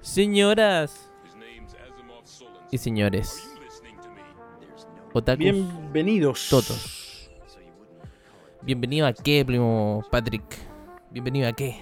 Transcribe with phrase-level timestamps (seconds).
[0.00, 1.10] Señoras
[2.70, 3.56] y señores,
[5.12, 6.48] otakus, Bienvenidos.
[6.50, 7.30] todos.
[8.62, 10.44] Bienvenido a qué, primo Patrick.
[11.10, 11.76] Bienvenido a qué.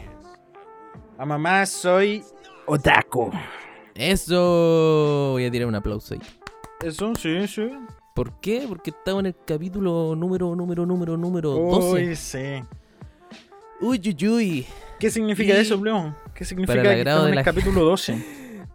[1.19, 2.23] A mamá soy
[2.67, 3.33] otaku.
[3.95, 5.31] Eso.
[5.33, 6.21] Voy a tirar un aplauso ahí.
[6.84, 7.71] Eso, sí, sí.
[8.17, 8.64] ¿Por qué?
[8.67, 11.92] Porque estamos en el capítulo número, número, número, número 12.
[12.09, 12.39] Uy, sí.
[13.83, 14.67] Uy, uy, uy.
[14.98, 16.17] ¿Qué significa Y- eso, León?
[16.34, 18.25] ¿Qué significa Para el que estamos de en la el capítulo 12?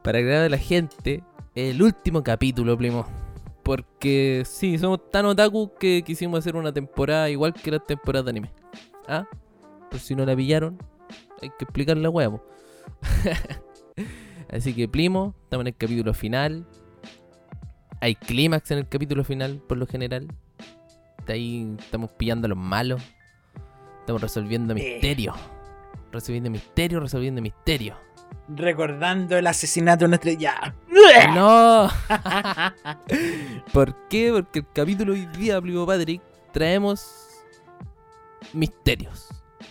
[0.04, 1.24] Para agradar a la gente,
[1.56, 3.04] el último capítulo, primo.
[3.64, 8.30] Porque sí, somos tan otaku que quisimos hacer una temporada igual que la temporada de
[8.30, 8.52] anime.
[9.08, 9.26] ¿Ah?
[9.90, 10.78] Por si no la pillaron,
[11.42, 12.46] hay que explicar la huevo.
[14.52, 16.66] Así que, primo, estamos en el capítulo final.
[18.02, 20.28] Hay clímax en el capítulo final, por lo general.
[21.28, 23.00] De ahí estamos pillando a los malos.
[24.00, 25.36] Estamos resolviendo misterios.
[26.12, 27.96] Resolviendo misterios, resolviendo misterios.
[28.50, 30.34] Recordando el asesinato de nuestra...
[30.34, 30.76] Ya.
[31.36, 31.90] No.
[33.72, 34.32] ¿Por qué?
[34.34, 37.06] Porque el capítulo hoy día, primo Patrick, traemos
[38.52, 39.30] misterios.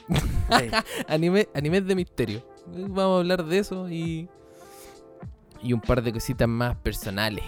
[0.09, 0.71] Sí.
[1.09, 2.47] Anime, animes de misterio.
[2.67, 4.29] Vamos a hablar de eso y.
[5.63, 7.45] Y un par de cositas más personales.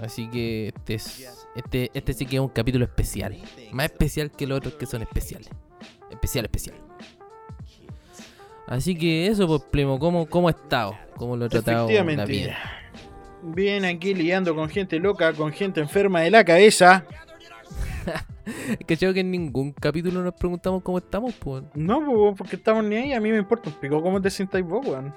[0.00, 1.46] Así que este es.
[1.54, 3.36] Este, este sí que es un capítulo especial.
[3.72, 5.48] Más especial que los otros que son especiales.
[6.10, 6.76] Especial, especial.
[8.66, 10.96] Así que eso, pues, primo, ¿cómo, cómo ha estado?
[11.16, 12.58] ¿Cómo lo ha tratado la vida?
[13.42, 17.04] Bien aquí lidiando con gente loca, con gente enferma de la cabeza.
[18.46, 21.64] Es que que en ningún capítulo nos preguntamos cómo estamos, pues.
[21.74, 23.12] No, po, porque estamos ni ahí.
[23.12, 25.12] A mí me importa un pico cómo te sientas vos, weón.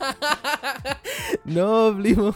[1.44, 2.34] no, primo.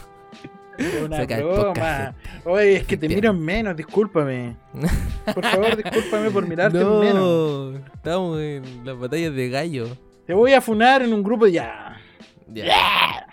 [1.05, 2.15] Una broma.
[2.45, 4.55] Oye, es que te miro en menos, discúlpame.
[5.33, 7.73] Por favor, discúlpame por mirarte en menos.
[7.73, 9.87] No, estamos en las batallas de gallo.
[10.25, 11.97] Te voy a funar en un grupo ya.
[12.47, 13.27] Ya.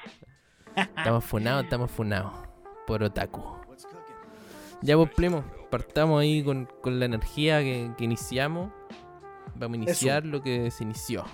[0.75, 2.33] Estamos funados, estamos funados.
[2.87, 3.43] Por otaku.
[4.83, 8.71] Ya pues, primo, partamos ahí con, con la energía que, que iniciamos.
[9.55, 11.25] Vamos a iniciar lo que se inició.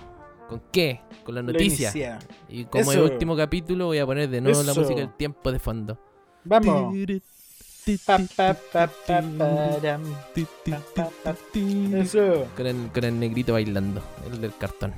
[0.49, 1.01] ¿Con qué?
[1.23, 1.89] Con la Lo noticia.
[1.91, 2.19] inicia.
[2.49, 3.05] Y como es Eso.
[3.05, 5.97] el último capítulo, voy a poner de nuevo la música del tiempo de fondo.
[6.43, 6.93] Vamos.
[11.93, 12.47] Eso.
[12.57, 14.01] El, con el negrito bailando,
[14.31, 14.93] el del cartón.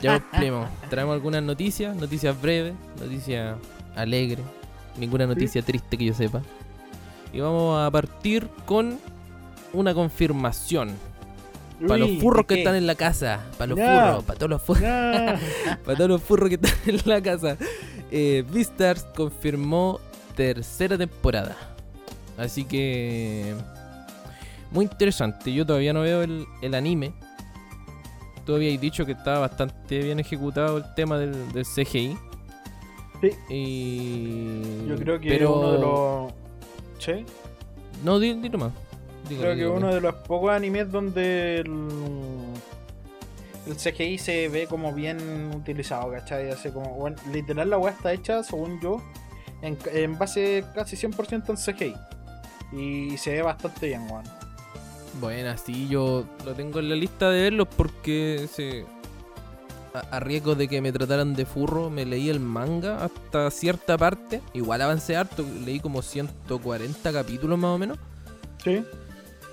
[0.00, 3.56] ya, pues, primo, traemos algunas noticias, noticias breves, noticias
[3.96, 4.44] alegres,
[4.96, 6.42] ninguna noticia triste que yo sepa.
[7.32, 8.98] Y vamos a partir con
[9.72, 10.90] una confirmación.
[11.86, 13.84] Para los furros ¿de que están en la casa, para los No.
[13.84, 14.88] furros, para todos los furros, No.
[15.84, 17.56] para todos los furros que están en la casa.
[18.10, 20.00] Eh, Beastars confirmó
[20.34, 21.56] tercera temporada.
[22.38, 23.54] Así que.
[24.70, 25.52] Muy interesante.
[25.52, 27.12] Yo todavía no veo el, el anime.
[28.44, 32.16] Tú habías dicho que estaba bastante bien ejecutado el tema del, del CGI.
[33.20, 33.30] Sí.
[33.48, 34.86] Y.
[34.88, 35.58] Yo creo que Pero...
[35.58, 36.32] uno de los.
[36.98, 37.24] ¿Sí?
[38.04, 38.72] No, di, di nomás.
[39.28, 41.88] Creo que uno de los pocos animes donde el,
[43.66, 46.50] el CGI se ve como bien utilizado, ¿cachai?
[46.50, 49.02] Así como, bueno, literal la weá está hecha, según yo,
[49.62, 51.94] en, en base casi 100% en CGI.
[52.72, 54.24] Y se ve bastante bien, weón.
[55.20, 58.84] Bueno, sí, yo lo tengo en la lista de verlos porque se...
[59.94, 63.96] a, a riesgo de que me trataran de furro, me leí el manga hasta cierta
[63.96, 64.42] parte.
[64.52, 67.98] Igual avancé harto, leí como 140 capítulos más o menos.
[68.62, 68.84] Sí.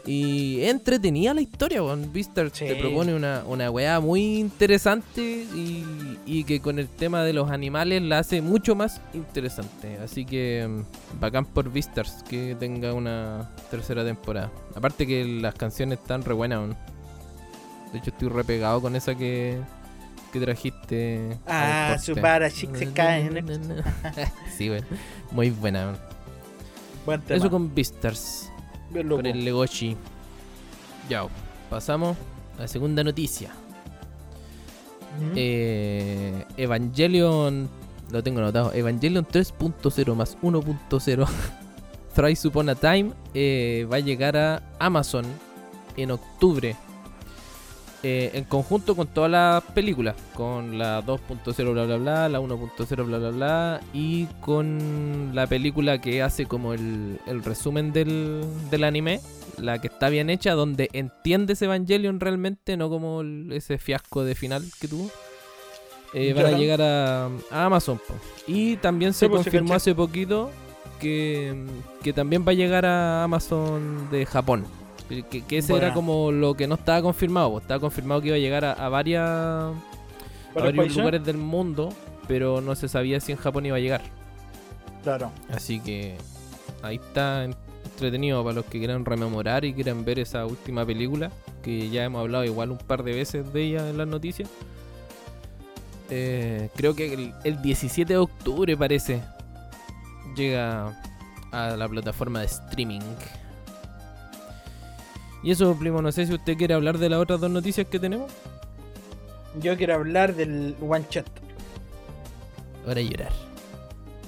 [0.05, 2.11] Y entretenía la historia, weón.
[2.11, 2.65] Vistar Sí.
[2.65, 7.49] te propone una, una weá muy interesante y, y que con el tema de los
[7.49, 9.97] animales la hace mucho más interesante.
[10.03, 14.51] Así que mm, bacán por Vistars que tenga una tercera temporada.
[14.75, 16.77] Aparte que las canciones están re buenas, weón.
[17.93, 19.57] De hecho estoy re pegado con esa que,
[20.33, 21.37] que trajiste.
[21.47, 23.29] Ah, su para chic se cae
[24.57, 24.85] sí, weón.
[25.31, 25.97] Muy buena, weón.
[27.05, 27.21] Buen.
[27.29, 28.49] Eso con Vistars.
[28.93, 29.17] Bien loco.
[29.17, 29.97] Con el Legoshi.
[31.09, 31.25] Ya,
[31.69, 32.15] pasamos
[32.57, 33.51] a la segunda noticia.
[35.35, 37.69] Eh, Evangelion.
[38.11, 38.73] Lo tengo anotado.
[38.73, 41.27] Evangelion 3.0 más 1.0.
[42.13, 43.11] Thrice Upon a Time.
[43.33, 45.25] eh, va a llegar a Amazon
[45.97, 46.75] en octubre.
[48.05, 50.15] Eh, en conjunto con todas las películas.
[50.35, 52.29] Con la 2.0 bla bla bla.
[52.29, 53.81] La 1.0 bla bla bla.
[53.93, 59.21] Y con la película que hace como el, el resumen del, del anime.
[59.57, 60.53] La que está bien hecha.
[60.53, 62.75] Donde entiendes Evangelion realmente.
[62.75, 65.09] No como el- ese fiasco de final que tuvo.
[66.13, 67.99] Eh, van a llegar a, a Amazon.
[68.05, 68.15] po.
[68.47, 70.51] Y también se Sí, pues, confirmó hace poquito
[70.99, 71.65] que,
[72.03, 74.65] que también va a llegar a Amazon de Japón.
[75.09, 77.51] Que, ese era como lo que no estaba confirmado.
[77.51, 77.57] po.
[77.59, 79.73] Estaba confirmado que iba a llegar a, a varias, a
[80.55, 80.97] ¿Varios varios países?
[80.97, 81.89] lugares del mundo,
[82.27, 84.01] pero no se sabía si en Japón iba a llegar.
[85.03, 85.31] Claro.
[85.53, 86.15] Así que
[86.81, 91.89] ahí está entretenido para los que quieran rememorar y quieran ver esa última película, que
[91.89, 94.49] ya hemos hablado igual un par de veces de ella en las noticias.
[96.09, 99.21] Eh, creo que el, el 17 de octubre parece
[100.35, 100.99] llega
[101.51, 103.01] a la plataforma de streaming.
[105.43, 107.99] Y eso, primo, no sé si usted quiere hablar de las otras dos noticias que
[107.99, 108.31] tenemos.
[109.59, 111.25] Yo quiero hablar del one shot.
[112.85, 113.31] Hora de llorar.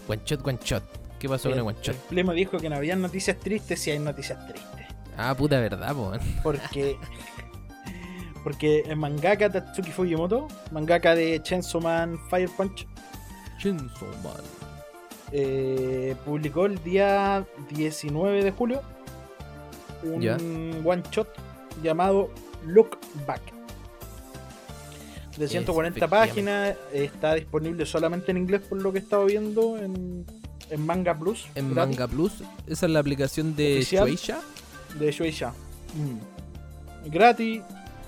[0.08, 0.84] One shot, one shot.
[1.20, 1.96] ¿Qué pasó con el one shot?
[1.96, 4.86] El Plemo dijo que no había noticias tristes si hay noticias tristes.
[5.18, 6.12] Ah, puta verdad, po.
[6.44, 6.98] Porque.
[8.44, 12.86] porque el mangaka Tatsuki Fujimoto, mangaka de Chainsaw Man Fire Punch,
[13.58, 14.44] Chainsaw Man.
[15.32, 18.82] eh, publicó el día 19 de julio
[20.06, 21.28] un one shot
[21.84, 22.30] llamado
[22.66, 23.42] Look Back.
[25.38, 26.34] De 140 Efectivamente.
[26.34, 30.26] páginas, está disponible solamente en inglés por lo que he estado viendo en,
[30.70, 31.48] en Manga Plus.
[31.56, 32.34] En gratis, Manga Plus,
[32.68, 34.08] esa es la aplicación de Oficial.
[34.08, 34.40] Shueisha.
[34.98, 35.50] De Shueisha.
[35.94, 37.10] Mm.
[37.10, 37.62] Gratis,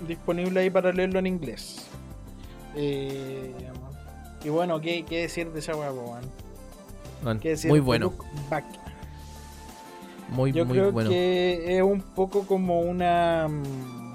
[0.06, 1.86] disponible ahí para leerlo en inglés.
[2.74, 3.52] Eh,
[4.42, 5.92] y bueno, ¿qué, qué decir de esa hueá,
[7.42, 8.64] decir muy bueno, Look Back?
[10.30, 11.10] Muy, Yo muy creo bueno.
[11.10, 13.48] que es un poco como una.
[13.48, 14.08] mm,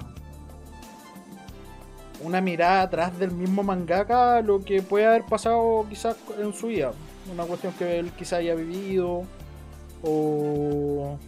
[2.22, 6.92] Una mirada atrás del mismo mangaka, lo que puede haber pasado quizás en su vida.
[7.32, 9.24] Una cuestión que él quizás haya vivido.
[10.02, 11.18] O.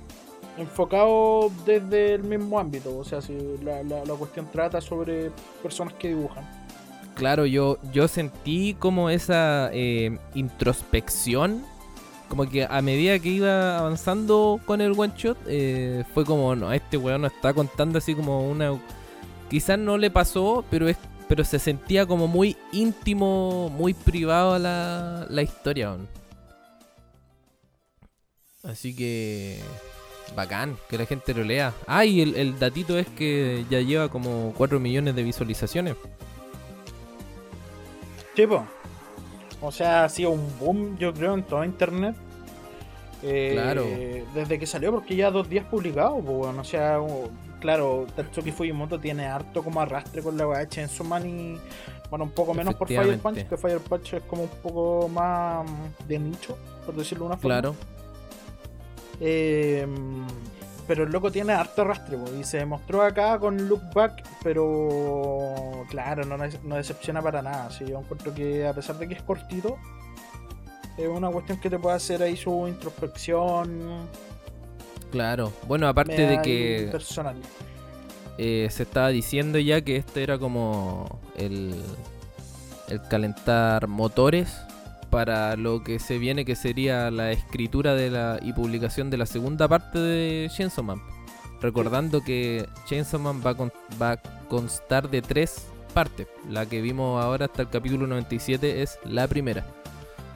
[0.59, 2.97] Enfocado desde el mismo ámbito.
[2.97, 5.31] O sea, si la, la- la cuestión trata sobre
[5.63, 6.45] personas que dibujan.
[7.15, 11.63] Claro, yo, yo sentí como esa eh, introspección.
[12.29, 16.73] Como que a medida que iba avanzando con el one shot, eh, fue como, no,
[16.73, 18.79] este weón nos está contando así como una.
[19.49, 20.97] Quizás no le pasó, pero es
[21.29, 25.91] pero se sentía como muy íntimo, muy privado la, la historia.
[25.91, 26.09] weón.
[28.63, 29.61] Así que.
[30.35, 31.73] Bacán, que la gente lo lea.
[31.87, 35.97] Ah, el, el datito es que ya lleva como 4 millones de visualizaciones.
[38.35, 38.67] Tipo.
[39.61, 42.15] O sea, ha sido un boom, yo creo, en todo internet.
[43.23, 43.85] Eh, Claro.
[44.35, 46.99] Desde que salió, porque ya dos días publicado, pues, bueno, o sea,
[47.61, 51.59] claro, Tatsuki Fujimoto tiene harto como arrastre con la weá Chainsaw Man y,
[52.11, 53.19] bueno, un poco menos por Fire.
[53.19, 55.67] Punch, que Fire Punch es como un poco más
[56.07, 57.61] de nicho, por decirlo de una forma.
[57.61, 57.75] Claro.
[59.21, 59.87] Eh,
[60.87, 65.85] pero el loco tiene harto arrastre, po, y se demostró acá con Look Back, pero
[65.91, 67.71] claro, no, no decepciona para nada.
[67.71, 69.77] Sí, yo encuentro que a pesar de que es cortito,
[70.97, 74.07] es una cuestión que te puede hacer ahí su introspección.
[75.11, 75.53] Claro.
[75.67, 77.37] Bueno, aparte de que Personal.
[78.39, 81.75] eh, se estaba diciendo ya que este era como el,
[82.89, 84.57] el calentar motores
[85.11, 89.27] para lo que se viene que sería la escritura de la y publicación de la
[89.27, 91.01] segunda parte de Chainsaw Man.
[91.61, 94.17] Recordando que Chainsaw Man va con- va a
[94.49, 96.27] constar de tres partes.
[96.51, 99.65] La que vimos ahora hasta el capítulo 97 es la primera.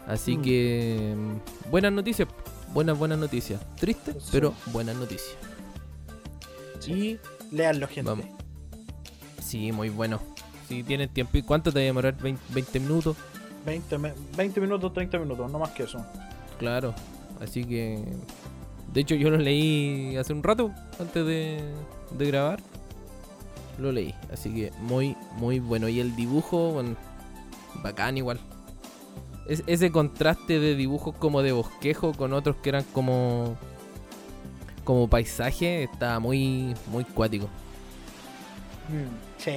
[0.06, 0.42] Así Mm.
[0.42, 2.26] que mm, buenas noticias,
[2.72, 3.60] buenas buenas noticias.
[3.76, 4.28] Triste, Sí.
[4.32, 5.36] pero buenas noticias.
[6.78, 7.18] Sí.
[7.52, 8.08] Leanlo, gente.
[8.10, 8.26] Vamos.
[9.42, 10.20] Sí, muy bueno.
[10.68, 12.16] Si tienes tiempo, ¿y cuánto te va a demorar?
[12.16, 13.16] ¿20, 20 minutos?
[13.64, 16.05] 20, me- 20 minutos, 30 minutos, no más que eso.
[16.59, 16.95] Claro.
[17.40, 18.02] Así que.
[18.93, 21.61] De hecho, yo lo leí hace un rato, antes de,
[22.11, 22.61] de grabar.
[23.79, 24.14] Lo leí.
[24.33, 25.88] Así que muy, muy bueno.
[25.88, 26.97] Y el dibujo, bueno,
[27.83, 28.40] bacán igual.
[29.47, 33.57] Es, ese contraste de dibujos como de bosquejo con otros que eran como.
[34.85, 37.47] como paisaje, estaba muy, muy cuático.
[38.88, 39.52] Mm, sí.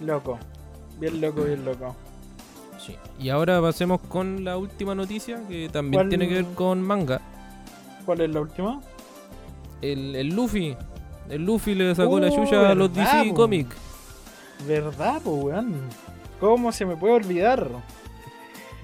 [0.00, 0.38] Loco.
[0.98, 1.94] Bien loco, bien loco.
[2.84, 2.96] Sí.
[3.18, 6.08] Y ahora pasemos con la última noticia, que también ¿Cuál?
[6.08, 7.20] tiene que ver con manga.
[8.04, 8.80] ¿Cuál es la última?
[9.80, 10.76] El, el Luffy.
[11.30, 13.34] El Luffy le sacó la Oh, chucha a los DC po.
[13.34, 13.76] Comics.
[14.66, 15.74] ¿Verdad, po, weón?
[16.40, 17.68] ¿Cómo se me puede olvidar?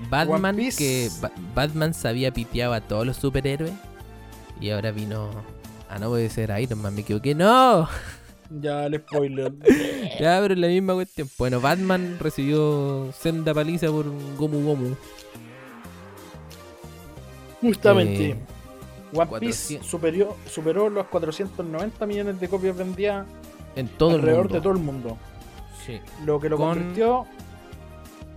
[0.08, 3.72] Batman, que Ba- Batman se había piteado a todos los superhéroes.
[4.60, 5.28] Y ahora vino.
[5.90, 7.34] Ah, no puede ser Iron Man, me equivoqué.
[7.34, 7.88] ¡No!
[8.50, 9.52] Ya el spoiler.
[10.20, 11.28] Ya, pero es la misma cuestión.
[11.38, 14.04] Bueno, Batman recibió senda paliza por
[14.36, 14.94] Gomu Gomu.
[17.60, 18.30] Justamente.
[18.30, 18.36] Eh,
[19.12, 19.86] One Piece 400.
[19.86, 23.26] superió- superó los 490 millones de copias vendidas
[23.76, 24.54] En todo el mundo.
[24.54, 25.16] de todo el mundo.
[25.86, 26.00] Sí.
[26.24, 27.26] Lo que lo Con- convirtió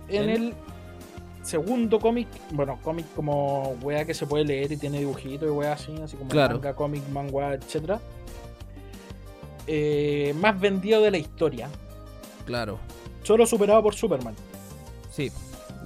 [0.08, 0.54] en en- el
[1.42, 5.74] segundo cómic, bueno, cómic como weá que se puede leer y tiene dibujitos y weá
[5.74, 6.54] así, así como Claro.
[6.54, 8.00] manga, cómic, manga, etcétera.
[9.66, 11.68] Eh, más vendido de la historia.
[12.46, 12.78] Claro.
[13.22, 14.34] Solo superado por Superman.
[15.10, 15.30] Sí.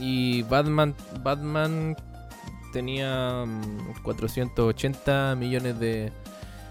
[0.00, 1.96] Y Batman, Batman
[2.72, 6.12] tenía mm, 480 millones de,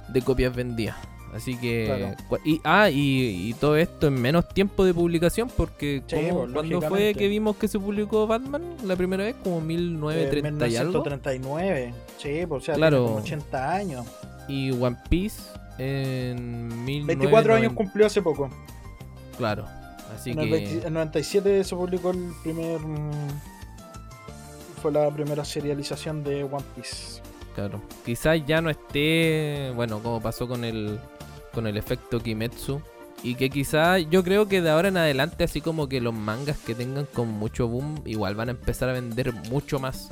[0.09, 0.95] de copias vendidas.
[1.33, 2.15] Así que.
[2.27, 2.39] Claro.
[2.45, 6.53] Y, ah, y, y todo esto en menos tiempo de publicación, porque Sí, ¿cómo- pues,
[6.53, 9.35] ¿cuándo fue que vimos que se publicó Batman la primera vez?
[9.43, 10.91] Como Eh, 1930 y algo.
[11.03, 11.93] 1939.
[12.17, 12.97] Sí, pues, o sea, Claro.
[12.97, 14.05] tiene como 80 años.
[14.47, 15.41] Y One Piece
[15.77, 17.07] en 1990.
[17.07, 18.49] 24 años cumplió hace poco.
[19.37, 19.65] Claro.
[20.15, 20.51] Así En el, que.
[20.51, 22.79] 20 en 97 se publicó el primer.
[24.81, 27.21] Fue la primera serialización de One Piece.
[27.55, 27.81] Claro.
[28.05, 30.99] Quizás ya no esté, bueno, como pasó con el
[31.53, 32.81] con el efecto Kimetsu
[33.23, 36.59] y que quizás yo creo que de ahora en adelante así como que los mangas
[36.59, 40.09] que tengan con mucho boom igual van a empezar a vender mucho más.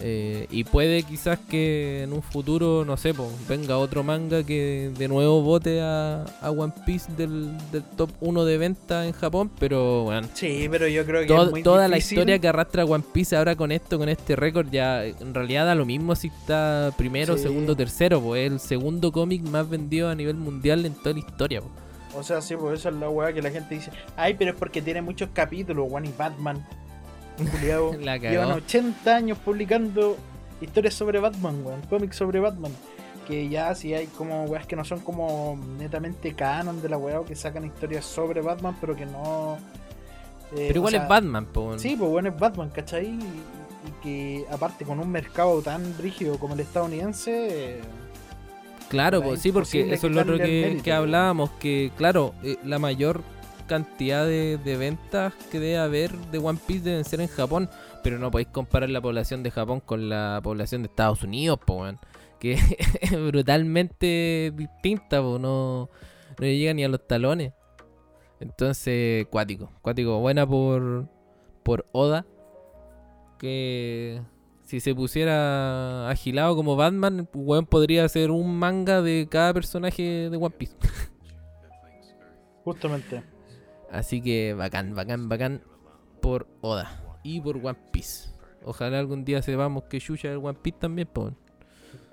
[0.00, 4.92] Eh, y puede quizás que en un futuro, no sé, po, venga otro manga que
[4.96, 9.50] de nuevo vote a, a One Piece del, del top 1 de venta en Japón,
[9.58, 12.84] pero bueno, Sí, pero yo creo que Tod- es muy toda la historia que arrastra
[12.84, 16.28] One Piece ahora con esto, con este récord, ya en realidad da lo mismo si
[16.28, 17.42] está primero, Sí.
[17.42, 21.18] segundo, tercero, pues es el segundo cómic más vendido a nivel mundial en toda la
[21.18, 21.60] historia.
[22.14, 23.90] O sea, sí, pues esa es la weá que la gente dice.
[24.16, 26.64] Ay, pero es porque tiene muchos capítulos, One y Batman.
[28.30, 30.16] Llevan 80 años publicando
[30.60, 31.80] historias sobre Batman, weón.
[31.82, 32.72] Cómics sobre Batman.
[33.26, 37.20] Que ya si hay como weas que no son como netamente canon de la weá
[37.20, 39.58] o que sacan historias sobre Batman, pero que no.
[40.52, 41.78] eh, Pero igual sea, es Batman, po.
[41.78, 43.06] Sí, pues bueno, es Batman, ¿cachai?
[43.06, 47.76] Y, y que aparte con un mercado tan rígido como el estadounidense.
[47.78, 47.80] eh,
[48.88, 52.32] Claro, es pues sí, porque eso es lo otro que, mérito, que hablábamos, que claro,
[52.42, 53.22] eh, la mayor
[53.68, 57.70] cantidad de, ventas que debe haber de One Piece deben ser en Japón,
[58.02, 61.84] pero no podéis comparar la población de Japón con la población de Estados Unidos, po,
[62.40, 62.52] que
[63.00, 65.88] es brutalmente distinta, po, no,
[66.30, 67.52] no le llega ni a los talones.
[68.40, 71.08] Entonces, cuático, cuático, buena por,
[71.62, 72.26] por Oda,
[73.38, 74.20] que
[74.64, 80.36] si se pusiera agilado como Batman, weón podría hacer un manga de cada personaje de
[80.36, 80.76] One Piece.
[82.64, 83.37] Justamente.
[83.90, 85.62] Así que bacán, bacán, bacán
[86.20, 88.30] por Oda y por One Piece.
[88.64, 91.32] Ojalá algún día sepamos que Yuya el One Piece también, po.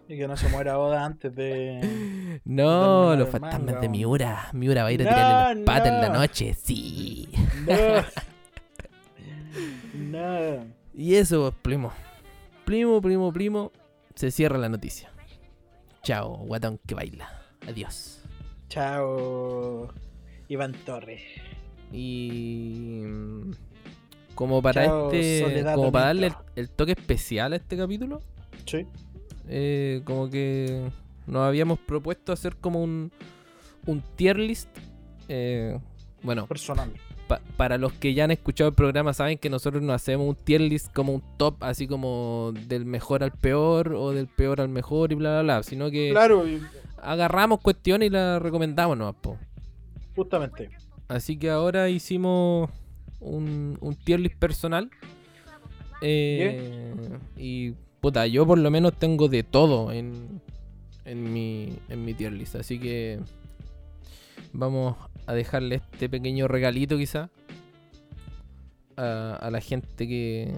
[0.07, 2.39] Y que no se muera Oda antes de.
[2.45, 3.89] No, los fantasmas manga, de.
[3.89, 4.49] Miura.
[4.53, 6.19] Miura va a ir a tirarle las patas en la no.
[6.19, 7.29] noche, sí.
[7.65, 8.03] No.
[10.19, 10.65] no.
[10.93, 11.91] Y eso, pues, primo.
[12.65, 13.71] Primo, primo, primo.
[14.13, 15.09] Se cierra la noticia.
[16.03, 17.29] Chao, guatón que baila.
[17.67, 18.21] Adiós.
[18.69, 19.91] Chao.
[20.47, 21.21] Iván Torres.
[21.91, 23.51] Y mm,
[24.35, 28.21] como para Chao, este, Soledad como para darle el, toque especial a este capítulo,
[28.65, 28.85] Sí.
[29.47, 30.89] eh, como que
[31.27, 33.11] nos habíamos propuesto hacer como un,
[33.85, 34.69] un tier list.
[35.29, 35.79] eh,
[36.21, 36.91] bueno, Personal.
[37.27, 40.35] pa- para los que ya han escuchado el programa saben que nosotros no hacemos un
[40.35, 44.69] tier list como un top, así como del mejor al peor o del peor al
[44.69, 46.43] mejor y bla bla bla, sino que Claro,
[47.01, 49.37] agarramos cuestiones y las recomendamos po.
[50.15, 50.69] justamente.
[51.07, 52.69] Así que ahora hicimos
[53.19, 54.89] un, un tier list personal.
[56.01, 57.71] Eh, y
[58.01, 60.41] puta, yo por lo menos tengo de todo en,
[61.05, 62.55] en, mi, en mi tier list.
[62.55, 63.19] Así que
[64.53, 64.95] vamos
[65.25, 67.29] a dejarle este pequeño regalito quizá
[68.97, 70.53] a, a la gente que,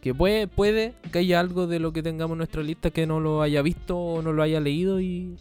[0.00, 3.20] que puede, puede que haya algo de lo que tengamos en nuestra lista que no
[3.20, 5.36] lo haya visto o no lo haya leído y,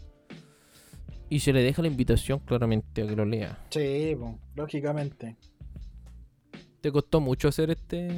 [1.31, 3.57] y se le deja la invitación claramente a que lo lea.
[3.69, 4.17] Sí,
[4.53, 5.37] lógicamente.
[6.81, 8.09] ¿Te costó mucho hacer este?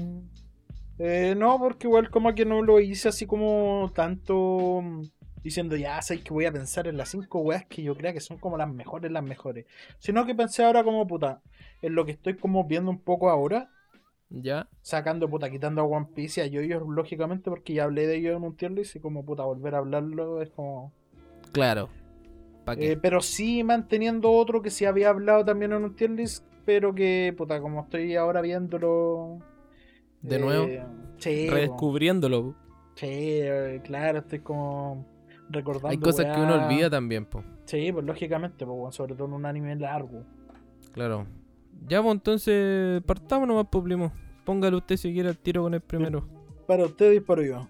[0.98, 5.04] Eh, no, porque igual como que no lo hice así como tanto mm,
[5.44, 8.20] diciendo ya sé que voy a pensar en las cinco weas que yo creo que
[8.20, 9.68] son como las mejores, las mejores.
[10.00, 11.40] Sino que pensé ahora como puta,
[11.84, 13.70] en lo que estoy como viendo un poco ahora,
[14.32, 14.68] ¿Ya?
[14.82, 18.38] sacando puta, quitando a One Piece y a Yoyo lógicamente porque ya hablé de ellos
[18.38, 20.92] en un tier list y como puta volver a hablarlo es como...
[21.52, 21.90] Claro.
[22.78, 26.96] Eh, pero sí manteniendo otro que sí había hablado también en un tier list, pero
[26.96, 29.40] que puta, como estoy ahora viéndolo...
[30.22, 30.82] De nuevo, eh,
[31.18, 31.56] sí, po.
[31.56, 32.56] redescubriéndolo.
[32.96, 35.06] Sí, eh, claro, estoy como
[35.50, 35.90] recordando.
[35.90, 37.44] Hay cosas que uno olvida también, po.
[37.66, 40.24] Sí, pues lógicamente, pues, weón, sobre todo en un anime largo.
[40.94, 41.26] Claro.
[41.88, 44.14] Ya, pues entonces partamos nomás, pues, primo.
[44.46, 46.26] Póngale usted si quiere el tiro con el primero.
[46.68, 47.68] Para usted disparo yo.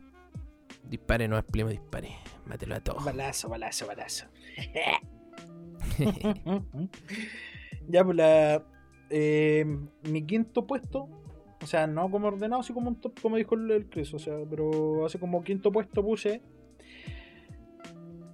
[0.87, 2.09] Dispare, no es primo, dispare.
[2.45, 3.03] Mátelo a todos.
[3.03, 4.25] Balazo, balazo, balazo.
[7.87, 8.63] ya, pues la.
[9.09, 9.65] eh,
[10.09, 11.09] mi quinto puesto.
[11.61, 14.13] O sea, no como ordenado, así como un top, como dijo el, el Chris.
[14.13, 16.41] O sea, pero así como quinto puesto puse.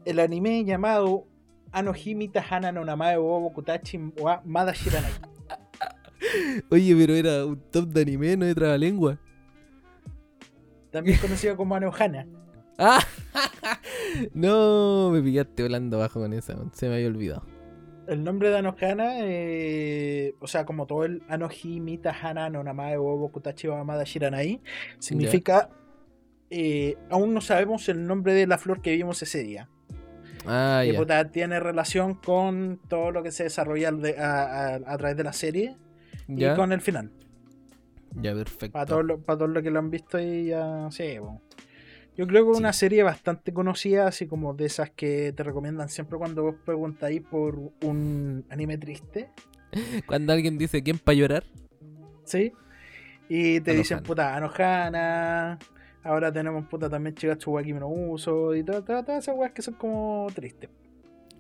[0.05, 1.27] El anime llamado
[1.71, 5.11] Anohimita Hana no Namae wo Bokutachi wa Mada Shiranai.
[6.71, 9.19] Oye, pero era un top de anime, no de trabalengua.
[10.91, 12.25] También conocido como Anohana.
[12.77, 13.03] ¡Ah!
[14.33, 17.43] No, me pillaste volando bajo con esa, se me había olvidado.
[18.07, 22.97] El nombre de Anohana, eh, o sea, como todo el Anohi Mita Hana no Namae
[22.97, 24.61] wo Bokutachi wa Amada Shiranai,
[24.97, 25.69] significa.
[26.49, 29.69] eh, aún no sabemos el nombre de la flor que vimos ese día.
[30.47, 35.15] Ah, que puta, tiene relación con todo lo que se desarrolla a, a- a través
[35.17, 35.75] de la serie
[36.27, 37.12] Ya, y con el final.
[38.19, 38.73] ya, perfecto.
[38.73, 40.88] Para todos los todo lo que lo han visto y ya.
[40.89, 41.41] Sí, bueno.
[42.19, 45.88] Yo creo que es una serie bastante conocida, así como de esas que te recomiendan
[45.88, 49.29] siempre cuando vos preguntáis por un anime triste.
[50.05, 51.43] Cuando alguien dice quién para llorar,
[52.25, 52.51] ¿Sí?
[53.29, 55.58] Y te dicen, puta, Anohana.
[56.03, 58.53] Ahora tenemos, puta, también Chigachu Waki no Uso.
[58.53, 60.69] Y todas todas- todas esas weas que son como tristes.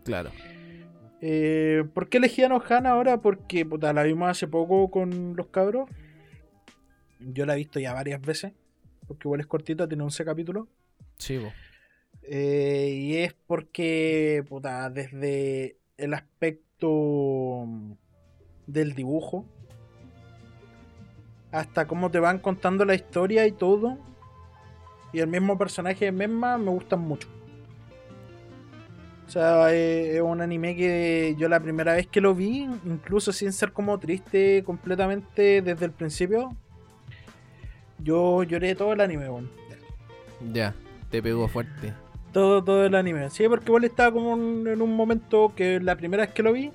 [0.05, 0.31] claro.
[1.21, 3.19] Eh, ¿Por qué elegí Anohana ahora?
[3.19, 5.89] Porque, puta, la vimos hace poco con los cabros.
[7.19, 8.53] Yo la he visto ya varias veces.
[9.09, 10.67] Porque igual es cortita, tiene 11 capítulos.
[11.17, 11.51] Sí, po.
[12.23, 17.65] Eh, y es porque, puta, desde el aspecto
[18.67, 19.45] del dibujo
[21.51, 23.97] hasta cómo te van contando la historia y todo,
[25.11, 27.27] y el mismo personaje de Memma me gustan mucho.
[29.25, 33.31] O sea, eh, es un anime que yo la primera vez que lo vi, incluso
[33.31, 36.55] sin ser como triste completamente desde el principio,
[38.03, 39.49] yo lloré todo el anime, weón.
[40.53, 40.73] Ya,
[41.09, 41.93] te pegó fuerte.
[42.31, 43.29] Todo, todo el anime.
[43.29, 46.53] Sí, porque igual estaba como en, en un momento que la primera vez que lo
[46.53, 46.71] vi,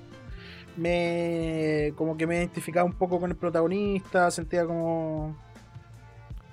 [0.77, 5.35] me como que me identificaba un poco con el protagonista, sentía como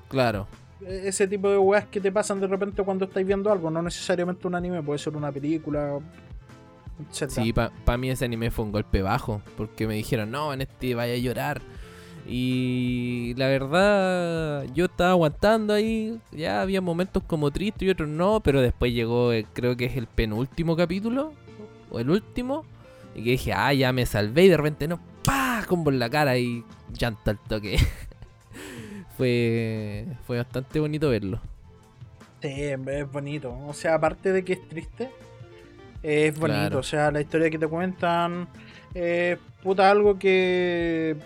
[0.09, 0.47] Claro.
[0.87, 4.47] ese tipo de weas que te pasan de repente cuando estáis viendo algo, no necesariamente
[4.47, 5.99] un anime, puede ser una película,
[7.11, 7.31] etc.
[7.31, 10.95] Sí, para mí ese anime fue un golpe bajo, porque me dijeron, no, en este
[10.95, 11.61] vaya a llorar.
[12.27, 18.41] Y la verdad, yo estaba aguantando ahí, ya había momentos como tristes y otros no,
[18.41, 21.33] pero después llegó, eh, creo que es el penúltimo capítulo,
[21.91, 22.65] o el último,
[23.15, 26.09] y que dije, ah, ya me salvé y de repente no, pa, combo en la
[26.09, 27.77] cara y llanto al toque.
[29.17, 31.41] fue, fue bastante bonito verlo.
[32.41, 33.57] Sí, es bonito.
[33.67, 35.11] O sea, aparte de que es triste,
[36.03, 36.61] es bonito.
[36.61, 36.79] Claro.
[36.79, 38.49] O sea, la historia que te cuentan
[38.95, 41.17] es puta algo que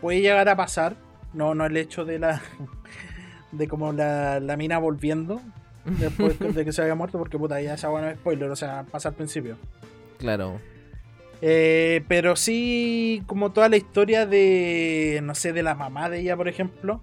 [0.00, 0.96] puede llegar a pasar.
[1.32, 2.42] No, no el hecho de la
[3.52, 5.40] de como la, la mina volviendo
[5.84, 9.10] después de que se haya muerto, porque puta, ya esa bueno spoiler, o sea, pasa
[9.10, 9.56] al principio.
[10.18, 10.60] Claro,
[11.42, 16.36] Eh, pero sí, como toda la historia de, no sé, de la mamá de ella,
[16.36, 17.00] por ejemplo.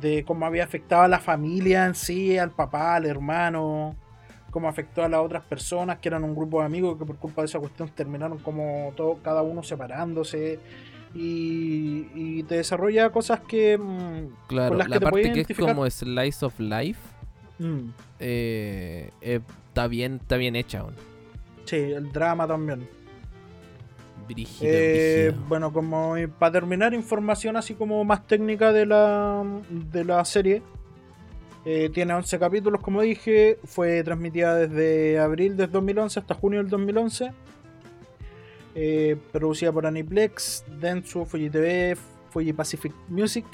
[0.00, 3.96] De cómo había afectado a la familia en sí, al papá, al hermano.
[4.50, 7.42] Cómo afectó a las otras personas que eran un grupo de amigos que por culpa
[7.42, 10.58] de esa cuestión terminaron como todo, cada uno separándose.
[11.14, 13.76] Y, y te desarrolla cosas que...
[13.76, 14.76] mm, claro.
[14.76, 17.00] las La que te puedes parte que es como Slice of Life.
[17.58, 17.88] mm,
[18.20, 20.94] eh, eh, está bien está bien hecha aún.
[21.64, 22.88] sí, el drama también.
[24.28, 25.48] Brígido, Eh, brígido.
[25.48, 30.62] bueno, como para terminar, información así como más técnica de la, de la serie.
[31.64, 33.58] Eh, tiene 11 capítulos, como dije.
[33.64, 37.32] Fue transmitida desde abril del 2011 hasta junio del 2011.
[38.74, 41.96] eh, producida por Aniplex, Dentsu, Fuji TV,
[42.30, 43.44] Fuji Pacific Music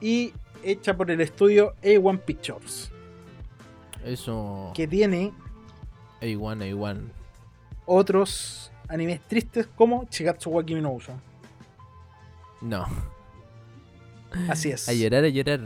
[0.00, 2.92] y hecha por el estudio A1 Pictures,
[4.04, 4.70] Eso.
[4.74, 5.32] que tiene
[6.20, 7.00] A1, A1.
[7.86, 11.12] otros animes tristes como Shigatsu wa Kimi no Uso.
[12.60, 12.86] No.
[14.48, 14.88] Así es.
[14.88, 15.60] A llorar, a llorar.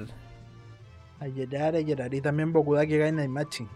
[1.24, 2.12] A llorar, a llorar.
[2.12, 3.66] Y también Bokudaki Gai Naimachi.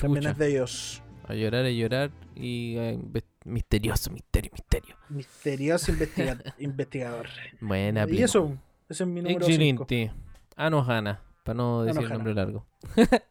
[0.00, 1.02] También es de ellos.
[1.28, 2.10] A llorar, a llorar.
[2.34, 2.98] Y eh,
[3.44, 4.96] misterioso, misterio, misterio.
[5.10, 7.26] Misterioso investiga- investigador.
[7.60, 8.24] Buena, y primo.
[8.24, 8.56] eso,
[8.88, 9.82] ese es mi número 5.
[9.82, 10.12] Excelente.
[10.56, 12.24] Anohana, para no decir el Anohana.
[12.24, 12.66] nombre largo.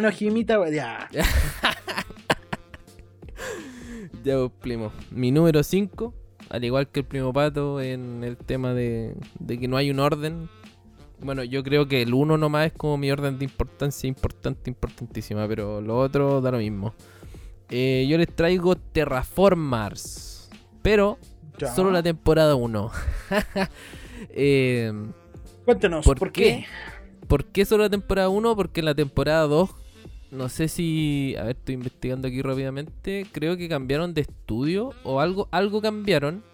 [0.00, 1.08] No, Jimita, ya.
[4.24, 4.92] Ya, pues, primo.
[5.10, 6.12] Mi número 5,
[6.50, 10.00] al igual que el primo Pato, en el tema de, de que no hay un
[10.00, 10.48] orden.
[11.20, 15.48] Bueno, yo creo que el 1 nomás es como mi orden de importancia, importante, importantísima,
[15.48, 16.94] pero lo otro da lo mismo.
[17.70, 20.50] Eh, yo les traigo Terraformars,
[20.82, 21.18] pero
[21.58, 21.74] ya.
[21.74, 22.90] solo la temporada 1.
[24.30, 24.92] eh,
[25.64, 26.42] Cuéntanos, ¿Por ¿por, qué?
[26.42, 26.66] qué?
[27.26, 28.54] ¿Por qué solo la temporada 1?
[28.54, 29.70] Porque en la temporada 2,
[30.30, 31.34] no sé si.
[31.38, 33.26] A ver, estoy investigando aquí rápidamente.
[33.32, 36.44] Creo que cambiaron de estudio o algo, algo cambiaron.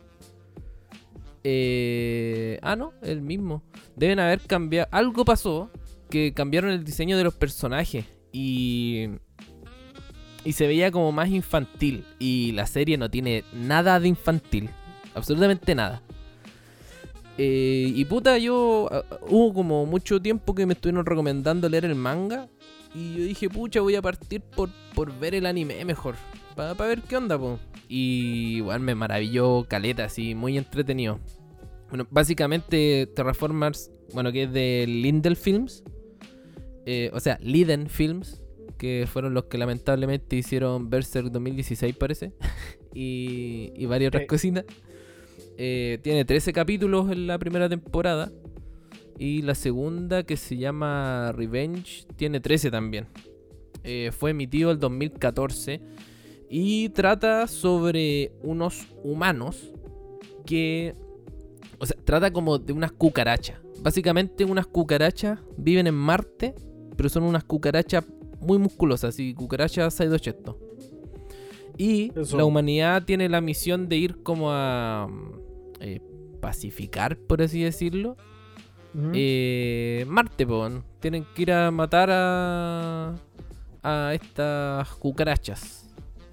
[1.44, 3.62] Eh, ah, no, el mismo.
[3.96, 4.88] Deben haber cambiado.
[4.92, 5.70] Algo pasó
[6.10, 9.08] que cambiaron el diseño de los personajes y.
[10.44, 12.04] Y se veía como más infantil.
[12.18, 14.70] Y la serie no tiene nada de infantil.
[15.14, 16.02] Absolutamente nada.
[17.38, 18.88] Eh, y puta, yo.
[18.90, 22.48] ah, hubo como mucho tiempo que me estuvieron recomendando leer el manga.
[22.94, 26.16] Y yo dije, pucha, voy a partir por, por ver el anime mejor.
[26.56, 27.58] Para ver qué onda, po.
[27.88, 31.18] Y igual me maravilló Caleta, así, muy entretenido.
[31.88, 35.82] Bueno, básicamente Terraformers, bueno, que es de Lindel Films.
[36.86, 38.38] eh, o sea, Liden Films.
[38.78, 42.32] Que fueron los que lamentablemente hicieron Berserk 2016, parece.
[42.94, 44.26] y, y varias otras Sí.
[44.26, 44.64] cositas.
[45.56, 48.32] Eh, tiene 13 capítulos en la primera temporada.
[49.18, 53.06] Y la segunda, que se llama Revenge, tiene 13 también.
[53.84, 55.80] Eh, fue emitido el 2014.
[56.54, 59.72] Y trata sobre unos humanos
[60.44, 60.94] que...
[61.78, 63.58] O sea, trata como de unas cucarachas.
[63.80, 66.54] Básicamente unas cucarachas viven en Marte,
[66.94, 68.04] pero son unas cucarachas
[68.38, 70.58] muy musculosas, y cucarachas Saidocheto.
[71.78, 72.36] Y Eso.
[72.36, 75.32] la humanidad tiene la misión de ir como a mm,
[75.80, 76.00] eh,
[76.42, 78.18] pacificar, por así decirlo,
[79.14, 80.84] eh, Marte, weón.
[81.00, 83.14] Tienen que ir a matar a,
[83.82, 85.81] a estas cucarachas.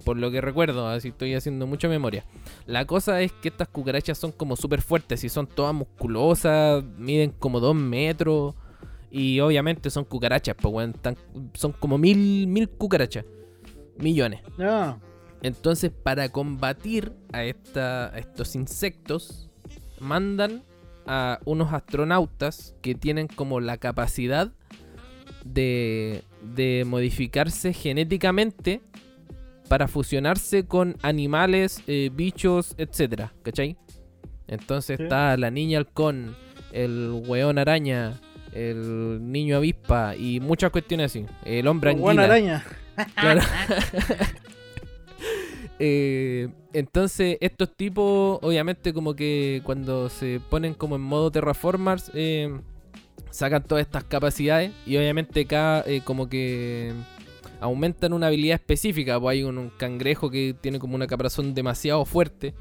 [0.10, 2.26] Por lo que recuerdo, así estoy haciendo mucha memoria.
[2.66, 7.30] La cosa es que estas cucarachas son como súper fuertes y son todas musculosas, miden
[7.30, 8.56] como 2 metros.
[9.12, 11.16] Y obviamente son cucarachas, pues, tan-
[11.54, 13.24] son como mil, mil cucarachas.
[14.00, 14.42] Millones.
[14.58, 14.98] Ah,
[15.44, 19.48] Entonces, para combatir a, esta- a estos insectos,
[20.00, 20.64] mandan
[21.06, 24.52] a unos astronautas que tienen como la capacidad
[25.46, 26.24] de,
[26.56, 28.82] de modificarse genéticamente
[29.70, 33.78] para fusionarse con animales, eh, bichos, etcétera, ¿cachai?
[34.48, 35.04] Entonces Sí.
[35.04, 36.36] está la niña halcón,
[36.74, 38.20] el weón araña,
[38.52, 41.26] el niño avispa y muchas cuestiones así.
[41.46, 42.36] El hombre buena anguila.
[42.36, 42.66] araña.
[43.16, 43.42] Claro.
[45.82, 52.54] Eh, entonces, estos tipos, obviamente, como que cuando se ponen como en modo terraformers, eh,
[53.30, 56.92] sacan todas estas capacidades y obviamente cada, eh, como que
[57.60, 59.20] aumentan una habilidad específica.
[59.20, 62.54] Pues hay un, un cangrejo que tiene como una caparazón demasiado fuerte.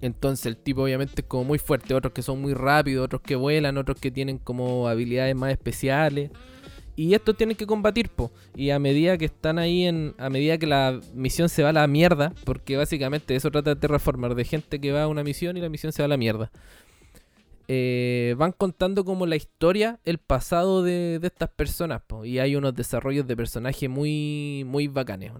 [0.00, 3.34] Entonces el tipo obviamente es como muy fuerte, otros que son muy rápidos, otros que
[3.34, 6.30] vuelan, otros que tienen como habilidades más especiales.
[6.98, 8.32] Y estos tienen que combatir, po.
[8.56, 10.16] Y a medida que están ahí en.
[10.18, 12.32] A medida que la misión se va a la mierda.
[12.44, 14.34] Porque básicamente eso trata de Terraformer.
[14.34, 16.50] De gente que va a una misión y la misión se va a la mierda.
[17.68, 22.02] Eh, van contando como la historia, el pasado de, estas personas.
[22.24, 25.32] Y hay unos desarrollos de personaje muy, muy bacanes.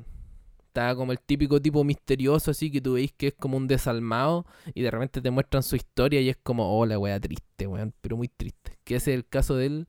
[0.66, 4.46] Está como el típico tipo misterioso, así que tú veis que es como un desalmado.
[4.74, 7.94] Y de repente te muestran su historia y es como, oh, la wea triste, weón.
[8.00, 8.78] Pero muy triste.
[8.84, 9.86] Que ese es el caso de él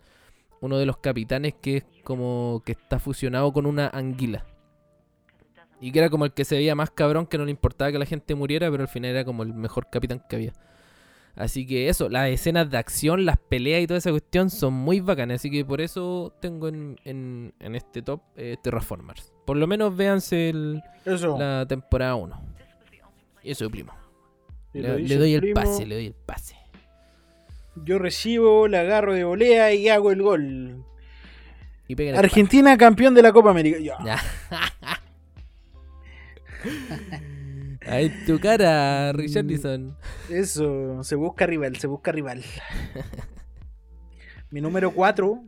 [0.62, 4.46] uno de los capitanes que es como que está fusionado con una anguila.
[5.82, 8.00] Y que era como el que se veía más cabrón, que no le importaba que
[8.00, 10.54] la gente muriera, pero al final era como el mejor capitán que había.
[11.40, 15.00] Así que eso, las escenas de acción, las peleas y toda esa cuestión son muy
[15.00, 15.36] bacanas.
[15.36, 19.32] Así que por eso tengo en, en- en este top eh, Terraformers.
[19.46, 20.82] Por lo menos véanse el-
[21.40, 22.42] la temporada 1.
[23.42, 23.94] Y eso, primo.
[24.74, 24.82] Le,
[25.16, 26.56] doy el primo, pase, le doy el pase.
[27.86, 30.84] Yo recibo, la agarro de volea y hago el gol.
[31.88, 33.78] Y peguen el Argentina campeón de la Copa América.
[33.80, 34.18] Ya.
[37.86, 39.96] Ahí tu cara, Richarlison.
[40.30, 42.44] Eso, se busca rival, se busca rival.
[44.52, 45.44] Mi número 4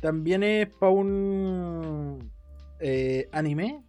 [0.00, 2.30] también es para un
[2.78, 3.82] eh, anime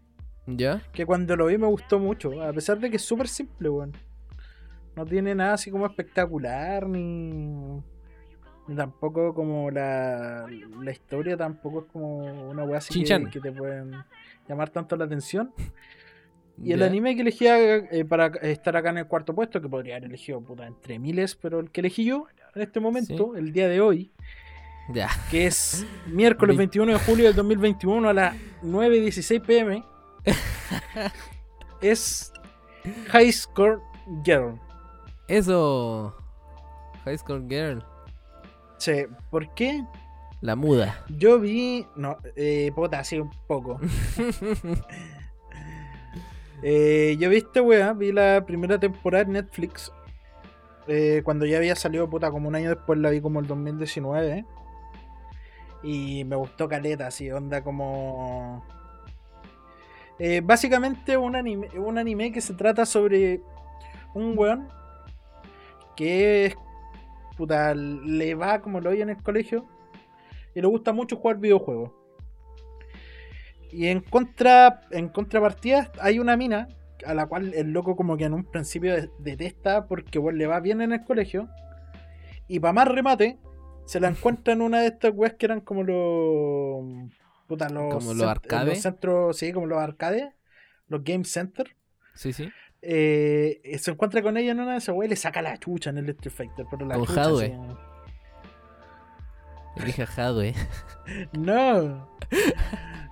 [0.48, 0.82] ¿Ya?
[0.92, 3.94] que cuando lo vi me gustó mucho, a pesar de que es súper simple, weón.
[4.96, 7.82] No tiene nada así como espectacular, ni,
[8.68, 10.48] ni tampoco como la,
[10.82, 13.94] la historia, tampoco es como una weá así que, que te pueden
[14.48, 15.54] llamar tanto la atención.
[16.62, 19.96] Y el anime que elegí eh, para estar acá en el cuarto puesto, que podría
[19.96, 23.68] haber elegido puta, entre miles, pero el que elegí yo en este momento, el día
[23.68, 24.12] de hoy,
[25.30, 29.84] que es miércoles Vi- 21 de julio del 2021 a las 9.16 pm,
[31.82, 32.32] es
[33.10, 33.80] High Score
[34.26, 34.60] Girl.
[35.28, 36.16] Eso.
[37.06, 37.84] High School Girl.
[38.78, 39.84] Sí, ¿por qué?
[40.42, 41.04] La muda.
[41.10, 41.86] Yo vi.
[41.96, 43.80] No, eh, puta, así un poco.
[46.62, 49.92] Eh, yo vi esta wea, vi la primera temporada en Netflix.
[50.88, 54.46] eh, cuando ya había salido, puta, como un año después la vi como el 2019.
[55.84, 58.64] Y me gustó caleta, así, onda como.
[60.20, 63.42] Eh, básicamente un anime, un anime que se trata sobre
[64.14, 64.68] un weón
[65.96, 66.56] que es.
[67.38, 69.66] Puta, le va como lo oye en el colegio.
[70.56, 71.92] Y le gusta mucho jugar videojuegos.
[73.72, 76.68] Y en contra en contrapartida hay una mina
[77.06, 80.48] a la cual el loco como que en un principio de- detesta porque bueno, le
[80.48, 81.48] va bien en el colegio.
[82.48, 83.38] Y para más remate,
[83.86, 87.12] se la encuentra en una de estas weas que eran como los...
[87.48, 88.68] Puta, los, Como los arcades.
[88.70, 90.28] los centros, sí, como los arcades.
[90.88, 91.76] Los game center.
[92.16, 92.52] Sí, sí.
[92.82, 95.90] Eh, se encuentra con ella en una de esas weas y le saca la chucha
[95.92, 96.66] en el Street Fighter.
[96.70, 97.58] Pero la chucha, Hadwe.
[99.78, 100.54] Elige a Hadwe.
[101.34, 102.10] No.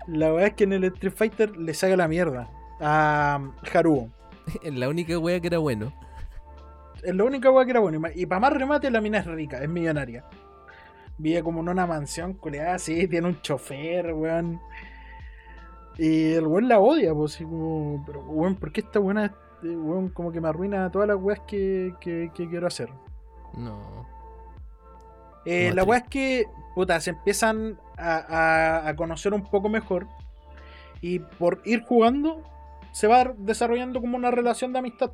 [0.07, 3.39] La verdad es que en el Street Fighter le saca la mierda a
[3.73, 4.09] Haruo.
[4.63, 5.91] Es la única wea que era bueno.
[7.03, 8.01] Es la única weá que era bueno.
[8.15, 10.23] Y para más remate, la mina es rica, es millonaria.
[11.17, 14.59] Vive como en una mansión culeada así, tiene un chofer, weón.
[15.97, 18.03] Y el weón la odia, pues así como.
[18.05, 21.93] Pero weón, ¿por qué esta buena weón como que me arruina todas las weas que,
[21.99, 22.89] que- que quiero hacer?
[23.53, 24.05] No.
[25.45, 26.45] Eh, la weá es que,
[26.77, 30.05] puta, se empiezan a, a- a conocer un poco mejor.
[31.01, 32.43] Y por ir jugando,
[32.91, 35.11] se va desarrollando como una relación de amistad.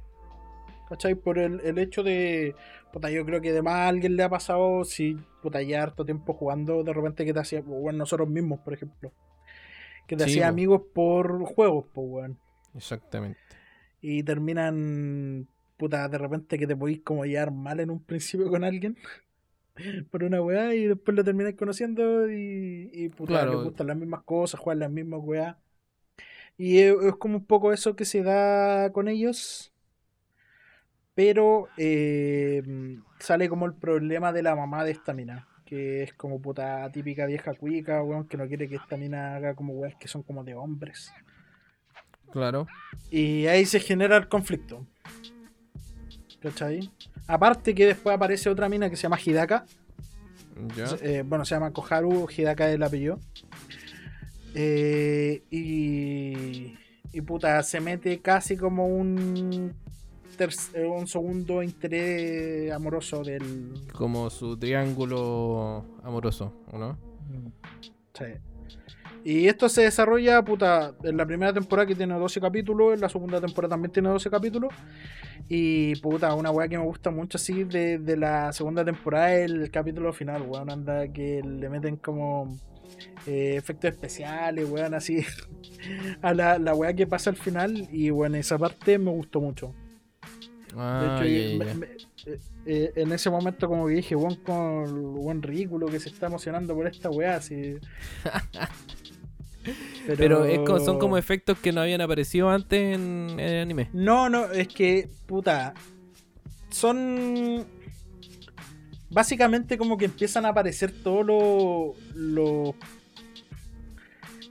[0.90, 1.16] ¿Cachai?
[1.16, 2.54] Por el, el hecho de.
[2.92, 6.34] Puta, yo creo que además a alguien le ha pasado, si puta, ya harto tiempo
[6.34, 7.62] jugando, de repente que te hacía.
[7.62, 9.14] Bueno, nosotros mismos, por ejemplo.
[10.06, 12.40] Que te Sí, hacía amigos por juegos, pues, weón.
[12.76, 13.40] Exactamente.
[14.02, 15.48] Y terminan.
[15.78, 18.98] Puta, de repente que te podís como llevar mal en un principio con alguien.
[20.12, 23.54] Por una weá y después lo termináis conociendo y, y puta, Claro.
[23.54, 25.58] les gustan las mismas cosas, juegan las mismas weá.
[26.58, 29.74] Y es, es como un poco eso que se da con ellos.
[31.16, 32.64] Pero eh,
[33.20, 35.48] sale como el problema de la mamá de esta mina.
[35.66, 39.56] Que es como puta típica vieja cuica, weón, que no quiere que esta mina haga
[39.56, 41.12] como weas que son como de hombres.
[42.32, 42.68] Claro.
[43.12, 44.86] Y ahí se genera el conflicto.
[46.42, 46.92] ¿Cachai?
[47.28, 49.66] Aparte que después aparece otra mina que se llama Hidaka.
[50.76, 50.86] Ya.
[51.02, 53.20] Eh, bueno, se llama Koharu, Hidaka es el apellido.
[54.56, 56.76] Eh, y,
[57.12, 59.74] y puta, se mete casi como un,
[60.38, 63.74] eh, un segundo interés amoroso del...
[63.94, 66.98] Como su triángulo amoroso, ¿o no?
[68.14, 68.26] Sí.
[69.26, 73.08] Y esto se desarrolla, puta, en la primera temporada que tiene 12 capítulos, en la
[73.10, 74.74] segunda temporada también tiene 12 capítulos.
[75.48, 79.50] Y puta, una weá que me gusta mucho así de, de la segunda temporada es
[79.52, 82.58] el capítulo final, weón, anda que le meten como
[83.26, 85.24] eh, efectos especiales, weón, así
[86.22, 87.88] a la, la weá que pasa al final.
[87.92, 89.74] Y bueno, esa parte me gustó mucho.
[90.74, 91.26] De hecho,
[91.60, 91.88] me- me-
[92.26, 96.28] eh, eh, en ese momento como que dije, weón, con buen ridículo que se está
[96.28, 97.78] emocionando por esta weá, así.
[100.18, 103.90] Pero es como- son como efectos que no habían aparecido antes en, en el anime.
[103.94, 105.74] No, no, es que, puta.
[106.70, 107.66] Son.
[109.10, 112.16] Básicamente como que empiezan a aparecer todos los.
[112.16, 112.76] Los.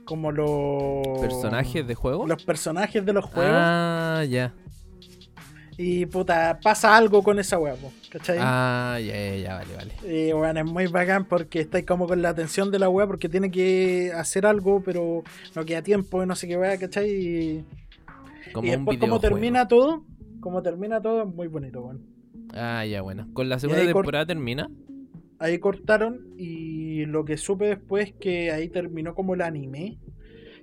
[0.05, 1.19] Como los.
[1.19, 2.27] ¿Personajes de juego?
[2.27, 3.53] Los personajes de los juegos.
[3.55, 4.53] Ah, ya.
[5.77, 8.37] Y puta, pasa algo con esa po, ¿cachai?
[8.39, 9.93] Ah, ya, ya, ya, vale, vale.
[10.03, 13.27] Y bueno, es muy bacán porque estáis como con la atención de la wea porque
[13.29, 15.23] tiene que hacer algo, pero
[15.55, 17.09] no queda tiempo y no sé qué wea, ¿cachai?
[17.09, 17.65] Y,
[18.51, 20.05] Como y después como termina todo,
[20.39, 22.05] como termina todo, es muy bonito, weón.
[22.53, 23.27] Ah, ya, bueno.
[23.33, 24.69] ¿Con la segunda temporada termina?
[25.39, 29.97] Ahí cortaron y lo que supe después es que ahí terminó como el anime.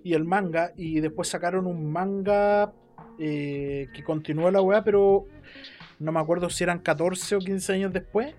[0.03, 2.73] y el manga, y después sacaron un manga
[3.21, 5.27] eh, que continúa la weá, pero
[5.99, 8.35] no me acuerdo si eran 14 o 15 años después.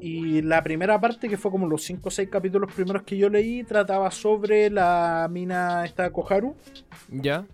[0.00, 3.28] Y la primera parte, que fue como los 5 o 6 capítulos primeros que yo
[3.28, 6.56] leí, trataba sobre la mina esta Koharu
[7.08, 7.46] ¿Ya?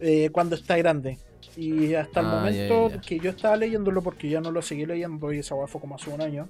[0.00, 1.18] eh, cuando está grande.
[1.56, 3.00] Y hasta el Ah, momento ya, ya.
[3.00, 5.96] que yo estaba leyéndolo, porque ya no lo seguí leyendo, y esa weá fue como
[5.96, 6.48] hace un año.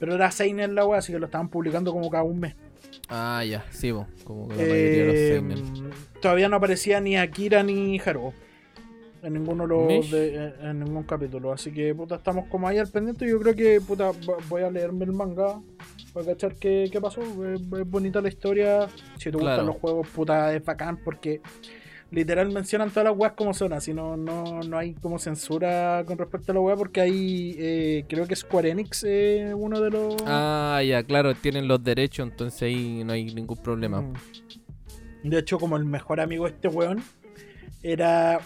[0.00, 2.56] Pero era Seinen la weá, así que lo estaban publicando como cada un mes.
[3.10, 5.90] Ah, ya, sí, bo, como que la mayoría de los Eh,
[6.22, 8.32] todavía no aparecía ni Akira ni Haruo.
[9.22, 9.68] En ninguno de
[9.98, 11.52] los de- en- en ningún capítulo.
[11.52, 13.28] Así que puta, estamos como ahí al pendiente.
[13.28, 15.60] Yo creo que puta, vo- voy a leerme el manga
[16.14, 17.20] para cachar qué, qué pasó.
[17.52, 18.88] Es, es bonita la historia.
[19.18, 19.40] Si te Claro.
[19.40, 21.42] gustan los juegos, puta, es bacán porque
[22.10, 23.72] literal mencionan todas las weas como son.
[23.72, 28.04] Así no, no, no hay como censura con respecto a la wea porque hay, eh,
[28.08, 30.16] creo que Square Enix, eh, uno de los...
[30.26, 34.02] Ah, ya, claro, tienen los derechos, entonces ahí no hay ningún problema.
[34.02, 34.14] Mm.
[35.24, 37.02] De hecho, como el mejor amigo de este weón
[37.82, 38.40] era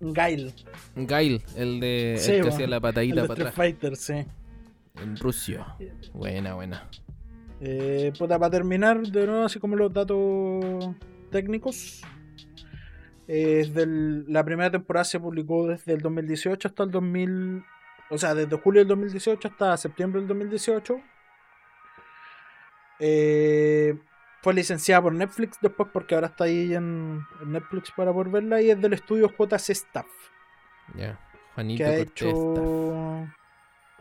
[0.00, 0.52] Gail,
[0.96, 3.54] Gail, el de Sí, el que hacía la el patadita de para Street atrás.
[3.54, 4.14] Fighter, sí.
[5.02, 5.66] En Rusio.
[6.12, 6.88] Buena, buena.
[7.60, 10.90] Eh, puta, para terminar, de nuevo, así como los datos
[11.30, 12.02] técnicos.
[13.28, 17.64] Eh, es del- la primera temporada se publicó desde el 2018 hasta el 2000.
[18.10, 21.00] O sea, desde julio del 2018 hasta septiembre del 2018.
[23.00, 23.98] Eh,
[24.42, 28.60] fue licenciada por Netflix después porque ahora está ahí en, en Netflix para poder verla
[28.62, 30.06] y es del estudio JC Staff.
[30.94, 31.18] Ya.
[31.54, 33.26] Juanito que ha hecho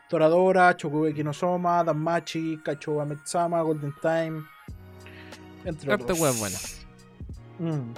[0.10, 4.44] Toradora, Chokugeki no Soma, Danmachi, Kacho Ametsama, Golden Time,
[5.66, 6.40] entre Harta otros.
[6.40, 6.58] buena.
[7.60, 7.94] Mm,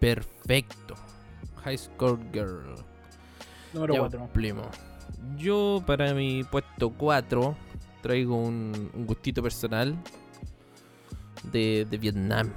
[0.00, 0.35] Perfecto.
[1.64, 2.74] High Score Girl.
[3.72, 4.18] número Ya 4.
[4.20, 4.66] cumplimos.
[5.36, 7.56] Yo para mi puesto 4
[8.02, 9.96] traigo un, un gustito personal
[11.44, 12.52] de, de Vietnam.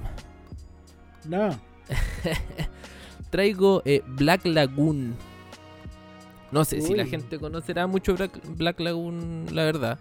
[1.24, 1.58] No.
[3.30, 5.14] Traigo eh, Black Lagoon.
[6.52, 9.98] No sé si la gente conocerá mucho Black, Black Lagoon, la verdad.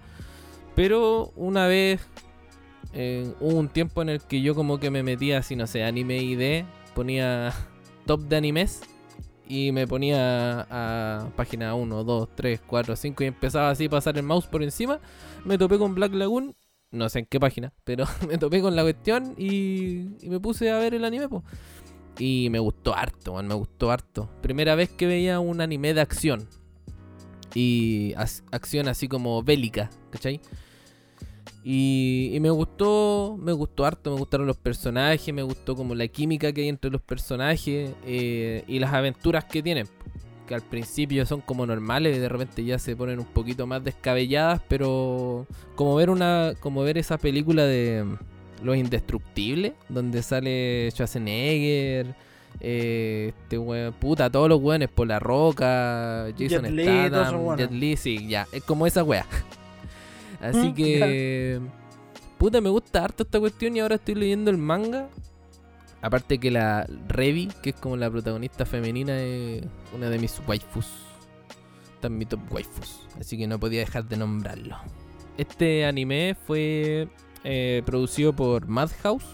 [0.76, 2.02] Pero una vez
[2.94, 5.84] eh, hubo un tiempo en el que yo como que me metía así, no sé,
[5.84, 7.54] anime ID, ponía
[8.06, 8.82] top de animes
[9.48, 14.16] y me ponía a página 1, 2, 3, 4, 5 y empezaba así a pasar
[14.18, 15.00] el mouse por encima.
[15.44, 16.56] Me topé con Black Lagoon,
[16.92, 20.70] no sé en qué página, pero me topé con la cuestión y, y me puse
[20.70, 21.44] a ver el anime, pues.
[22.20, 24.30] Y me gustó harto, man, me gustó harto.
[24.42, 26.48] Primera vez que veía un anime de acción.
[27.56, 28.14] Y
[28.52, 30.42] acción así como bélica, ¿cachai?
[31.64, 36.08] Y, y me gustó, me gustó harto, me gustaron los personajes, me gustó como la
[36.08, 39.88] química que hay entre los personajes eh, y las aventuras que tienen.
[40.48, 43.84] Que al principio son como normales y de repente ya se ponen un poquito más
[43.84, 45.46] descabelladas, pero
[45.76, 48.06] como ver una, como ver esa película de
[48.64, 52.16] Los Indestructibles, donde sale Schwarzenegger,
[52.62, 57.58] eh, este weón, puta, todos los weones por la roca, Jason Jet Statham.
[57.58, 59.26] Jet sí, ya, es como esa wea.
[60.42, 61.60] Así que,
[62.38, 65.10] puta, me gusta harto esta cuestión y ahora estoy leyendo el manga.
[66.02, 70.88] Aparte que la Revi, que es como la protagonista femenina, es una de mis waifus.
[71.96, 73.02] Está en mi top waifus.
[73.20, 74.78] Así que no podía dejar de nombrarlo.
[75.38, 77.10] Este anime fue
[77.44, 79.26] eh, producido por Madhouse.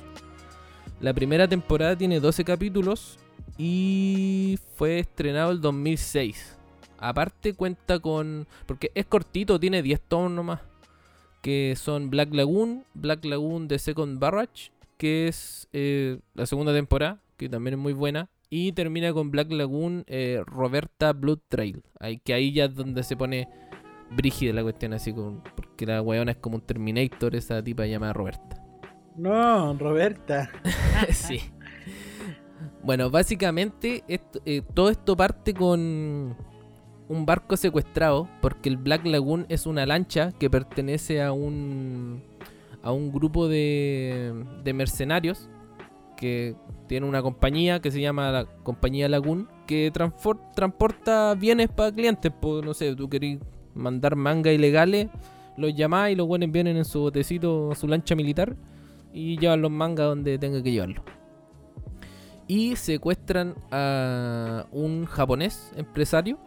[1.00, 3.20] La primera temporada tiene 12 capítulos
[3.58, 6.58] y fue estrenado el 2006.
[6.98, 8.48] Aparte cuenta con...
[8.66, 10.62] Porque es cortito, tiene 10 tomos nomás.
[11.46, 17.20] Que son Black Lagoon, Black Lagoon The Second Barrage, que es eh, la segunda temporada,
[17.38, 18.30] que también es muy buena.
[18.50, 21.84] Y termina con Black Lagoon eh, Roberta Blood Trail.
[22.00, 23.48] Ahí, que ahí ya es donde se pone
[24.10, 25.44] brígida la cuestión, así como...
[25.56, 28.64] Porque la weona es como un Terminator, esa tipa llamada Roberta.
[29.16, 30.50] No, Roberta.
[31.12, 31.42] sí.
[32.84, 36.36] Bueno, básicamente esto- eh, todo esto parte con
[37.08, 42.24] un barco secuestrado, porque el Black Lagoon es una lancha que pertenece a un
[42.82, 45.50] a un grupo de, de mercenarios
[46.16, 46.56] que
[46.88, 52.64] tiene una compañía que se llama la compañía Lagoon que transporta bienes para clientes, pues
[52.64, 53.40] no sé, tú querés
[53.74, 55.08] mandar manga ilegales,
[55.58, 58.56] los llamás y los buenos vienen en su botecito, su lancha militar
[59.14, 61.04] y llevan los mangas donde tenga que llevarlos.
[62.48, 66.38] Y secuestran a un japonés empresario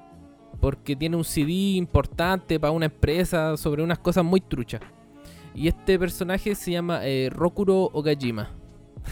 [0.61, 4.81] porque tiene un CD importante para una empresa sobre unas cosas muy truchas.
[5.55, 8.51] Y este personaje se llama eh, Rokuro Okajima.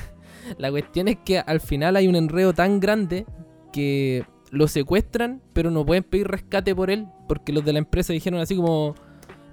[0.59, 3.27] La cuestión es que al final hay un enredo tan grande
[3.73, 8.13] que lo secuestran, pero no pueden pedir rescate por él porque los de la empresa
[8.13, 8.95] dijeron así como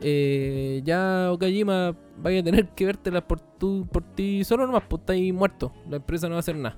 [0.01, 5.01] eh, ya Okajima vaya a tener que vértela por, tu, por ti solo nomás, pues
[5.01, 5.73] está ahí muerto.
[5.89, 6.77] La empresa no va a hacer nada.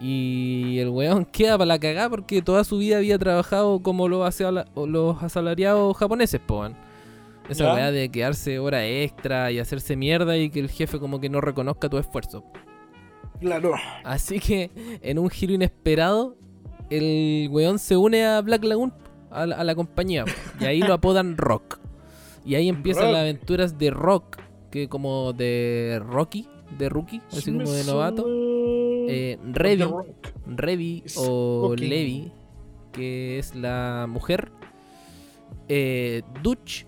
[0.00, 4.26] Y el weón queda para la cagada porque toda su vida había trabajado como los,
[4.28, 6.66] asala- o los asalariados japoneses, po.
[7.48, 7.74] Esa Ya.
[7.74, 11.40] weá de quedarse hora extra y hacerse mierda y que el jefe como que no
[11.40, 12.44] reconozca tu esfuerzo.
[13.40, 13.74] Claro.
[14.04, 14.70] Así que
[15.02, 16.36] en un giro inesperado,
[16.90, 18.92] el weón se une a Black Lagoon,
[19.30, 21.78] a la, a la compañía, po, y ahí lo apodan Rock.
[22.44, 23.12] Y ahí empiezan Rock.
[23.12, 24.36] las aventuras de Rock,
[24.70, 26.48] que como de Rocky,
[26.78, 28.24] de Rookie, así como de novato.
[29.08, 31.74] Eh, Revi, o.
[31.76, 32.32] Levi,
[32.92, 34.50] que es la mujer.
[35.68, 36.86] Eh, Dutch,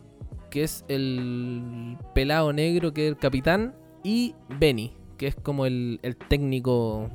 [0.51, 3.75] que es el pelado negro, que es el capitán.
[4.03, 7.11] Y Benny, que es como el, el técnico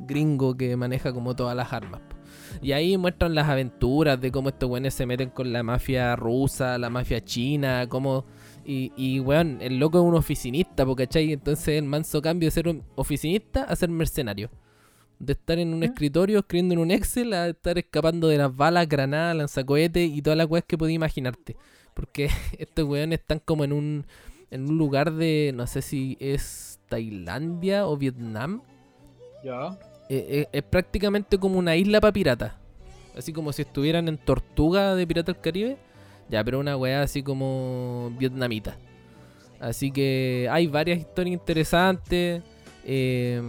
[0.00, 2.00] gringo que maneja como todas las armas.
[2.62, 6.78] Y ahí muestran las aventuras de cómo estos güeyes se meten con la mafia rusa,
[6.78, 8.24] la mafia china, cómo...
[8.70, 11.32] Y, y weón, el loco es un oficinista, ¿cachai?
[11.32, 14.50] Entonces el manso cambio de ser un oficinista a ser mercenario.
[15.18, 15.84] De estar en un ¿Mm?
[15.84, 20.36] escritorio escribiendo en un Excel a estar escapando de las balas, granadas, lanzacohetes y todas
[20.36, 21.56] las weas que podías imaginarte.
[21.94, 24.06] Porque estos weones están como en un,
[24.50, 28.60] en un lugar de, no sé si es Tailandia o Vietnam.
[29.42, 29.78] Ya.
[30.10, 32.52] Eh, eh, es prácticamente como una isla para piratas.
[33.16, 35.78] Así como si estuvieran en Tortuga de Pirata del Caribe.
[36.30, 38.76] Ya, pero una weá así como vietnamita.
[39.60, 42.42] Así que hay varias historias interesantes.
[42.84, 43.42] eh,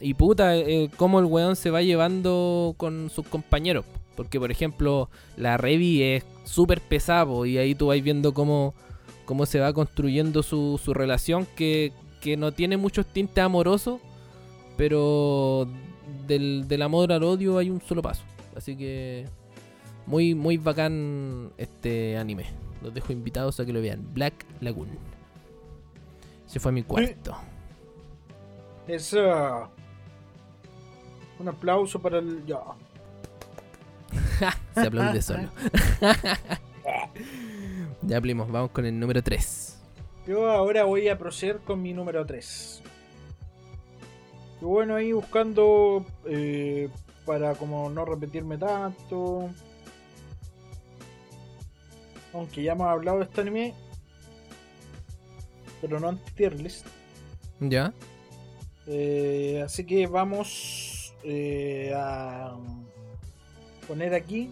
[0.00, 3.84] y puta, eh, cómo el weón se va llevando con sus compañeros.
[4.16, 8.74] Porque, por ejemplo, la Revi es súper pesada po, y ahí tú vas viendo cómo,
[9.24, 14.00] cómo se va construyendo su, su relación que, que no tiene muchos tintes amorosos,
[14.76, 15.68] pero
[16.26, 18.22] del, del amor al odio hay un solo paso.
[18.56, 19.26] Así que
[20.10, 22.46] muy, muy bacán este anime.
[22.82, 24.12] Los dejo invitados a que lo vean.
[24.12, 24.88] Black Lagoon.
[26.46, 27.36] Ese fue mi cuarto.
[28.88, 29.70] Eso.
[31.38, 32.44] Un aplauso para el.
[32.44, 32.60] Ya.
[34.74, 35.48] Se aplaude solo.
[38.02, 39.78] ya plimos, vamos con el número 3.
[40.26, 42.82] Yo ahora voy a proceder con mi número 3.
[44.60, 46.88] Y bueno, ahí buscando eh,
[47.24, 49.50] para como no repetirme tanto.
[52.32, 53.74] Aunque ya hemos hablado de este anime.
[55.80, 56.86] Pero no en tier list.
[57.60, 57.92] ¿Ya?
[58.86, 62.56] Eh, así que vamos eh, a
[63.86, 64.50] poner aquí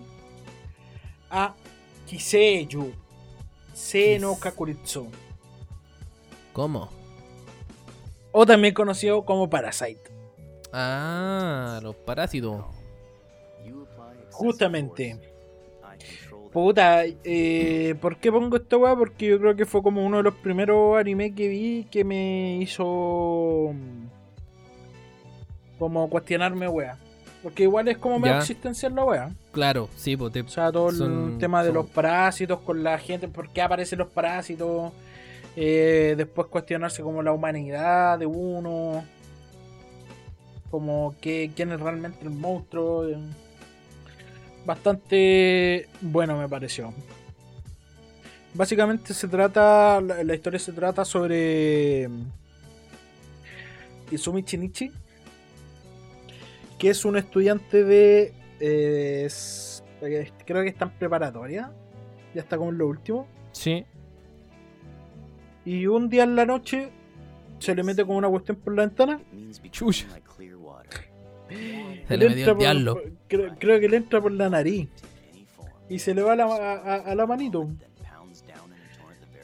[1.31, 1.55] a
[2.07, 2.93] Kiseyu
[3.75, 5.09] Se no Kis- Kakuritsu.
[6.53, 6.89] ¿Cómo?
[8.33, 10.01] O también conocido como Parasite.
[10.73, 12.65] Ah, los parásitos.
[14.31, 15.19] Justamente.
[16.53, 18.97] Puta, eh, ¿por qué pongo esta weá?
[18.97, 22.57] Porque yo creo que fue como uno de los primeros animes que vi que me
[22.59, 24.07] hizo mm,
[25.79, 26.97] como cuestionarme weá.
[27.43, 29.31] Porque igual es como medio existencial la weá.
[29.53, 32.83] Claro, sí, pues te- O sea, todo Son- el tema de son- los parásitos con
[32.83, 34.93] la gente, por qué aparecen los parásitos,
[35.55, 39.05] eh, después cuestionarse como la humanidad de uno,
[40.71, 43.07] como que, quién es realmente el monstruo.
[43.09, 43.19] eh.
[44.69, 46.93] Bastante bueno me pareció.
[48.53, 52.23] Básicamente se trata, la, la historia se trata sobre mm,
[54.11, 54.91] Izumi Shinichi,
[56.79, 59.83] que es un estudiante de eh, es-
[60.45, 61.73] creo que está en preparatoria
[62.35, 63.87] ya está como en lo último Sí.
[65.65, 66.91] y un día en la noche
[67.59, 69.19] se le mete como una cuestión por la ventana
[69.71, 70.07] Chucha.
[72.09, 72.95] Se le metió el diablo.
[72.95, 74.89] por- creo, creo que le entra por la nariz
[75.89, 77.69] y se le va a la, a, a- a la manito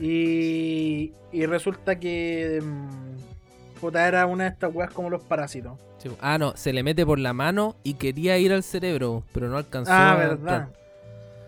[0.00, 6.10] y, y resulta que mm, puta era una de estas weas como los parásitos Sí.
[6.20, 9.56] Ah, no, se le mete por la mano y quería ir al cerebro, pero no
[9.56, 9.90] alcanzó.
[9.90, 10.68] ah verdad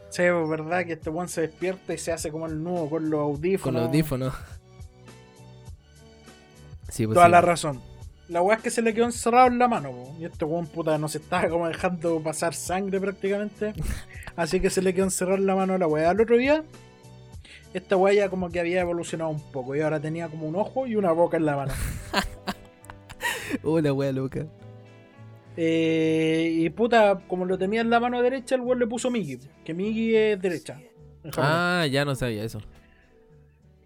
[0.09, 3.11] Sí, pues, verdad que este weón se despierta y se hace como el nudo con
[3.11, 3.63] los audífonos.
[3.63, 4.33] Con los audífonos.
[6.89, 7.33] Sí, pues Toda sí.
[7.33, 7.83] la razón.
[8.29, 10.17] La weá es que se le quedó encerrado en la mano, po.
[10.19, 13.73] y este weón puta no se estaba como dejando pasar sangre prácticamente.
[14.37, 16.11] Así que se le quedó encerrado en la mano a la weá.
[16.11, 16.65] Al otro día,
[17.73, 20.87] esta weá ya como que había evolucionado un poco y ahora tenía como un ojo
[20.87, 21.73] y una boca en la mano.
[23.63, 24.47] Oh, la wea loca.
[25.57, 29.39] Eh, y puta, como lo tenía en la mano derecha, el weón le puso Migi,
[29.65, 30.81] que Migi es derecha.
[31.37, 32.61] Ah, ya no sabía eso.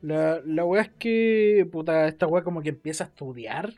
[0.02, 3.72] La, la weá es que, puta, esta weá como que empieza a estudiar.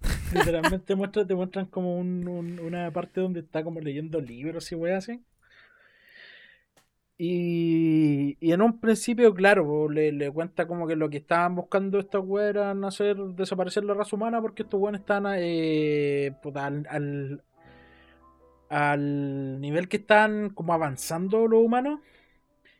[0.34, 4.74] Literalmente muestra, te muestran como un- un- una parte donde está como leyendo libros y
[4.74, 5.22] weá así.
[7.20, 11.98] Y, y en un principio, claro, le, le cuenta como que lo que estaban buscando
[11.98, 17.42] estos weones era hacer desaparecer la raza humana porque estos weones están eh, al, al,
[18.68, 22.00] al nivel que están como avanzando los humanos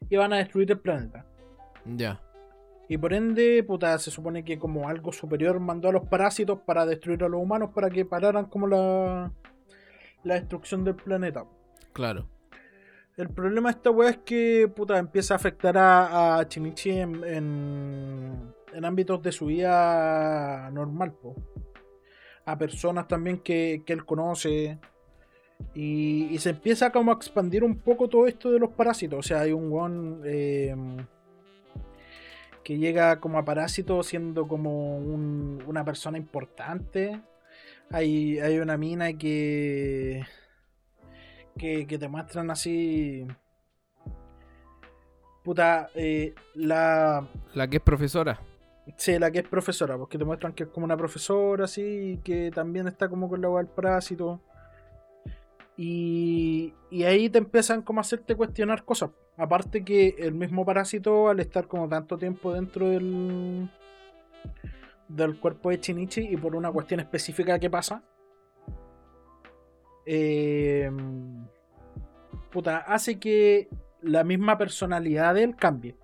[0.09, 1.27] y van a destruir el planeta.
[1.85, 2.21] Ya.
[2.89, 6.87] Y por ende, puta, se supone que como algo superior mandó a los parásitos para
[6.87, 9.31] destruir a los humanos para que pararan como la,
[10.25, 11.45] la destrucción del planeta.
[11.93, 12.27] Claro.
[13.17, 17.25] El problema de esta weá es que puta, empieza a afectar a, a Shinichi en,
[17.25, 21.35] en, en ámbitos de su vida normal, po.
[22.47, 24.79] A personas también que, que él conoce.
[25.75, 29.19] Y, y se empieza como a expandir un poco todo esto de los parásitos.
[29.19, 30.75] O sea, hay un weón eh,
[32.69, 37.19] que llega como a parásito siendo como un- una persona importante.
[37.91, 40.23] Hay, hay una mina que,
[41.57, 43.27] que, que te muestran así.
[45.43, 48.39] Puta, eh, la, La que es profesora.
[48.99, 52.17] Sí, la que es profesora, porque te muestran que es como una profesora, así, y
[52.19, 54.43] que también está como con la del parásito.
[55.81, 59.11] Y, y ahí te empiezan como a hacerte cuestionar cosas.
[59.37, 63.71] Aparte que el mismo parásito, al estar como tanto tiempo dentro del,
[65.07, 68.03] del cuerpo de Chinichi y por una cuestión específica que pasa,
[70.05, 70.91] eh,
[72.51, 73.69] puta, hace que
[74.03, 75.97] la misma personalidad de él cambie.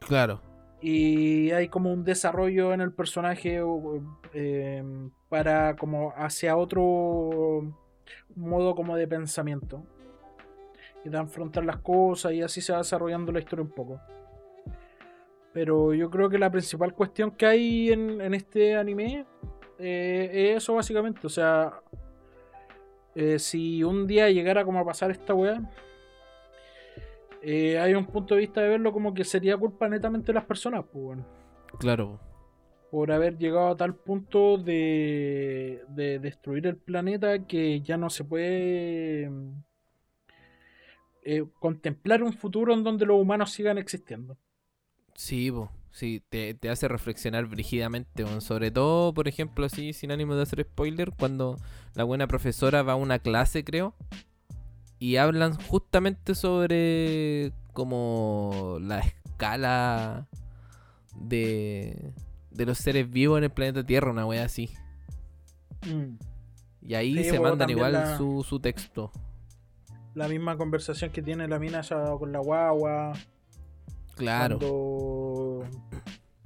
[0.00, 0.42] Claro.
[0.82, 3.62] Y hay como un desarrollo en el personaje
[4.34, 4.84] eh,
[5.30, 7.72] para como hacia otro
[8.34, 9.82] modo como de pensamiento.
[11.04, 14.00] Y de afrontar las cosas y así se va desarrollando la historia un poco.
[15.52, 19.26] Pero yo creo que la principal cuestión que hay en, en este anime
[19.78, 21.26] eh, es eso básicamente.
[21.26, 21.80] O sea,
[23.14, 25.60] eh, si un día llegara como a pasar esta weá,
[27.42, 30.44] eh, hay un punto de vista de verlo como que sería culpa netamente de las
[30.44, 31.24] personas, pues bueno,
[31.78, 32.20] Claro.
[32.90, 38.24] Por haber llegado a tal punto de, de destruir el planeta que ya no se
[38.24, 39.30] puede
[41.22, 44.38] eh, contemplar un futuro en donde los humanos sigan existiendo.
[45.14, 45.70] Sí, po.
[45.90, 50.62] Sí, te, te hace reflexionar brígidamente, sobre todo, por ejemplo, así, sin ánimo de hacer
[50.62, 51.56] spoiler, cuando
[51.94, 53.94] la buena profesora va a una clase, creo,
[54.98, 60.28] y hablan justamente sobre como la escala
[61.16, 62.12] de,
[62.58, 64.68] de los seres vivos en el planeta Tierra, una wea así.
[66.82, 69.10] Y ahí Sí, se mandan igual la- su, su texto.
[70.14, 73.12] La misma conversación que tiene la mina esa con la guagua.
[74.16, 74.58] Claro.
[74.58, 75.64] Cuando...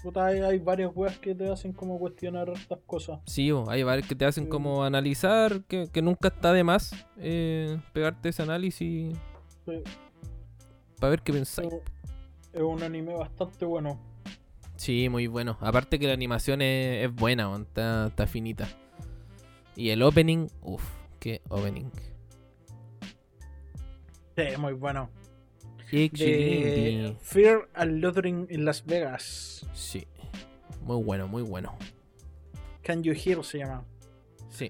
[0.03, 3.21] Puta, hay, hay varias weas que te hacen como cuestionar estas cosas.
[3.25, 4.51] Sí, hay varios que te hacen Sí.
[4.51, 9.17] como analizar, que, que nunca está de más eh, pegarte ese análisis
[9.65, 9.83] Sí,
[10.99, 11.73] para ver qué pensáis.
[12.53, 13.99] es un anime bastante bueno.
[14.83, 15.59] Sí, muy bueno.
[15.61, 18.69] Aparte que la animación es, es buena, está, está finita.
[19.77, 20.83] Y el opening, uff,
[21.21, 21.85] qué opening.
[24.37, 25.09] Sí, muy bueno.
[25.93, 29.65] De Fear and Loathing in Las Vegas.
[29.73, 30.05] Sí,
[30.85, 31.79] muy bueno, muy bueno.
[32.83, 33.85] Can You Hear se llama.
[34.51, 34.69] Sí.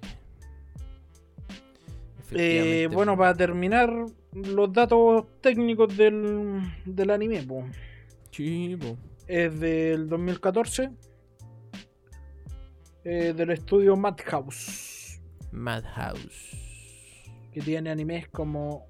[2.32, 3.90] Eh, bueno, para terminar,
[4.32, 7.42] los datos técnicos del, del anime.
[7.44, 7.64] po.
[8.30, 8.98] Sí, bo.
[9.26, 10.90] Es del 2014.
[13.04, 15.20] eh, del estudio Madhouse.
[15.50, 16.56] Madhouse.
[17.52, 18.86] Que tiene animes como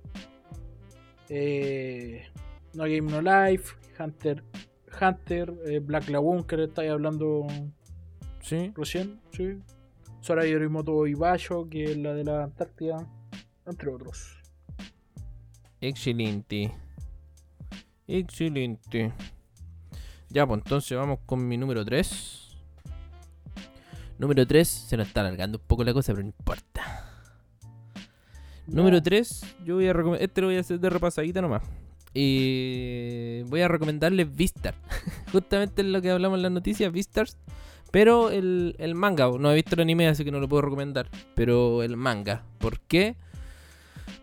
[1.30, 2.26] eh,
[2.74, 4.44] No Game No Life, Hunter,
[5.00, 7.46] Hunter, eh, Black Lagoon, que le estáis hablando
[8.40, 8.70] Sí.
[8.76, 9.58] recién, sí.
[10.20, 13.08] Sora Yorimoto Ibayo, que es la de la Antártida,
[13.66, 14.36] entre otros.
[15.80, 16.70] Excelente.
[18.06, 19.12] Excelente.
[20.32, 22.56] Ya, pues entonces vamos con mi número 3.
[24.18, 27.10] Número 3, se nos está alargando un poco la cosa, pero no importa.
[28.66, 30.24] Número No, 3, yo voy a recomendar.
[30.24, 31.62] Este lo voy a hacer de repasadita nomás.
[32.14, 34.74] Y voy a recomendarles Vistar.
[35.32, 37.36] Justamente es lo que hablamos en las noticias, Vistars.
[37.90, 41.10] Pero el, el manga, no he visto el anime, así que no lo puedo recomendar.
[41.34, 42.42] Pero el manga.
[42.58, 43.16] ¿Por qué?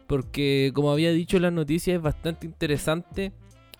[0.07, 3.31] Porque como había dicho en las noticias, es bastante interesante.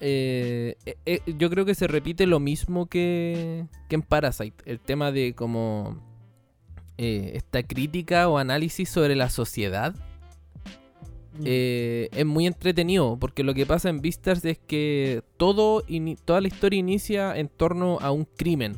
[0.02, 4.64] Eh, eh, eh, yo creo que se repite lo mismo que, que en Parasite.
[4.66, 6.02] El tema de como
[6.98, 9.94] eh, esta crítica o análisis sobre la sociedad
[11.34, 15.84] mm, es muy entretenido porque lo que pasa en Beastars es que todo
[16.24, 18.78] toda la historia inicia en torno a un crimen,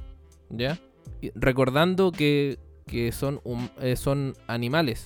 [0.50, 0.80] ¿ya?
[1.22, 2.58] Y recordando que,
[2.88, 3.42] que son,
[3.96, 5.06] son animales,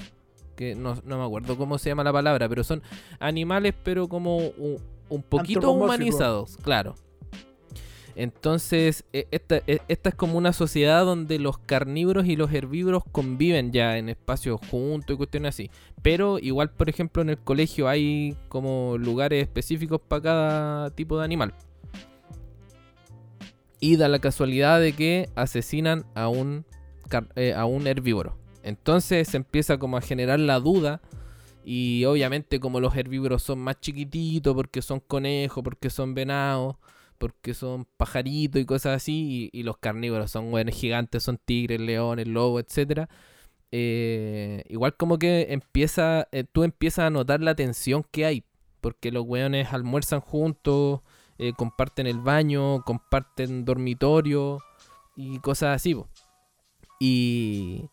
[0.55, 2.81] que no, no me acuerdo cómo se llama la palabra, pero son
[3.19, 4.39] animales pero como
[5.09, 6.95] un, poquito humanizados, claro.
[8.15, 13.03] Entonces, e- esta, e- esta es como una sociedad donde los carnívoros y los herbívoros
[13.11, 15.69] conviven ya en espacios juntos y cuestiones así.
[16.01, 21.25] Pero igual, por ejemplo, en el colegio hay como lugares específicos para cada tipo de
[21.25, 21.53] animal.
[23.81, 26.65] Y da la casualidad de que asesinan a un,
[27.35, 28.37] eh, a un herbívoro.
[28.63, 31.01] Entonces se empieza como a generar la duda.
[31.65, 36.75] Y obviamente como los herbívoros son más chiquititos, porque son conejos, porque son venados,
[37.17, 42.27] porque son pajaritos y cosas así, y, los carnívoros son buenos gigantes, son tigres, leones,
[42.27, 43.09] lobos, etcétera.
[43.71, 48.43] eh, igual como que empieza, eh, tú empiezas a notar la tensión que hay,
[48.81, 51.01] porque los weones almuerzan juntos,
[51.39, 54.59] eh, comparten el baño, comparten dormitorio
[55.15, 55.95] y cosas así.
[55.95, 56.07] po.
[56.99, 57.89] Y,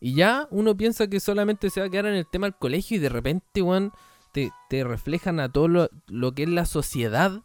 [0.00, 2.96] y ya uno piensa que solamente se va a quedar en el tema del colegio
[2.96, 3.92] y de repente, weón,
[4.32, 7.42] te, te reflejan a todo lo, lo que es la sociedad.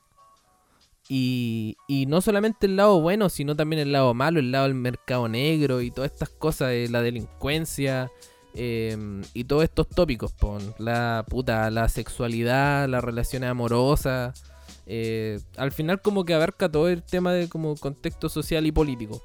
[1.10, 4.76] Y, y no solamente el lado bueno, sino también el lado malo, el lado del
[4.76, 8.10] mercado negro y todas estas cosas, de la delincuencia
[8.54, 8.96] eh,
[9.34, 14.44] y todos estos tópicos, pon, la puta, la sexualidad, las relaciones amorosas.
[14.86, 19.22] eh, al final como que abarca todo el tema de como contexto social y político.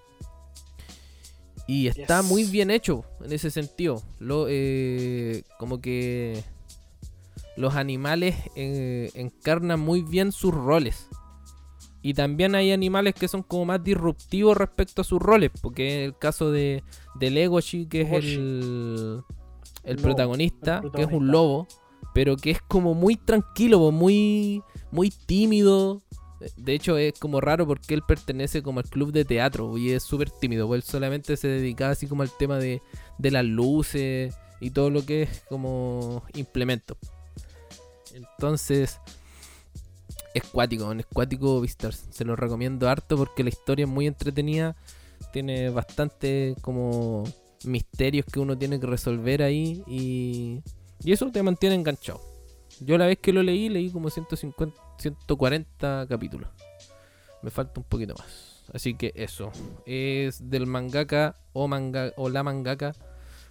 [1.68, 2.28] Y está Yes.
[2.30, 4.02] muy bien hecho en ese sentido.
[4.18, 6.42] Lo, eh, como que
[7.56, 11.08] los animales eh, encarnan muy bien sus roles.
[12.00, 15.50] Y también hay animales que son como más disruptivos respecto a sus roles.
[15.60, 16.82] Porque es el caso de,
[17.16, 19.22] de Legoshi, que es el,
[19.84, 21.32] el Lobo, protagonista, el que es un protagonista.
[21.32, 21.68] lobo.
[22.14, 26.02] Pero que es como muy tranquilo, muy, muy tímido.
[26.56, 30.02] De hecho, es como raro porque él pertenece como al club de teatro y es
[30.02, 30.66] súper tímido.
[30.68, 32.80] Pues él solamente se dedicaba así como al tema de,
[33.18, 36.96] de las luces y todo lo que es como implemento.
[38.14, 39.00] Entonces,
[40.34, 42.06] es cuático, es cuático Beastars.
[42.10, 44.76] Se lo recomiendo harto porque la historia es muy entretenida.
[45.32, 47.24] Tiene bastante como
[47.64, 50.62] misterios que uno tiene que resolver ahí y,
[51.02, 52.37] y eso te mantiene enganchado.
[52.80, 56.48] Yo la vez que lo leí, leí como 150, 140 capítulos.
[57.42, 58.64] Me falta un poquito más.
[58.72, 59.50] Así que eso.
[59.86, 62.94] Es del mangaka o, manga, o la mangaka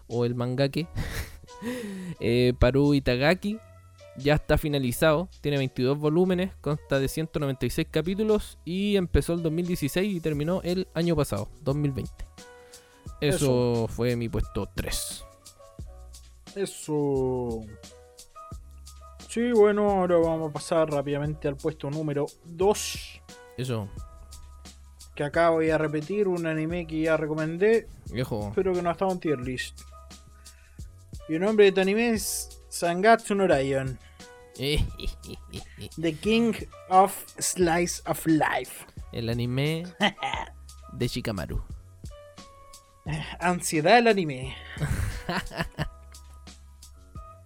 [0.07, 0.87] o el mangake.
[2.19, 3.59] eh, Paru Itagaki.
[4.17, 5.29] Ya está finalizado.
[5.41, 6.51] Tiene 22 volúmenes.
[6.61, 8.57] Consta de 196 capítulos.
[8.65, 12.11] Y empezó el 2016 y terminó el año pasado, 2020.
[13.21, 15.23] Eso, fue mi puesto 3.
[16.55, 17.61] Eso.
[19.37, 23.21] Sí, bueno, ahora vamos a pasar rápidamente al puesto número 2.
[23.55, 23.87] Eso,
[25.13, 28.51] Que acá voy a repetir un anime que ya recomendé, viejo.
[28.55, 29.81] pero que no estaba en tier list.
[31.29, 33.99] Y el nombre de este anime es Sangatsu no Raion,
[36.01, 36.53] The King
[36.89, 38.87] of Slice of Life.
[39.11, 39.83] el anime
[40.93, 41.61] de Shikamaru.
[43.39, 44.55] Ansiedad del anime.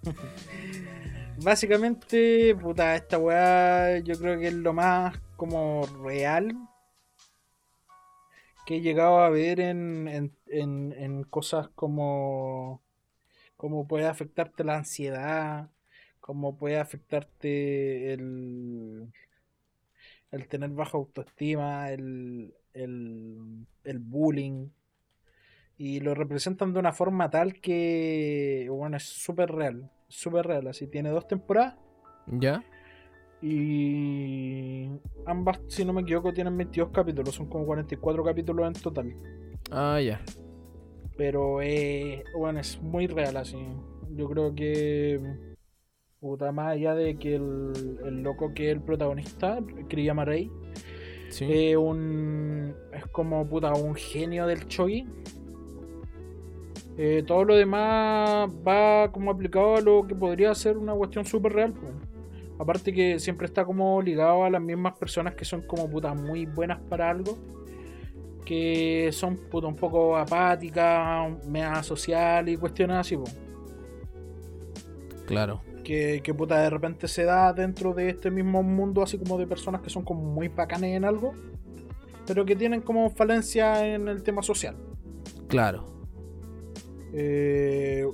[1.44, 6.56] Básicamente, puta, esta weá yo creo que es lo más como real
[8.66, 12.84] que he llegado a ver en, en, en, en cosas como
[13.58, 15.70] cómo puede afectarte la ansiedad,
[16.20, 19.12] cómo puede afectarte el,
[20.32, 24.70] el tener baja autoestima, el, el, el bullying.
[25.78, 30.68] Y lo representan de una forma tal que, bueno, es súper real, súper real.
[30.68, 31.76] Así tiene dos temporadas
[32.28, 32.64] ¿Ya?
[33.42, 34.88] y
[35.26, 39.14] ambas, si no me equivoco, tienen 22 capítulos, son como 44 capítulos en total.
[39.72, 40.22] Ah, ya.
[41.18, 43.58] Pero, eh, bueno, es muy real así.
[44.16, 45.20] Yo creo que,
[46.20, 49.60] puta, más allá de que el, el loco que es el protagonista,
[49.90, 50.52] Kiriyama Rei,
[51.30, 51.46] Sí.
[51.50, 55.08] es un es como puta un genio del shogi
[56.98, 61.54] Eh, todo lo demás va como aplicado a lo que podría ser una cuestión súper
[61.54, 61.74] real
[62.60, 66.46] aparte que siempre está como ligado a las mismas personas que son como putas muy
[66.46, 67.38] buenas para algo
[68.46, 73.24] que son puta un poco apáticas mea social y cuestiones así po.
[75.26, 75.62] claro.
[75.84, 79.48] que, que puta de repente se da dentro de este mismo mundo así como de
[79.48, 81.34] personas que son como muy bacanes en algo
[82.28, 84.76] pero que tienen como falencia en el tema social
[85.52, 86.01] Claro.
[87.14, 88.06] Eh,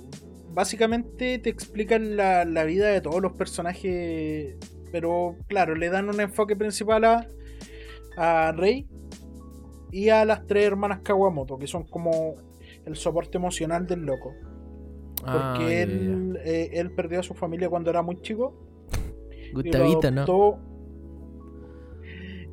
[0.54, 4.56] básicamente te explican la, la vida de todos los personajes
[4.92, 7.28] pero claro le dan un enfoque principal a,
[8.18, 8.88] a Rey
[9.92, 12.36] y a las tres hermanas Kawamoto que son como
[12.86, 14.34] el soporte emocional del loco
[15.24, 15.82] Ah, Porque
[16.46, 18.54] eh, él perdió a su familia cuando era muy chico.
[19.44, 20.60] y lo Gustavito, ¿no?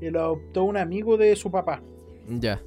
[0.01, 1.83] y lo adoptó un amigo de su papá.
[2.29, 2.61] Ya.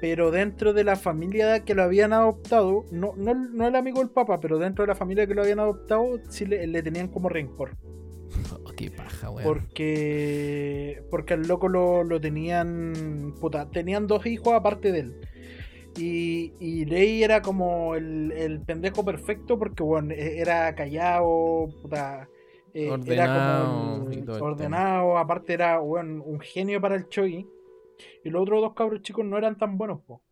[0.00, 4.10] Pero dentro de la familia que lo habían adoptado, no, no, no el amigo del
[4.10, 7.28] papá, pero dentro de la familia que lo habían adoptado, sí le, le tenían como
[7.28, 7.76] rencor.
[8.64, 9.44] Oh, qué paja, weón.
[9.48, 13.34] Porque porque al loco lo, lo tenían.
[13.40, 15.14] Puta, tenían dos hijos aparte de él.
[15.96, 22.28] Y, y Ley era como el, el pendejo perfecto porque bueno, e- era callado, puta,
[22.72, 27.46] eh, era Ordenado como ordenado, aparte era bueno, un genio para el chogi.
[28.24, 30.22] Y los otros dos cabros chicos no eran tan buenos, po.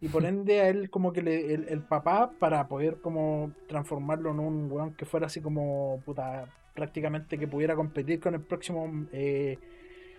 [0.00, 4.30] Y por ende a él como que le- el, el papá, para poder como transformarlo
[4.30, 9.06] en un weón que fuera así como puta, prácticamente que pudiera competir con el próximo
[9.12, 9.58] eh,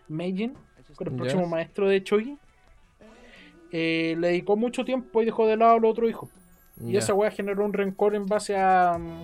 [0.08, 0.54] Meijin,
[0.96, 2.38] con el próximo maestro de Chogi,
[3.72, 6.30] eh, le dedicó mucho tiempo y dejó de lado al otro hijo.
[6.82, 7.00] Y Ya.
[7.00, 9.24] esa weá generó un rencor en base a, mm,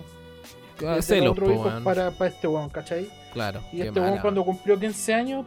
[0.84, 3.08] Ah, celos, otro hijo para, para este weón, ¿cachai?
[3.32, 3.60] Claro.
[3.72, 5.46] Y este weón cuando cumplió 15 años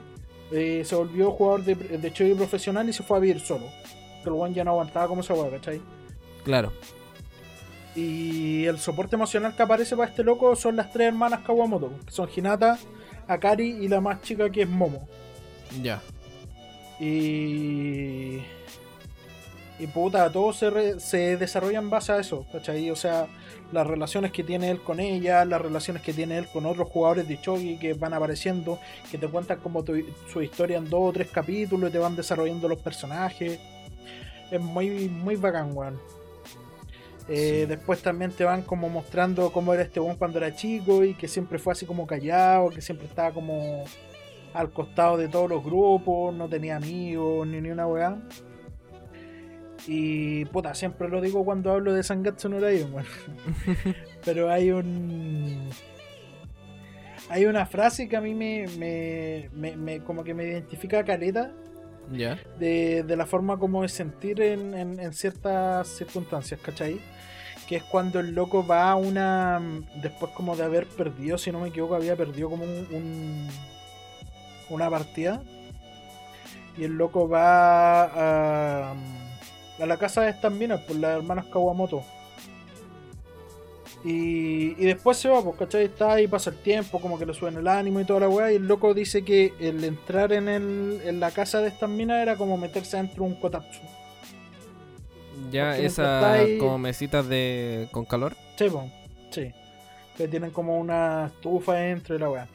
[0.52, 3.66] eh, se volvió jugador de, de profesional y se fue a vivir solo.
[4.24, 5.82] Que el weón ya no aguantaba como esa weá, ¿cachai?
[6.44, 6.72] Claro.
[7.96, 12.12] Y el soporte emocional que aparece para este loco son las tres hermanas Kawamoto, que
[12.12, 12.78] son Hinata,
[13.28, 15.08] Akari y la más chica que es Momo.
[15.82, 16.02] Ya.
[17.00, 18.42] Y.
[19.80, 22.90] Y puta, todo se, re- se desarrolla en base a eso, ¿cachai?
[22.90, 23.28] O sea,
[23.72, 27.28] las relaciones que tiene él con ella, las relaciones que tiene él con otros jugadores
[27.28, 28.80] de Chogi que van apareciendo,
[29.12, 32.16] que te cuentan como tu- su historia en dos o tres capítulos y te van
[32.16, 33.60] desarrollando los personajes.
[34.50, 36.00] Es muy, muy bacán, weón.
[37.30, 37.66] Eh, Sí.
[37.68, 41.28] Después también te van como mostrando cómo era este weón cuando era chico y que
[41.28, 43.84] siempre fue así como callado, que siempre estaba como
[44.54, 48.18] al costado de todos los grupos, no tenía amigos ni ni una weá.
[49.88, 53.06] Y puta, siempre lo digo cuando hablo de Sangatsu no Lion, weón.
[54.26, 55.70] Pero hay un.
[57.30, 61.04] Hay una frase que a mí me, me, me- me- como que me identifica a
[61.06, 61.52] caleta
[62.12, 62.38] Ya.
[62.58, 67.00] de, de la forma como de sentir en, en- en ciertas circunstancias, ¿cachai?
[67.68, 69.62] Que es cuando el loco va a una.
[70.02, 73.48] Después como de haber perdido, si no me equivoco, había perdido como un, un-
[74.70, 75.42] una partida.
[76.78, 78.04] Y el loco va
[78.92, 78.94] a,
[79.80, 82.04] a la casa de estas minas, por las hermanas Kawamoto.
[84.04, 85.86] Y, y después se va, pues, ¿cachai?
[85.86, 88.52] Está ahí, pasa el tiempo, como que le suben el ánimo y toda la weá.
[88.52, 92.22] Y el loco dice que el entrar en, el, en la casa de estas minas
[92.22, 93.80] era como meterse dentro de un kotatsu.
[95.52, 98.36] Ya, esas ahí- como mesitas de con calor.
[98.56, 98.90] Sí, po,
[99.32, 99.52] sí.
[100.16, 102.48] Que tienen como una estufa dentro de la weá.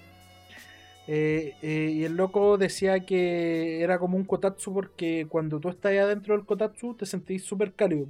[1.09, 5.93] Eh, eh, y el loco decía que era como un kotatsu porque cuando tú estás
[5.99, 8.07] adentro del kotatsu te sentís súper cálido.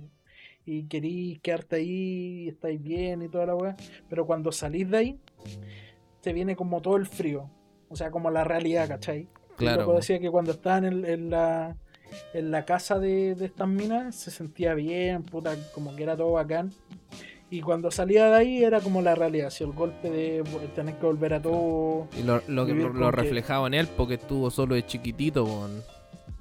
[0.65, 3.77] Y querís quedarte ahí y estáis bien y toda la weá.
[4.09, 5.19] Pero cuando salís de ahí,
[6.21, 7.49] te viene como todo el frío.
[7.89, 9.21] O sea, como la realidad, ¿cachai?
[9.23, 9.81] El Claro.
[9.83, 11.77] loco decía que cuando estaba en, el- en la,
[12.33, 16.33] en la casa de, de estas minas se sentía bien, puta, como que era todo
[16.33, 16.71] bacán.
[17.53, 20.43] Y cuando salía de ahí era como la realidad, así el golpe de
[20.75, 22.09] tener que volver a todo.
[22.19, 25.83] Y lo, lo, que- lo reflejaba en él porque estuvo solo de chiquitito con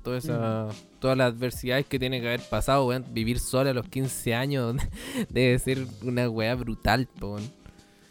[0.03, 3.03] toda esa, todas las adversidades que tiene que haber pasado, weón.
[3.11, 4.75] Vivir solo a los 15 años
[5.29, 7.43] debe ser una weá brutal, weón.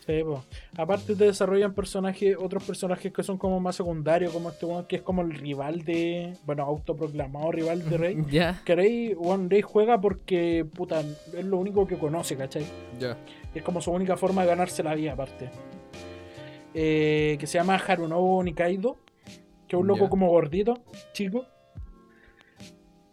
[0.07, 0.43] Sí, po.
[0.77, 4.97] Aparte te desarrollan personajes, otros personajes que son como más secundarios, como este one que
[4.97, 6.35] es como el rival de.
[6.47, 8.25] Bueno, autoproclamado rival de Rey.
[8.31, 12.65] Ya, Que Rey, One Rey juega porque, puta, es lo único que conoce, ¿cachai?
[12.99, 13.17] ya.
[13.55, 15.51] Es como su única forma de ganarse la vida, aparte.
[16.73, 18.97] Eh, que se llama Harunobu Nikaido.
[19.67, 20.83] Que es un loco como gordito,
[21.13, 21.45] chico.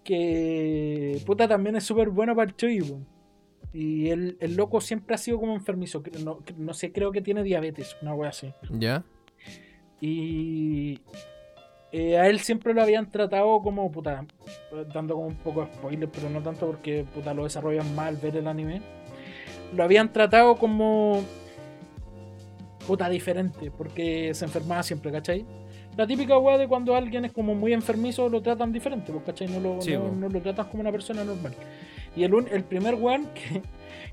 [0.04, 2.56] Que puta también es súper bueno para el.
[3.80, 6.02] Y el, el loco siempre ha sido como enfermizo.
[6.26, 8.52] No, no sé, creo que tiene diabetes, una wea así.
[8.72, 9.04] Ya,
[10.02, 11.00] Y
[11.92, 14.26] eh, a él siempre lo habían tratado como, puta,
[14.92, 18.38] dando como un poco de spoiler, pero no tanto porque puta lo desarrollan mal ver
[18.38, 18.82] el anime.
[19.76, 21.24] Lo habían tratado como
[22.88, 25.46] puta diferente, porque se enfermaba siempre, ¿cachai?
[25.96, 29.48] La típica weá de cuando alguien es como muy enfermizo lo tratan diferente, pues, ¿cachai?
[29.50, 30.16] No lo, Sí, no, po.
[30.16, 31.54] no lo tratan como una persona normal.
[32.18, 33.62] Y el, un- el primer weón que,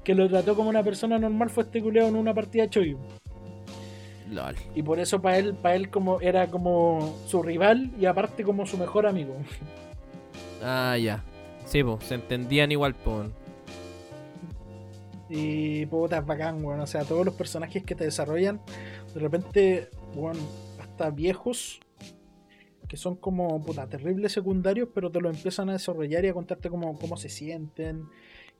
[0.04, 2.98] que lo trató como una persona normal fue este culeado en una partida de Choyu.
[4.30, 4.54] lol.
[4.74, 8.66] Y por eso para él, para él como era como su rival y aparte como
[8.66, 9.34] su mejor amigo.
[10.62, 11.22] Ah, ya.
[11.66, 13.32] Sí, po, se entendían igual, weón.
[15.28, 16.80] Y puta, es bacán, weón.
[16.80, 18.60] O sea, todos los personajes que te desarrollan,
[19.14, 20.36] de repente, weón,
[20.80, 21.80] hasta viejos,
[22.94, 26.70] que son como, puta, terribles secundarios, pero te lo empiezan a desarrollar y a contarte
[26.70, 28.06] cómo, cómo se sienten.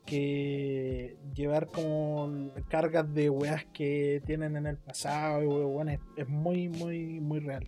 [0.05, 6.29] que llevar como cargas de weas que tienen en el pasado y weón, es, es
[6.29, 7.65] muy, muy, muy real.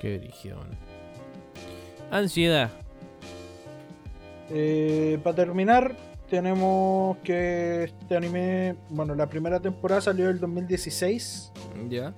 [0.00, 0.54] Qué origen.
[2.12, 2.70] Ansiedad.
[4.50, 5.96] Eh, para terminar,
[6.30, 11.52] tenemos que este anime, bueno, la primera temporada salió el 2016
[11.88, 12.14] Ya.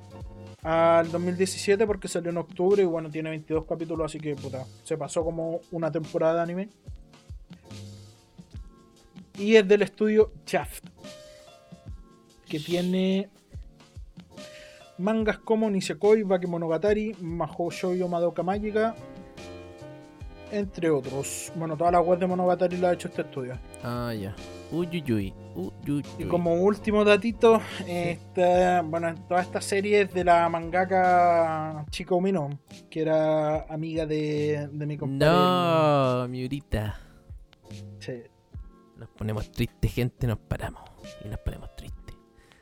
[0.65, 4.97] Al 2017 porque salió en octubre y bueno, tiene 22 capítulos, así que puta, se
[4.97, 6.69] pasó como una temporada de anime.
[9.39, 10.85] Y es del estudio Shaft,
[12.49, 13.29] que tiene
[14.97, 18.95] mangas como Nisekoi, Bakemonogatari, Mahou Shoujo Madoka Mágica,
[20.51, 21.53] entre otros.
[21.57, 23.59] Bueno, todas las webs de Monogatari las ha hecho este estudio.
[23.83, 24.35] Ah, ya.
[24.73, 25.35] Uyuyuy.
[25.55, 26.05] Uyuyuy.
[26.19, 32.59] Y como último datito, esta- bueno, en todas estas series de la mangaka Chico Mino,
[32.91, 35.33] que era amiga de, de mi compadre.
[35.33, 36.99] No, Miurita.
[38.01, 38.23] Sí.
[38.97, 40.83] Nos ponemos tristes, gente, nos paramos.
[41.25, 42.15] Y nos ponemos tristes.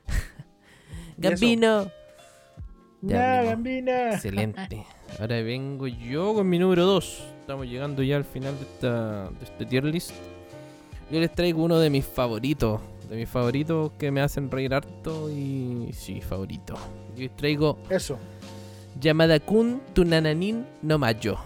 [1.16, 1.90] Gambino.
[3.03, 3.51] Ya, amigo.
[3.51, 4.12] Gambina.
[4.14, 4.86] Excelente.
[5.20, 7.24] Ahora vengo yo con mi número 2.
[7.40, 10.12] Estamos llegando ya al final de esta de este tier list.
[11.12, 12.80] Yo les traigo uno de mis favoritos.
[13.10, 15.90] De mis favoritos que me hacen reír harto y...
[15.92, 16.74] Sí, favorito.
[17.14, 18.16] Yo les traigo Eso.
[18.98, 21.36] Yamada Kun Tunananin no Mayo.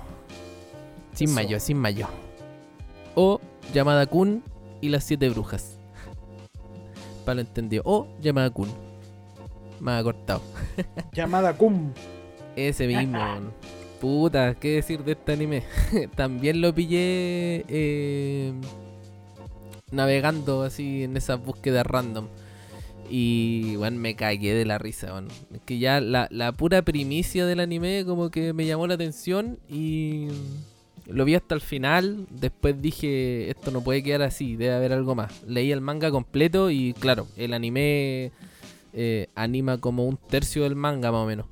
[1.15, 1.35] Sin Eso.
[1.35, 2.07] mayo, sin mayo.
[3.17, 3.41] O
[3.75, 4.45] Yamada Kun
[4.81, 5.77] y las siete brujas.
[7.25, 7.83] Para lo entendido.
[7.87, 8.69] O Yamada Kun.
[9.81, 10.43] Más acortado.
[11.13, 11.91] Llamada Cum.
[12.55, 13.19] Ese mismo.
[14.01, 15.65] Puta, ¿qué decir de este anime?
[16.15, 18.53] También lo pillé eh,
[19.91, 22.27] navegando así en esas búsquedas random.
[23.09, 25.29] Y bueno, me cagué de la risa, weón.
[25.55, 29.59] Es que ya la, la pura primicia del anime como que me llamó la atención
[29.69, 30.29] y
[31.07, 32.27] lo vi hasta el final.
[32.31, 35.43] Después dije, esto no puede quedar así, debe haber algo más.
[35.47, 38.33] Leí el manga completo y claro, el anime
[38.93, 41.47] eh, anima como un tercio del manga más o menos.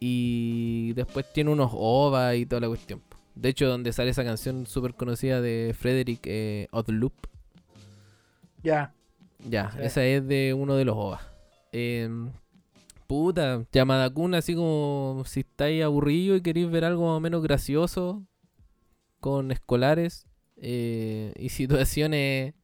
[0.00, 3.00] Y después tiene unos OVA y toda la cuestión.
[3.34, 7.14] De hecho, donde sale esa canción súper conocida de Frederick eh, Odloop.
[8.62, 8.92] Ya.
[9.48, 9.78] Ya, Sí.
[9.82, 11.20] esa es de uno de los OVA.
[11.72, 12.30] Em,
[13.06, 17.42] puta, llamada Kun, así como si estáis aburridos y queréis ver algo más o menos
[17.42, 18.22] gracioso
[19.20, 20.26] con escolares
[20.56, 22.54] eh, y situaciones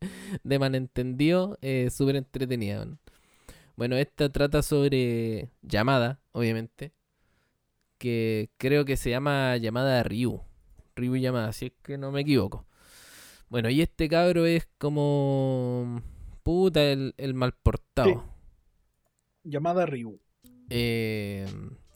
[0.45, 2.87] de malentendido, eh, súper entretenida.
[3.77, 6.93] Bueno, esta trata sobre llamada, obviamente,
[7.99, 10.43] que creo que se llama llamada Ryu.
[10.99, 12.67] Ryu llamada, si es que no me equivoco.
[13.49, 16.03] Bueno, y este cabro es como
[16.43, 18.11] puta el, el mal portado.
[18.11, 19.51] Sí.
[19.51, 20.21] Llamada Ryu.
[20.71, 21.47] Eh,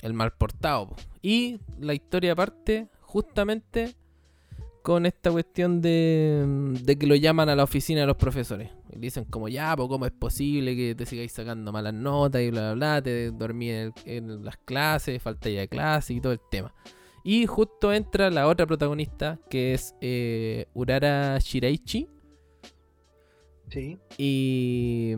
[0.00, 0.88] el mal portado.
[0.88, 0.96] po.
[1.20, 3.94] Y la historia parte justamente
[4.82, 6.44] con esta cuestión de,
[6.82, 8.70] de que lo llaman a la oficina de los profesores.
[8.90, 12.50] Y dicen como, ya, pues cómo es posible que te sigáis sacando malas notas y
[12.50, 16.20] bla, bla, bla, te dormí en, el- en las clases, falta ya de clase y
[16.20, 16.74] todo el tema.
[17.25, 22.09] Y justo entra la otra protagonista, que es eh, Urara Shiraichi.
[23.70, 23.99] Sí.
[24.18, 25.14] Y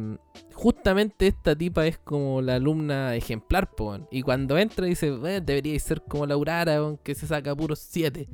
[0.53, 4.07] justamente esta tipa es como la alumna ejemplar, po.
[4.11, 8.29] Y cuando entra dice, "Eh, debería ser como la Urara, que se saca puros 7.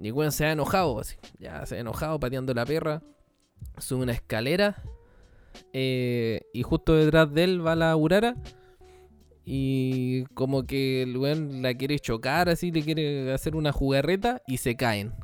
[0.00, 1.16] Y bueno, se ha enojado, así.
[1.38, 3.02] Ya se ha enojado pateando la perra.
[3.78, 4.82] Sube una escalera.
[5.72, 8.36] eh, y justo detrás de él va la Urara.
[9.50, 14.58] Y como que el weón la quiere chocar, así, le quiere hacer una jugarreta y
[14.58, 15.14] se caen.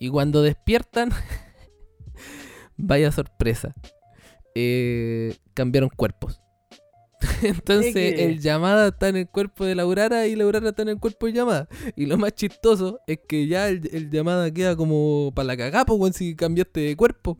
[0.00, 1.10] Y cuando despiertan,
[2.76, 3.74] vaya sorpresa.
[4.54, 6.40] eh, cambiaron cuerpos.
[7.42, 8.24] Entonces ¿Qué?
[8.24, 10.98] el llamada está en el cuerpo de la Urara y la Urara está en el
[10.98, 11.68] cuerpo de llamada.
[11.96, 15.94] Y lo más chistoso es que ya el, el llamada queda como para la cagapo,
[15.94, 17.38] weón, si cambiaste de cuerpo.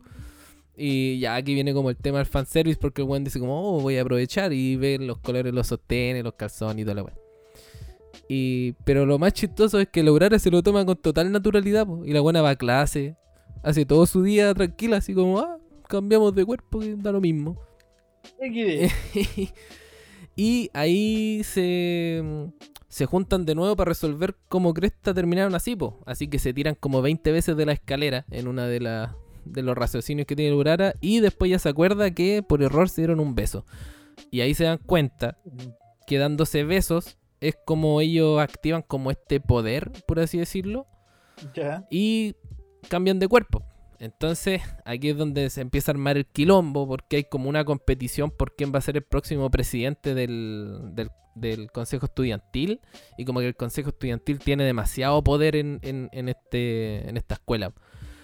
[0.75, 3.81] Y ya aquí viene como el tema del fanservice porque el weón dice como, oh,
[3.81, 7.17] voy a aprovechar y ver los colores, los sostenes, los calzones y toda la weón.
[8.29, 11.85] Y, pero lo más chistoso es que la Urara se lo toma con total naturalidad
[11.85, 13.17] po, y la buena va a clase,
[13.61, 15.57] hace todo su día tranquila, así como, ah,
[15.89, 17.57] cambiamos de cuerpo, que da lo mismo.
[20.35, 22.23] Y ahí se,
[22.87, 25.99] se juntan de nuevo para resolver cómo Cresta terminaron así, po.
[26.05, 29.11] Así que se tiran como 20 veces de la escalera en una de, las
[29.45, 30.93] de los raciocinios que tiene Urara.
[31.01, 33.65] Y después ya se acuerda que por error se dieron un beso.
[34.29, 35.37] Y ahí se dan cuenta
[36.07, 40.85] que dándose besos es como ellos activan como este poder, por así decirlo
[41.55, 41.85] Ya.
[41.89, 42.35] y
[42.87, 43.63] cambian de cuerpo.
[43.99, 48.31] Entonces, aquí es donde se empieza a armar el quilombo, porque hay como una competición
[48.31, 52.81] por quién va a ser el próximo presidente del, del- del Consejo Estudiantil.
[53.17, 57.35] Y como que el Consejo Estudiantil tiene demasiado poder en, en- en este, en esta
[57.35, 57.73] escuela.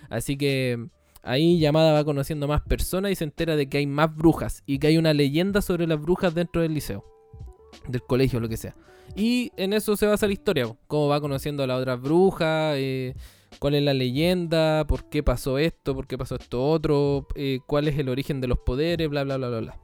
[0.10, 0.88] Así que
[1.28, 4.80] ahí Yamada va conociendo más personas y se entera de que hay más brujas y
[4.80, 7.04] que hay una leyenda sobre las brujas dentro del liceo,
[7.88, 8.76] del colegio, lo que sea.
[9.16, 13.14] Y en eso se basa la historia, cómo va conociendo a las otras brujas, eh,
[13.60, 17.88] cuál es la leyenda, por qué pasó esto, por qué pasó esto otro, eh, cuál
[17.88, 19.80] es el origen de los poderes, bla, bla, bla, bla, bla.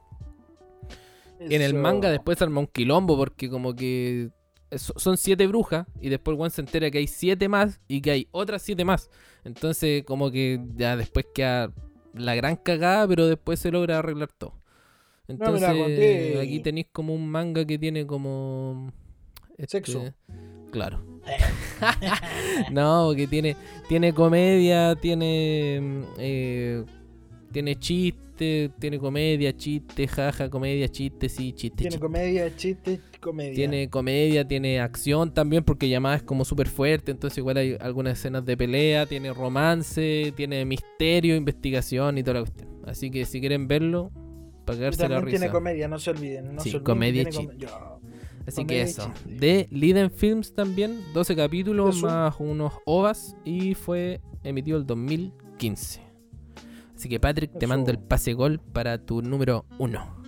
[1.40, 4.30] En el manga después se arma un quilombo porque como que
[4.78, 8.28] son siete brujas y después Juan se entera que hay siete más y que hay
[8.32, 9.10] otras siete más.
[9.44, 11.72] Entonces como que ya después queda
[12.14, 14.54] la gran cagada, pero después se logra arreglar todo.
[15.28, 18.92] Entonces aquí tenéis como un manga que tiene como...
[19.58, 20.14] este, Sexo.
[20.72, 21.04] Claro.
[22.72, 23.56] no, que tiene,
[23.88, 26.06] tiene comedia, tiene...
[26.18, 26.84] eh,
[27.52, 32.00] tiene chiste, tiene comedia, chiste, jaja, comedia, chiste, sí, chiste, Tiene chiste.
[32.00, 33.54] comedia, chiste, comedia.
[33.54, 38.18] Tiene comedia, tiene acción también, porque Yamada es como súper fuerte, entonces igual hay algunas
[38.20, 42.70] escenas de pelea, tiene romance, tiene misterio, investigación y toda la cuestión.
[42.86, 44.12] Así que si quieren verlo,
[44.66, 45.38] para Y cagarse la también risa.
[45.40, 46.56] tiene comedia, no se olviden.
[46.56, 47.56] No Sí, se olviden comedia chiste.
[47.58, 48.00] Yo-
[48.46, 49.12] Así comedia que eso.
[49.26, 49.40] chiste.
[49.40, 56.02] De Liden Films también, 12 capítulos más unos ovas y fue emitido el 2015.
[56.96, 57.68] Así que Patrick, te Eso.
[57.68, 60.24] mando el pase gol para tu número 1.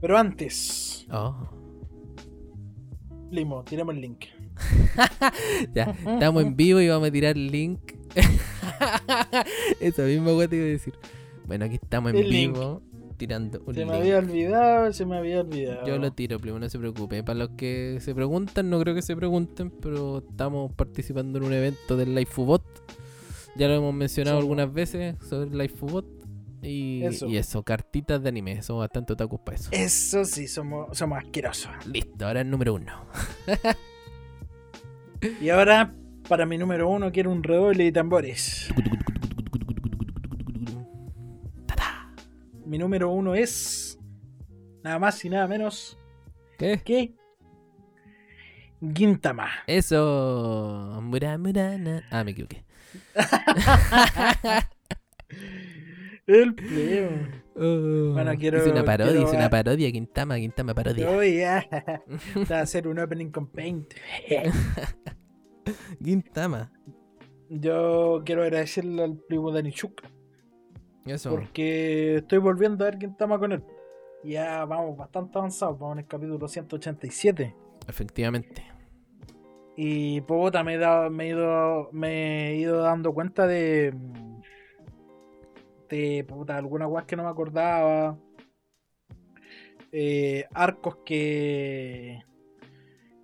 [0.00, 1.34] Pero antes, Oh.
[3.30, 4.24] Limo, tiramos el link.
[5.74, 7.80] Ya, estamos en vivo y vamos a tirar el link.
[9.80, 10.94] Esa misma cosa te iba a decir.
[11.46, 12.54] Bueno, aquí estamos en El link.
[12.54, 12.82] vivo
[13.16, 13.90] tirando un Se link.
[13.90, 15.86] me había olvidado, se me había olvidado.
[15.86, 17.22] Yo lo tiro, primo, no se preocupe.
[17.22, 21.52] Para los que se preguntan, no creo que se pregunten, pero estamos participando en un
[21.52, 22.62] evento del Lifebot.
[23.56, 26.06] Ya lo hemos mencionado Somos- algunas veces sobre el Lifebot.
[26.62, 27.26] Y Eso.
[27.28, 28.62] y eso, cartitas de anime.
[28.62, 29.68] Somos bastante otakus para eso.
[29.72, 31.70] Eso sí, somos, somos asquerosos.
[31.86, 33.06] Listo, ahora el número uno.
[35.40, 35.94] Y ahora,
[36.28, 38.68] para mi número uno, quiero un redoble de tambores.
[42.66, 43.98] Mi número uno es
[44.82, 45.98] nada más y nada menos
[46.58, 46.80] ¿Qué?
[46.84, 47.14] que
[48.94, 49.48] Gintama.
[49.66, 50.98] Eso.
[51.02, 52.63] Mura, mura, na- Ah, me equivoqué.
[56.26, 57.10] El pleo.
[57.56, 59.92] Oh, Bueno, quiero- hice una parodia, quiero- hice una parodia.
[59.92, 61.10] Quintama, Quintama parodia.
[61.10, 61.66] Oye, ah,
[62.50, 63.92] va a hacer un opening con Paint.
[66.02, 66.72] Quintama.
[67.48, 70.02] Yo quiero agradecerle al primo Danichuk
[71.06, 71.30] Eso.
[71.30, 73.62] porque estoy volviendo a ver Gintama con él.
[74.24, 77.54] Ya vamos bastante avanzados, vamos en el capítulo 187.
[77.86, 78.64] Efectivamente.
[79.76, 83.92] Y puta, me he, dado- me, he ido, me he ido dando cuenta de.
[85.88, 88.16] de puta, algunas weas que no me acordaba.
[89.92, 92.20] Eh, arcos que.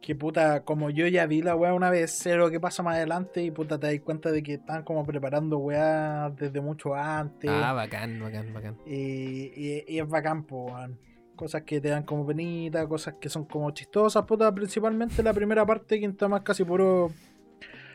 [0.01, 2.97] que puta, como yo ya vi la wea una vez, sé lo que pasa más
[2.97, 7.51] adelante y puta, te das cuenta de que están como preparando weas desde mucho antes.
[7.53, 8.77] Ah, bacán, bacán, bacán.
[8.87, 10.99] Y, y- y es bacán, po, weón.
[11.41, 14.55] Cosas que te dan como penita, cosas que son como chistosas, puta.
[14.55, 17.11] Principalmente la primera parte, Quintama es casi puro.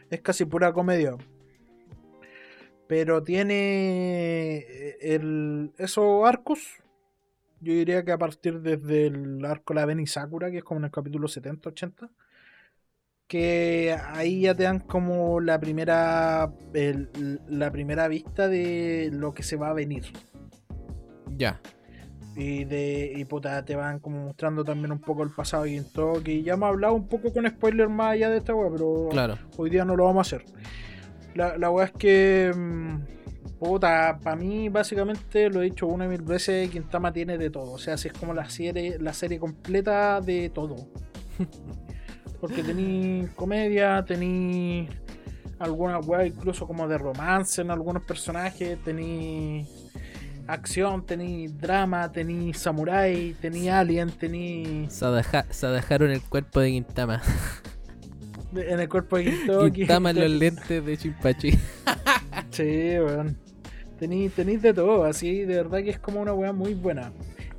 [0.10, 1.16] Es casi pura comedia.
[2.88, 6.60] Pero tiene eh, el, esos arcos.
[7.62, 10.86] Yo diría que a partir desde el arco La Beni Sakura, que es como en
[10.86, 12.10] el capítulo 70-80.
[13.28, 16.52] Que ahí ya te dan como la primera.
[16.74, 20.06] la primera vista de lo que se va a venir.
[21.38, 21.62] Ya.
[22.36, 26.32] Y de y puta, te van como mostrando también un poco el pasado de Gintoki.
[26.32, 29.38] Y ya hemos hablado un poco con spoiler más allá de esta weá, pero Claro.
[29.58, 30.46] hoy día no lo vamos a hacer.
[31.34, 32.52] La, la weá es que.
[32.56, 33.16] mm,
[33.60, 37.72] Puta, para mí, básicamente, lo he dicho una y mil veces: Quintama tiene de todo.
[37.72, 40.76] O sea, si es como la serie, la serie completa de todo.
[42.42, 44.90] Porque tení comedia, tení
[45.58, 49.66] alguna weá incluso como de romance en algunos personajes, tení
[50.48, 56.72] acción, tení drama, tení samurai, tení alien, tení Se, deja- se dejaron el cuerpo de
[56.72, 57.22] Quintama.
[58.56, 59.34] en el cuerpo de.
[59.74, 61.52] Quintama en los lentes de Chimpachi.
[62.52, 62.64] Sí,
[63.00, 63.38] weón.
[64.00, 67.12] Tení, tenís de todo, así, de verdad que es como una weá muy buena.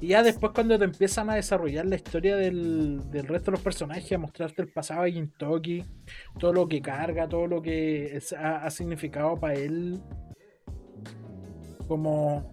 [0.02, 3.62] Y ya después cuando te empiezan a desarrollar la historia del, del resto de los
[3.62, 5.82] personajes, a mostrarte el pasado de Gintoki,
[6.38, 9.98] todo lo que carga, todo lo que es- ha, ha significado para él,
[11.88, 12.52] como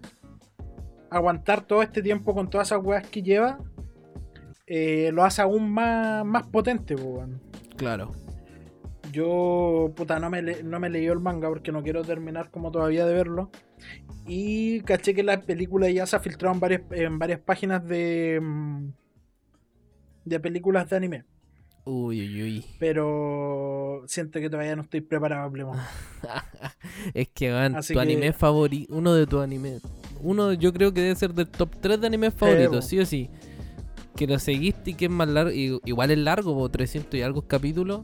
[1.16, 3.58] aguantar todo este tiempo con todas esas weas que lleva,
[4.66, 6.96] eh, lo hace aún más, más potente.
[7.76, 8.12] Claro.
[9.12, 13.06] Yo, puta, no me, no me leí el manga porque no quiero terminar como todavía
[13.06, 13.50] de verlo.
[14.26, 18.40] Y caché que la película ya se ha filtrado en varias, en varias páginas de,
[18.42, 18.88] mm,
[20.24, 21.24] de películas de anime.
[21.84, 22.64] Uy, uy, uy.
[22.80, 25.78] Pero siento que todavía no estoy preparado, Plemon.
[27.14, 29.82] es que, van, Así tu que- anime favorito, uno de tus animes,
[30.24, 33.30] uno yo creo que debe ser del top 3 de animes favoritos, sí o sí.
[34.16, 37.22] Que lo seguiste y que es más largo, y- igual es largo, po, 300 y
[37.22, 38.02] algo capítulos.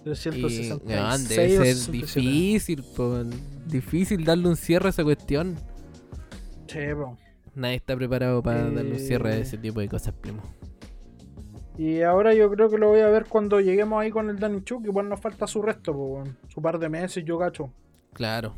[0.00, 2.20] Y, 366 weón, o debe ser 67.
[2.20, 3.22] difícil, po,
[3.66, 5.56] difícil darle un cierre a esa cuestión.
[6.66, 7.16] Sí, po.
[7.54, 9.40] Nadie está preparado para darle un cierre a Eh.
[9.42, 10.42] ese tipo de cosas, primo.
[11.78, 14.62] Y ahora yo creo que lo voy a ver cuando lleguemos ahí con el Danny
[14.62, 17.72] Chu, que igual nos falta su resto, po, su par de meses, yo gacho.
[18.12, 18.54] Claro.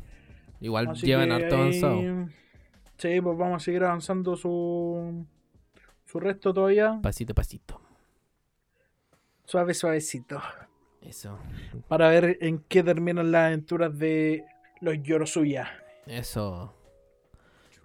[0.60, 2.28] Igual Así llevan harto ahí- avanzado.
[2.96, 5.26] Sí, pues vamos a seguir avanzando su,
[6.04, 6.98] su resto todavía.
[7.02, 7.80] Pasito a pasito.
[9.44, 10.40] Suave, suavecito.
[11.02, 11.38] Eso.
[11.88, 14.44] Para ver en qué terminan las aventuras de
[14.80, 15.70] los Yorosuya.
[16.06, 16.74] Eso.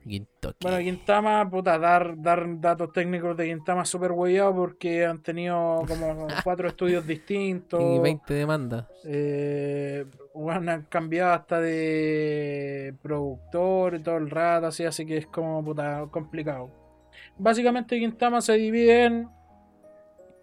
[0.06, 0.58] Gintoki.
[0.62, 6.28] Bueno, Gintama, puta, dar, dar datos técnicos de Gintama súper hueveado porque han tenido como
[6.44, 7.82] cuatro estudios distintos.
[7.82, 8.88] y 20 demandas.
[9.04, 15.28] Eh, bueno, han cambiado hasta de productor y todo el rato, así, así que es
[15.28, 16.70] como puta complicado.
[17.38, 19.28] Básicamente Gintama se divide en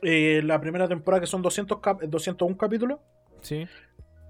[0.02, 3.00] eh, la primera temporada que son 200 cap- 201 capítulos.
[3.40, 3.66] Sí.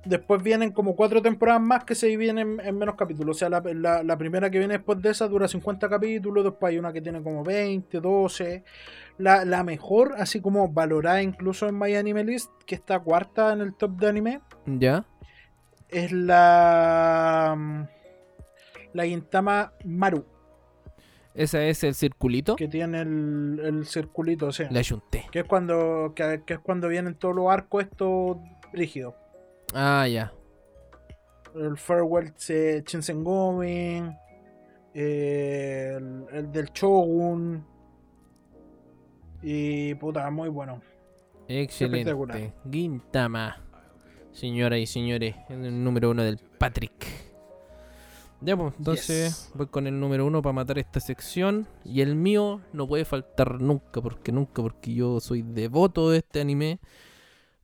[0.04, 3.36] Después vienen como cuatro temporadas más que se dividen en, en menos capítulos.
[3.36, 6.44] O sea, la, la- la primera que viene después de esa dura 50 capítulos.
[6.44, 8.62] Después hay una que tiene como 20, 12.
[9.18, 13.60] La, la mejor, así como valorada incluso en My Anime List, que está cuarta en
[13.62, 15.04] el top de anime, ¿Ya?
[16.04, 17.54] Es la.
[17.56, 17.82] mm,
[18.92, 20.24] La Gintama Maru,
[21.34, 22.56] Ese es el circulito.
[22.56, 25.26] que tiene el, el circulito, o sea, La ayunté.
[25.30, 28.38] que es cuando que, que es cuando vienen todos los arcos estos
[28.72, 29.14] rígidos.
[29.74, 30.32] Ah, ya.
[31.54, 34.02] el Farewell eh, Shinsengumi,
[34.94, 37.64] eh, el, el del Shogun.
[39.42, 40.80] Y puta, muy bueno.
[41.48, 42.52] Excelente.
[42.70, 43.62] Gintama.
[44.36, 47.06] Señoras y señores, en el número uno del Patrick.
[48.42, 49.50] Ya, pues, entonces Yes.
[49.54, 51.66] voy con el número uno para matar esta sección.
[51.86, 56.42] Y el mío no puede faltar nunca, porque nunca, porque yo soy devoto de este
[56.42, 56.80] anime.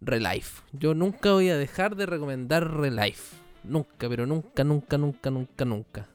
[0.01, 0.63] Relife.
[0.73, 3.37] Yo nunca voy a dejar de recomendar Relife.
[3.65, 6.09] Nunca, pero nunca, nunca, nunca, nunca, nunca.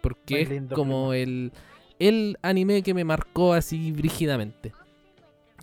[0.00, 1.52] Porque es como el,
[1.98, 4.72] el anime que me marcó así brígidamente.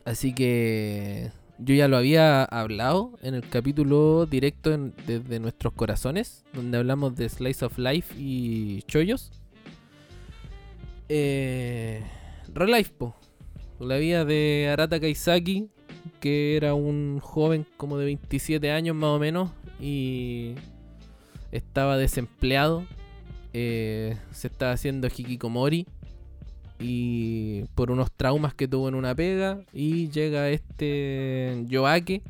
[0.05, 6.77] Así que yo ya lo había hablado en el capítulo directo desde nuestros corazones, donde
[6.77, 9.31] hablamos de Slice of Life y Chollos.
[11.09, 12.03] Eh,
[12.53, 13.15] Relife, po.
[13.79, 15.69] La vida de Arata Kaisaki,
[16.19, 20.55] que era un joven como de 27 años más o menos y
[21.51, 22.85] estaba desempleado.
[23.53, 25.87] eh, se estaba haciendo hikikomori
[26.79, 32.21] y por unos traumas que tuvo en una pega y llega este Yoake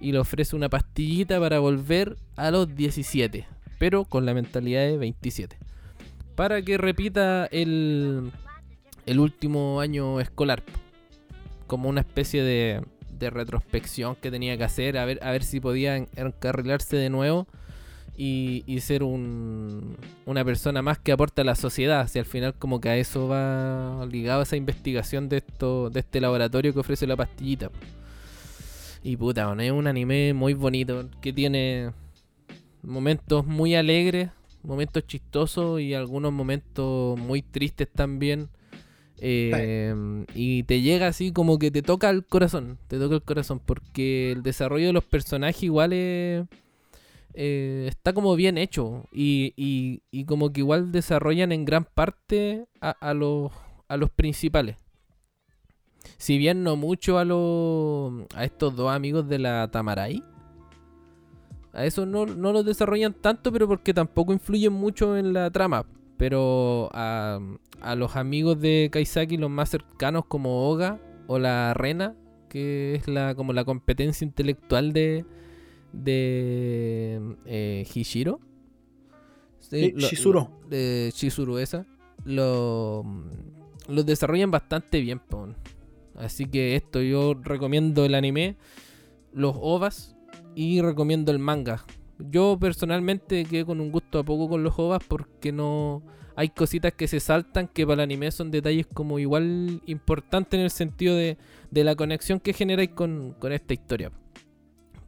[0.00, 3.46] y le ofrece una pastillita para volver a los 17,
[3.78, 5.58] pero con la mentalidad de 27.
[6.36, 8.30] Para que repita el,
[9.06, 10.62] el último año escolar.
[11.66, 12.80] Como una especie de,
[13.18, 17.10] de retrospección que tenía que hacer, a ver, a ver si podía en- encarrilarse de
[17.10, 17.46] nuevo
[18.22, 19.96] y, y ser un,
[20.26, 22.06] una persona más que aporta a la sociedad.
[22.06, 26.20] Si al final como que a eso va ligado esa investigación de esto, de este
[26.20, 27.70] laboratorio que ofrece la pastillita.
[29.02, 31.92] Y puta, bueno, es un anime muy bonito que tiene
[32.82, 34.28] momentos muy alegres,
[34.62, 38.50] momentos chistosos y algunos momentos muy tristes también.
[39.16, 39.94] Eh,
[40.34, 44.32] y te llega así como que te toca el corazón, te toca el corazón, porque
[44.32, 46.44] el desarrollo de los personajes igual es,
[47.34, 52.66] eh, está como bien hecho y, y- y como que igual desarrollan en gran parte
[52.80, 53.52] a, los,
[53.88, 54.76] a los principales.
[56.16, 60.22] Si bien no mucho a los a estos dos amigos de la Tamarai.
[61.72, 65.84] A eso no, no los desarrollan tanto, pero porque tampoco influyen mucho en la trama.
[66.16, 67.38] Pero a,
[67.80, 70.98] a los amigos de Kaisaki, los más cercanos como Oga
[71.28, 72.16] o la Rena,
[72.48, 75.24] que es la como la competencia intelectual de,
[75.92, 78.40] de eh, Hishiro.
[79.60, 80.08] Sí, lo-
[80.60, 81.86] lo- de Shizuru esa.
[82.24, 83.04] Lo,
[83.88, 85.20] los desarrollan bastante bien.
[86.16, 88.56] Así que esto yo recomiendo el anime,
[89.32, 90.16] los OVAs
[90.54, 91.84] y recomiendo el manga.
[92.18, 96.02] Yo personalmente quedé con un gusto a poco con los OVAs porque no
[96.36, 100.64] hay cositas que se saltan que para el anime son detalles como igual importantes en
[100.64, 101.38] el sentido de,
[101.70, 104.10] de la conexión que generáis con, con esta historia.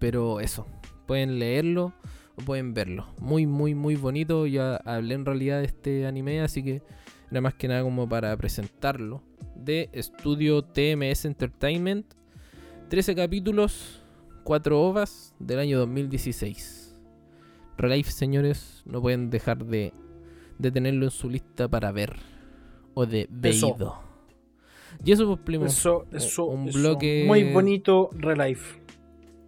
[0.02, 0.66] Pero eso,
[1.06, 1.92] pueden leerlo
[2.36, 3.06] o pueden verlo.
[3.20, 4.48] Muy, muy, muy bonito.
[4.48, 6.82] Ya hablé en realidad de este anime, así que
[7.30, 9.22] era más que nada como para presentarlo.
[9.54, 12.04] De estudio TMS Entertainment.
[12.88, 14.02] 13 capítulos,
[14.42, 16.96] 4 ovas del año 2016.
[17.78, 19.92] Relife, señores, no pueden dejar de,
[20.58, 22.16] de tenerlo en su lista para ver
[22.94, 24.00] o de veído.
[25.04, 26.78] Y eso, pues, Plimo, Eso, eso, un eso.
[26.78, 28.81] bloque- Muy bonito Relife.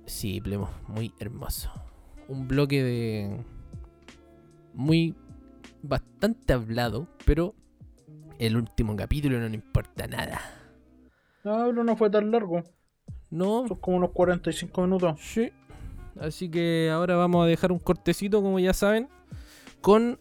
[0.06, 1.70] Sí, Plemo, muy hermoso.
[2.28, 3.44] Un bloque de.
[4.74, 5.14] Muy.
[5.82, 7.54] bastante hablado, pero.
[8.38, 10.40] El último capítulo no le importa nada.
[11.44, 12.64] No, pero no fue tan largo.
[13.30, 15.20] No, Son como unos 45 minutos.
[15.20, 15.50] sí.
[16.20, 19.08] Así que ahora vamos a dejar un cortecito, como ya saben,
[19.80, 20.18] con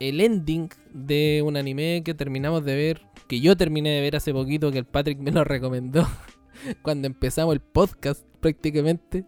[0.00, 4.32] el ending de un anime que terminamos de ver, que yo terminé de ver hace
[4.32, 6.06] poquito, que el Patrick me lo recomendó
[6.82, 9.24] cuando empezamos el podcast prácticamente.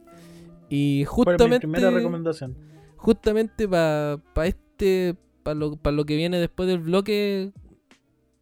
[0.71, 1.59] Y Fue mi justamente...
[1.61, 2.57] primera recomendación.
[2.97, 7.53] justamente para este para lo, pa' lo que viene después del bloque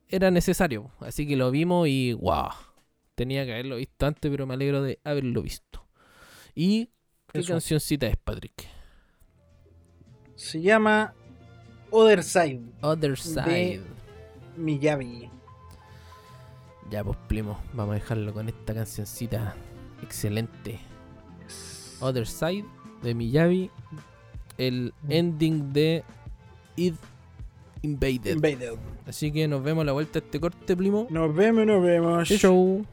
[0.09, 2.49] era necesario así que lo vimos y wow
[3.15, 5.87] tenía que haberlo visto antes pero me alegro de haberlo visto
[6.55, 6.87] y
[7.33, 7.53] qué Eso.
[7.53, 8.67] cancioncita es Patrick
[10.35, 11.15] Se llama
[11.91, 13.83] Other Side, Other Side
[14.57, 15.31] Miyavi.
[16.91, 19.55] Ya pues primo vamos a dejarlo con esta cancioncita
[20.03, 20.79] excelente
[22.01, 22.65] Other Side
[23.03, 23.71] de Miyavi
[24.59, 26.05] el ending de
[26.77, 26.95] Id
[27.83, 28.75] Invaded Invaded.
[29.07, 31.07] Así que nos vemos a la vuelta de este corte, primo.
[31.11, 32.29] Nos vemos, nos vemos.
[32.29, 32.85] Chau,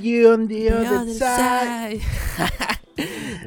[0.00, 2.00] you on the other side.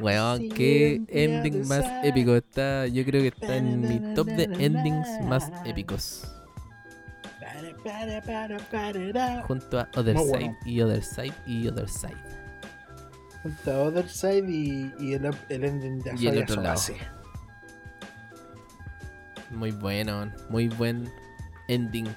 [0.00, 2.08] Weón, See you qué ending más side.
[2.08, 2.36] épico.
[2.36, 6.24] Está, yo creo que está en mi top de endings más épicos.
[9.46, 10.56] Junto a Other Muy Side bueno.
[10.64, 12.16] y Other Side y Other Side.
[13.42, 16.80] Junto a Other Side y, y el, el ending de Y el otro lado.
[19.50, 21.08] Muy bueno, muy buen
[21.68, 22.08] ending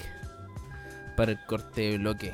[1.16, 2.34] para el corte de bloque.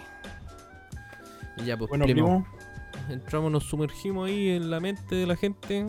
[1.66, 5.86] Ya, pues, Bueno, primo, primo, entramos, nos sumergimos ahí en la mente de la gente.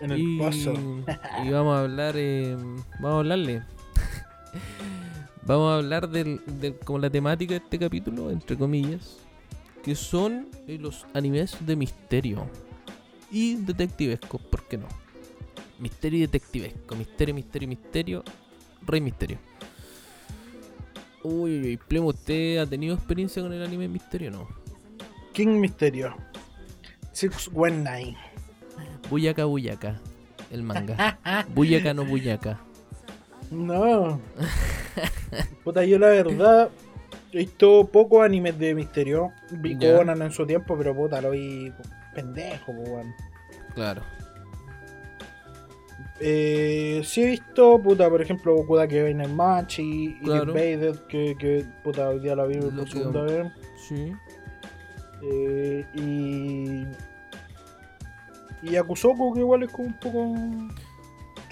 [0.00, 0.74] en el y, pozo.
[1.44, 2.56] y vamos a hablar, eh,
[3.00, 3.62] vamos a hablarle.
[5.42, 9.18] vamos a hablar del, del- como la temática de este capítulo, entre comillas,
[9.82, 12.46] que son eh, los animes de misterio
[13.30, 14.86] y detectivesco, ¿por qué no?
[15.78, 18.24] Misterio y detectivesco, misterio, misterio, misterio,
[18.86, 19.38] rey misterio.
[21.26, 24.48] Uy, uy, Plemo, ¿usted ha tenido experiencia con el anime misterio o no?
[25.32, 26.16] King Misterio.
[27.10, 28.16] Six One Nine.
[29.10, 30.00] Buyaka Buyaka,
[30.52, 31.18] el manga.
[31.52, 32.60] Buyaka no Buyaka.
[33.50, 34.20] No.
[35.64, 36.70] Puta, yo la verdad
[37.32, 39.32] he visto pocos animes de misterio.
[39.50, 39.76] Vi.
[39.76, 41.72] Conan en su tiempo, pero puta, lo vi
[42.14, 43.12] pendejo, weón.
[43.74, 44.02] Claro.
[46.18, 50.44] Eh, sí he visto, puta, por ejemplo, Goku que en el match y, y Claro.
[50.44, 53.52] Invaded, que, que puta, hoy día la vi por segunda vez.
[53.86, 54.12] Sí.
[55.22, 56.86] Eh, y.
[58.62, 60.34] Y que igual es como un poco.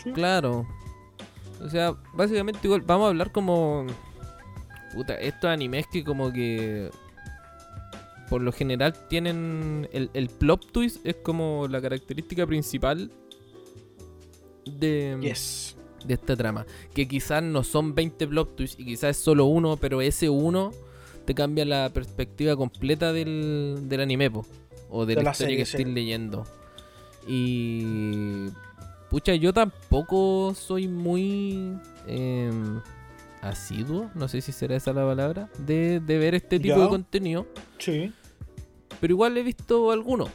[0.03, 0.13] Sí.
[0.13, 0.67] Claro.
[1.63, 3.87] O sea, básicamente igual vamos a hablar como...
[4.93, 6.91] Puta, estos animes que como que...
[8.29, 9.89] Por lo general tienen...
[9.93, 13.11] El, el plot twist es como la característica principal
[14.67, 15.77] de, Yes.
[16.05, 16.67] de esta trama.
[16.95, 20.71] Que quizás no son 20 plot twists y quizás es solo uno, pero ese uno
[21.25, 24.45] te cambia la perspectiva completa del, del anime, po.
[24.91, 25.95] o de, De la, la historia que serie, estés sí.
[25.95, 26.45] leyendo.
[27.27, 28.47] Y.
[29.11, 31.73] Pucha, yo tampoco soy muy.
[32.07, 32.81] em,
[33.41, 36.83] asiduo, no sé si será esa la palabra, de, de ver este tipo Ya.
[36.85, 37.47] de contenido.
[37.79, 38.13] Sí.
[39.01, 40.31] Pero igual he visto algunos.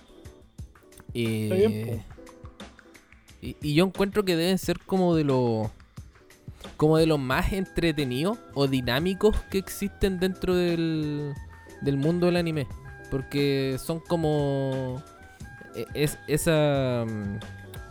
[1.14, 2.03] Bien,
[3.41, 5.70] y, yo encuentro que deben ser como de los.
[6.76, 11.34] Como de los más entretenidos o dinámicos que existen dentro del,
[11.82, 12.68] del mundo del anime.
[13.11, 15.02] Porque son como.
[15.76, 17.06] e- Es, esa.
[17.07, 17.36] mm,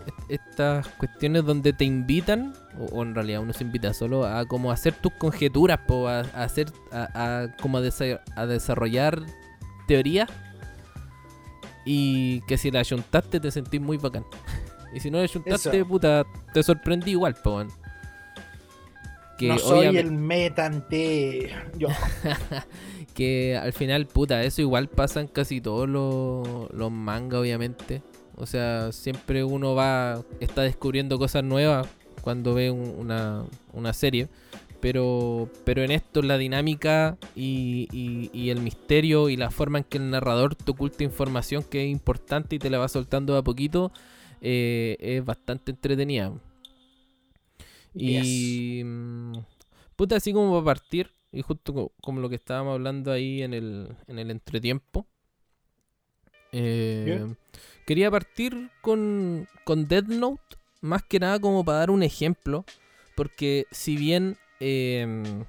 [0.07, 2.55] est- Estas cuestiones donde te invitan,
[2.93, 6.71] o, en realidad uno se invita solo a como hacer tus conjeturas, po, a, hacer,
[6.93, 9.23] a, como a desarrollar
[9.87, 10.29] teorías
[11.87, 14.25] y que si la ayuntaste te sentís muy bacán.
[14.95, 15.87] Y si no la ayuntaste, Eso.
[15.89, 16.25] puta,
[16.55, 17.63] te sorprendí igual, po.
[19.39, 21.51] Que no soy obviamente- el metante.
[21.79, 21.89] Yo.
[23.15, 28.03] que al final, puta, eso igual pasa en casi todos los, los mangas, obviamente.
[28.37, 31.87] O sea, siempre uno va, está descubriendo cosas nuevas
[32.23, 34.29] cuando ve un- una, una serie.
[34.81, 39.85] Pero, pero en esto la dinámica y, y- y el misterio y la forma en
[39.85, 43.41] que el narrador te oculta información que es importante y te la va soltando de
[43.41, 43.91] a poquito
[44.41, 46.33] eh, es bastante entretenida.
[47.97, 48.83] Y...
[48.85, 49.33] mm,
[49.97, 53.53] Puta, así como para partir, y justo co- como lo que estábamos hablando ahí en
[53.55, 55.07] el, en el entretiempo.
[56.53, 57.27] eh,
[57.87, 62.65] quería partir con, con Death Note, más que nada como para dar un ejemplo,
[63.15, 64.37] porque si bien...
[64.61, 65.45] em,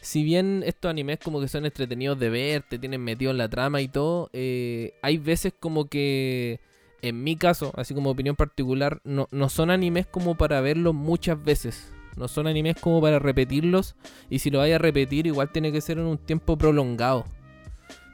[0.00, 3.48] si bien estos animes como que son entretenidos de ver, te tienen metido en la
[3.48, 6.60] trama y todo, eh, hay veces como que,
[7.02, 11.42] en mi caso, así como opinión particular, no, no son animes como para verlos muchas
[11.42, 11.92] veces.
[12.16, 13.94] No son animes como para repetirlos.
[14.28, 17.24] Y si lo vaya a repetir, igual tiene que ser en un tiempo prolongado.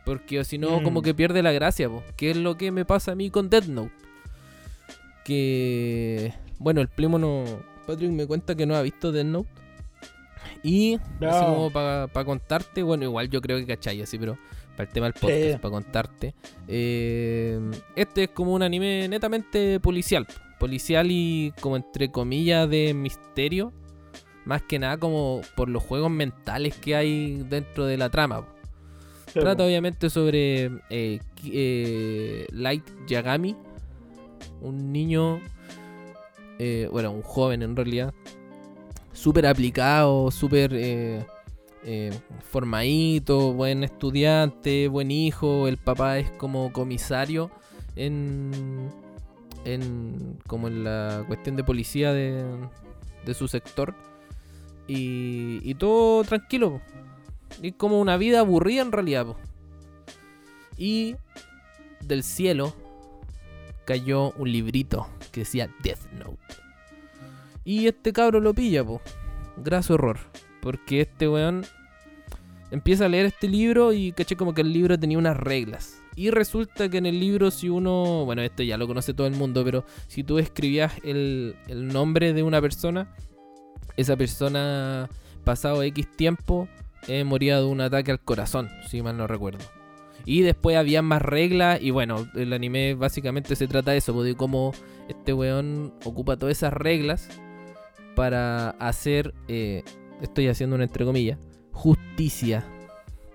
[0.04, 0.84] Porque si no, Mm.
[0.84, 2.02] como que pierde la gracia, po.
[2.16, 3.92] Que es lo que me pasa a mí con Death Note.
[5.24, 6.34] Que.
[6.58, 7.44] Bueno, el primo no.
[7.86, 9.48] Patrick me cuenta que no ha visto Death Note.
[10.62, 11.28] Y No.
[11.28, 14.38] así como para contarte, bueno, igual yo creo que cachai, así, pero
[14.76, 15.56] para el tema del podcast, Sí.
[15.60, 16.34] para contarte.
[16.68, 17.60] eh,
[17.96, 20.26] este es como un anime netamente policial.
[20.58, 23.72] Policial y como entre comillas de misterio.
[24.44, 28.46] Más que nada como por los juegos mentales que hay dentro de la trama.
[29.32, 31.18] Trata obviamente sobre eh,
[31.50, 33.56] eh, Light Yagami,
[34.60, 35.40] un niño,
[36.90, 38.12] bueno, un joven en realidad,
[39.14, 41.24] súper aplicado, súper eh,
[41.84, 42.12] eh,
[42.42, 47.50] formadito, buen estudiante, buen hijo, el papá es como comisario
[47.96, 48.90] en,
[49.64, 52.44] en como en la cuestión de policía de,
[53.24, 53.94] de su sector
[54.86, 56.72] y, y todo tranquilo.
[56.72, 56.80] po.
[57.62, 59.26] Es como una vida aburrida en realidad.
[60.76, 61.16] Y
[62.00, 62.74] del cielo
[63.84, 66.63] cayó un librito que decía Death Note.
[67.64, 69.00] Y este cabro lo pilla, po.
[69.56, 70.18] Graso error.
[70.60, 71.64] Porque este weón
[72.70, 76.00] empieza a leer este libro y caché como que el libro tenía unas reglas.
[76.16, 79.34] Y resulta que en el libro si uno, bueno, esto ya lo conoce todo el
[79.34, 83.14] mundo, pero si tú escribías el, el nombre de una persona,
[83.96, 85.08] esa persona
[85.44, 86.68] pasado X tiempo
[87.08, 89.64] eh, moría de un ataque al corazón, si mal no recuerdo.
[90.24, 94.34] Y después había más reglas y bueno, el anime básicamente se trata de eso, de
[94.34, 94.72] cómo
[95.08, 97.28] este weón ocupa todas esas reglas
[98.14, 99.82] para hacer, eh,
[100.20, 101.38] estoy haciendo una entre comillas,
[101.72, 102.64] justicia.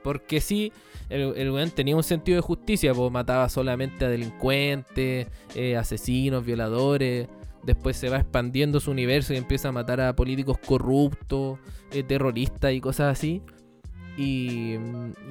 [0.04, 0.72] Porque sí,
[1.10, 6.46] el, el weón tenía un sentido de justicia, pues mataba solamente a delincuentes, eh, asesinos,
[6.46, 7.28] violadores.
[7.64, 11.60] Después se va expandiendo su universo y empieza a matar a políticos corruptos,
[11.92, 13.42] eh, terroristas y cosas así.
[14.18, 14.76] Y,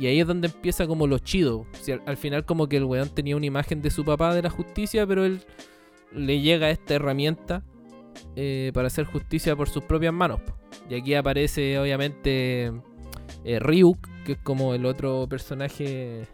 [0.00, 1.66] ahí es donde empieza como lo chido.
[2.06, 5.06] Al final como que el weón tenía una imagen de su papá de la justicia,
[5.06, 5.40] pero él
[6.12, 7.62] le llega esta herramienta
[8.36, 10.40] eh, para hacer justicia por sus propias manos.
[10.88, 12.72] Y aquí aparece obviamente
[13.44, 16.26] eh, Ryuk, que es como el otro personaje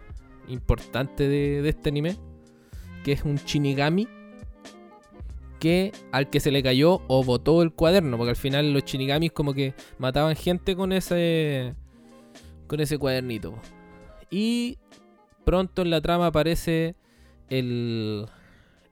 [0.48, 2.16] importante de, de este anime,
[3.04, 4.08] que es un Shinigami
[5.64, 9.32] que al que se le cayó o botó el cuaderno, porque al final los Shinigamis
[9.32, 11.74] como que mataban gente con ese
[12.66, 13.54] con ese cuadernito.
[14.30, 14.76] Y
[15.44, 16.96] pronto en la trama aparece
[17.48, 18.26] el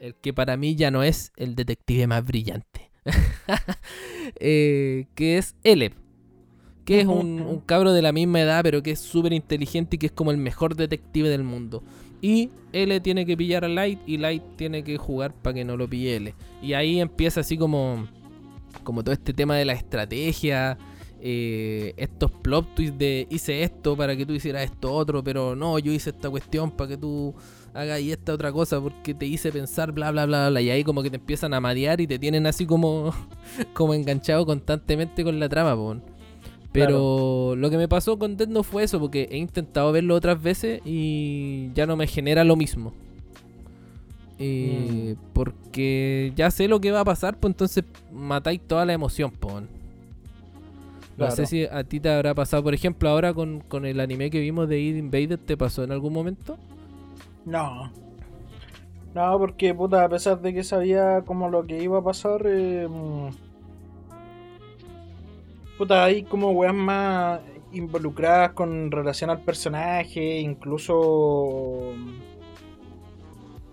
[0.03, 2.91] el que para mí ya no es el detective más brillante.
[4.37, 5.95] Eh, que es Eleb.
[6.85, 9.99] Que es un, un cabro de la misma edad, pero que es súper inteligente y
[9.99, 11.83] que es como el mejor detective del mundo.
[12.21, 15.77] Y L tiene que pillar a Light y Light tiene que jugar para que no
[15.77, 16.35] lo pille L.
[16.61, 18.09] Y ahí empieza así como,
[18.85, 20.79] como todo este tema de la estrategia.
[21.21, 25.79] eh, estos plot twists de hice esto para que tú hicieras esto otro, pero no,
[25.79, 27.35] yo hice esta cuestión para que tú
[27.75, 30.85] haga y esta otra cosa porque te hice pensar bla bla bla bla y ahí
[30.85, 33.15] como que te empiezan a marear y te tienen así como
[33.75, 35.97] como enganchado constantemente con la trama, po.
[36.73, 40.43] Pero lo que me pasó con Death no fue eso, porque he intentado verlo otras
[40.43, 42.95] veces y ya no me genera lo mismo.
[44.39, 49.31] Eh, Porque ya sé lo que va a pasar, pues entonces matáis toda la emoción,
[49.31, 49.61] po.
[51.19, 54.31] No sé si a ti te habrá pasado, por ejemplo, ahora con, con el anime
[54.31, 56.59] que vimos de Id Invader, ¿te pasó en algún momento?
[57.45, 57.91] No.
[59.15, 62.89] No, porque puta, a pesar de que sabía como lo que iba a pasar, eh,
[62.89, 63.29] mm,
[65.77, 67.41] puta, hay como weas más
[67.73, 71.93] involucradas con relación al personaje, incluso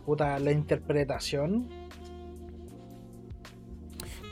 [0.05, 1.67] puta, la interpretación.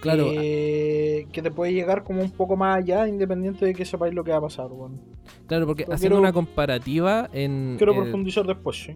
[0.02, 4.14] Claro, que, que te puede llegar como un poco más allá, independiente de que sepáis
[4.14, 5.00] lo que va a pasar, weón.
[5.48, 8.96] claro, porque Pero haciendo quiero- una comparativa en, Quiero eh, profundizar después, sí.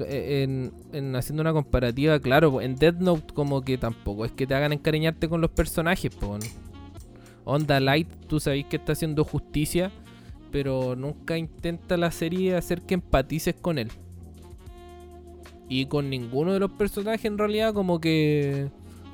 [0.00, 4.54] En, en haciendo una comparativa, claro, en Death Note como que tampoco es que te
[4.54, 6.38] hagan encariñarte con los personajes, po.
[7.44, 9.90] Onda Light, tú sabéis que está haciendo justicia,
[10.50, 13.90] pero nunca intenta la serie hacer que empatices con él.
[15.68, 18.68] Y con ninguno de los personajes en realidad como que...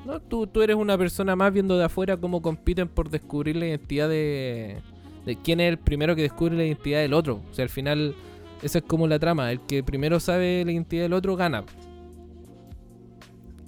[0.04, 3.66] No, tú, tú eres una persona más viendo de afuera cómo compiten por descubrir la
[3.66, 4.78] identidad de...
[5.24, 7.42] de quién es el primero que descubre la identidad del otro.
[7.50, 8.14] O sea, al final
[8.62, 9.50] esa es como la trama.
[9.50, 11.64] El que primero sabe la identidad del otro gana.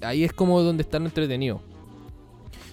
[0.02, 1.60] Ahí es como donde están entretenidos.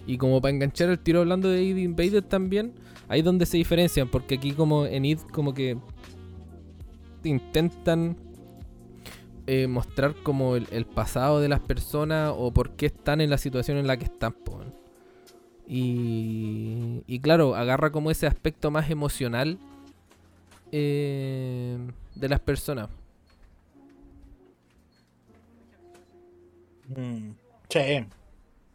[0.06, 2.73] Y como para enganchar el tiro hablando de Id Invader también,
[3.10, 4.07] ahí es donde se diferencian.
[4.07, 5.77] Porque aquí como en Id como que
[7.23, 8.15] intentan
[9.45, 13.77] eh, mostrar como el, pasado de las personas o por qué están en la situación
[13.77, 14.31] en la que están.
[14.34, 14.61] po.
[15.68, 19.60] Y, y claro, agarra como ese aspecto más emocional
[20.72, 21.77] eh,
[22.15, 22.89] de las personas.
[26.89, 27.31] Mm,
[27.69, 28.06] Sí.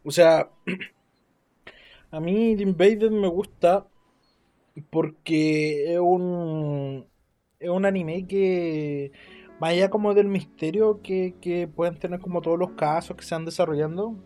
[0.05, 0.51] O sea,
[2.10, 3.86] a mí The Invader me gusta
[4.90, 7.06] porque es un,
[7.60, 9.12] es un anime que,
[9.60, 13.35] más allá como del misterio que, que pueden tener como todos los casos que se
[13.35, 14.16] van desarrollando,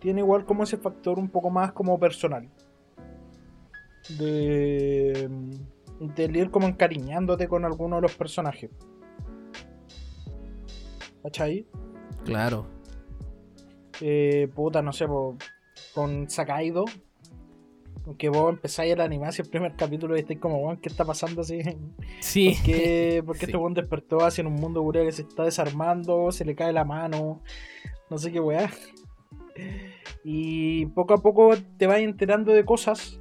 [0.00, 2.48] tiene igual como ese factor un poco más como personal.
[4.18, 5.28] De,
[6.00, 8.70] de ir como encariñándote con alguno de los personajes.
[11.22, 11.66] ¿Cachai?
[12.24, 12.66] Claro.
[14.00, 15.36] eh, puta, no sé, po,
[15.94, 16.84] con Sakaido.
[18.16, 21.04] Que vos empezáis el anime hacia el primer capítulo y estáis como, weón, ¿qué está
[21.04, 21.60] pasando así?
[22.20, 22.54] Sí.
[22.56, 23.46] ¿Por qué, por qué Sí.
[23.46, 26.32] este weón despertó así en un mundo culiao que se está desarmando?
[26.32, 27.42] Se le cae la mano,
[28.08, 28.70] no sé qué weá.
[30.24, 33.19] Y poco a poco te vas enterando de cosas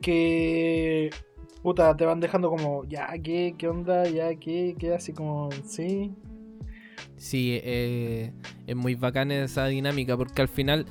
[0.00, 1.10] que
[1.62, 3.54] puta te van dejando como, ya, ¿qué?
[3.56, 4.08] ¿Qué onda?
[4.08, 4.74] ¿Ya qué?
[4.78, 4.94] ¿Qué?
[4.94, 6.12] Así como, sí.
[7.16, 8.32] Sí, eh,
[8.66, 10.86] es muy bacana esa dinámica porque al final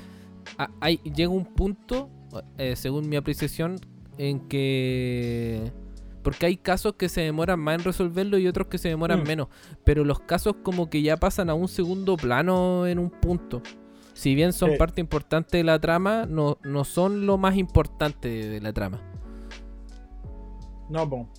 [0.57, 2.09] a- hay, llega un punto,
[2.57, 3.77] eh, según mi apreciación,
[4.17, 5.71] en que...
[6.21, 9.27] Porque hay casos que se demoran más en resolverlo y otros que se demoran Mm.
[9.27, 9.47] menos.
[9.85, 13.61] Pero los casos como que ya pasan a un segundo plano en un punto.
[14.19, 14.77] Si bien son Sí.
[14.77, 18.99] parte importante de la trama, no, no son lo más importante de, de la trama.
[20.89, 21.29] No, po.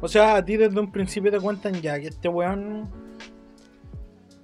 [0.00, 2.90] O sea, a ti desde un principio te cuentan ya que este weón.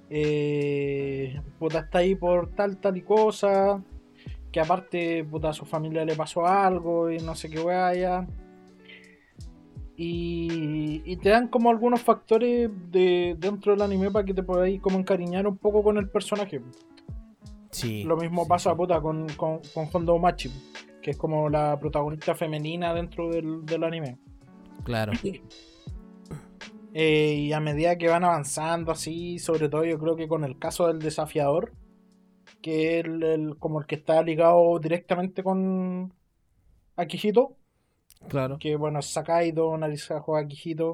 [0.09, 3.83] Eh, puta, está ahí por tal, tal y cosa.
[4.53, 8.27] Que aparte, puta, a su familia le pasó algo y no sé qué weá ya.
[9.97, 14.79] Y, y te dan como algunos factores de, dentro del anime para que te podáis
[14.79, 16.61] como encariñar un poco con el personaje.
[17.71, 18.03] Sí.
[18.03, 18.75] Lo mismo sí, pasa sí.
[18.77, 20.49] puta, con, con, con Hondo Machi,
[21.01, 24.17] que es como la protagonista femenina dentro del, del anime.
[24.83, 25.11] Claro.
[26.93, 30.57] Eh, y a medida que van avanzando así, sobre todo yo creo que con el
[30.57, 31.73] caso del desafiador,
[32.61, 36.13] que es el, el- como el que está ligado directamente con
[36.95, 37.55] Akihito,
[38.27, 38.57] Claro.
[38.59, 40.91] que bueno, Sakaido, Narisajo Akihito,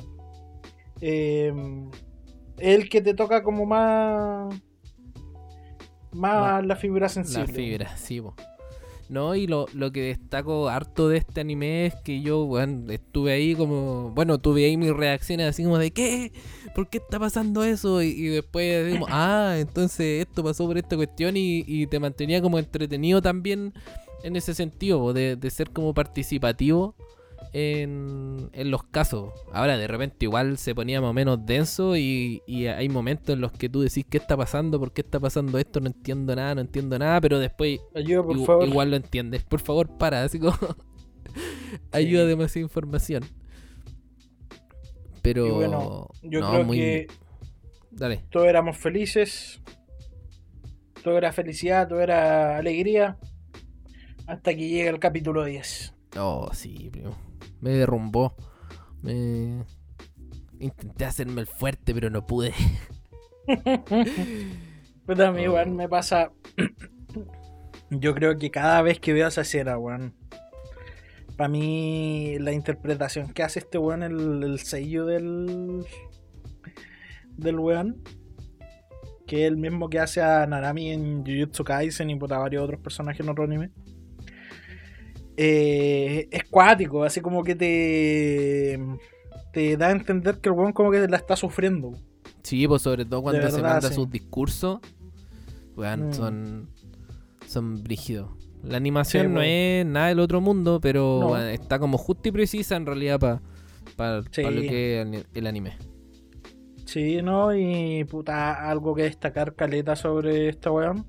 [1.02, 1.54] eh,
[2.60, 4.54] el que te toca como más...
[6.16, 7.48] Más la fibra sensible.
[7.48, 8.36] La fibra, sí, po.
[9.08, 13.34] No, y lo, lo que destaco harto de este anime es que yo, bueno, estuve
[13.34, 16.32] ahí como, bueno, tuve ahí mis reacciones así como de, ¿qué?
[16.74, 18.02] ¿Por qué está pasando eso?
[18.02, 22.42] Y, y después decimos, ah, entonces esto pasó por esta cuestión y, y te mantenía
[22.42, 23.74] como entretenido también
[24.24, 26.96] en ese sentido, de, de ser como participativo
[27.58, 29.32] en, en los casos.
[29.54, 33.40] Ahora de repente igual se ponía más o menos denso y, y hay momentos en
[33.40, 34.78] los que tú decís, ¿qué está pasando?
[34.78, 35.80] ¿Por qué está pasando esto?
[35.80, 38.68] No entiendo nada, no entiendo nada, pero después Ayuda, por Igu- favor.
[38.68, 39.44] Igual lo entiendes.
[39.46, 40.24] Por favor, para.
[40.24, 40.54] Así como.
[41.94, 43.24] ayuda demasiada información.
[45.22, 45.48] Pero.
[45.48, 47.08] Y bueno, yo no, creo muy- que
[47.92, 48.26] Dale.
[48.30, 49.62] todos éramos felices.
[51.04, 53.18] Todo era felicidad, todo era alegría.
[54.28, 55.94] Hasta que llega el capítulo 10.
[56.18, 57.16] Oh, sí, primo.
[57.62, 58.36] Me derrumbó.
[59.02, 59.64] Me.
[60.60, 62.54] Intenté hacerme el fuerte, pero no pude.
[65.06, 66.32] Pues a mí, weón, me pasa.
[67.92, 70.16] Yo creo que cada vez que veo esa escena, weón.
[71.38, 75.86] Para mí, la interpretación que hace este weón, el, el sello del.
[77.38, 78.02] del weón.
[79.28, 82.80] Que es el mismo que hace a Narami en Jujutsu Kaisen y puta, varios otros
[82.80, 83.72] personajes en otro anime.
[85.38, 88.80] Eh, es cuático, así como que te.
[89.54, 91.94] te da a entender que el weón como que la está sufriendo.
[92.44, 93.96] Sí, pues sobre todo cuando se verdad, manda sí.
[93.96, 94.80] sus discursos.
[95.76, 96.14] Weón, Mm.
[96.14, 96.70] son.
[97.48, 98.30] Son brígidos.
[98.64, 101.38] La animación Sí, no es nada del otro mundo, pero No.
[101.38, 104.42] está como justa y precisa en realidad para Sí.
[104.42, 105.78] lo que es el- el anime.
[106.86, 107.56] Sí, ¿no?
[107.56, 111.06] Y puta, algo que destacar caleta sobre esta weón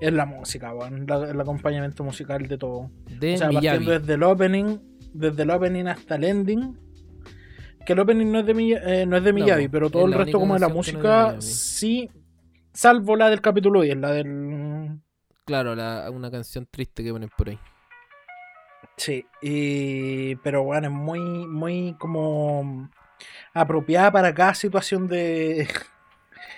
[0.00, 2.90] es la música, la- el acompañamiento musical de todo.
[3.18, 4.78] De o sea, partiendo desde el opening,
[5.12, 6.78] desde el opening hasta el ending.
[7.84, 9.90] Que el opening no es de, Miya- eh, no es de No, Miyavi, po, pero
[9.90, 12.10] todo el resto como de la no de música, sí.
[12.72, 14.98] Salvo la del capítulo 10, la del...
[15.44, 17.58] Claro, la- una canción triste que ponen por ahí.
[18.96, 20.34] Sí, y...
[20.36, 22.90] pero bueno, es muy, muy como
[23.54, 25.68] apropiada para cada situación de...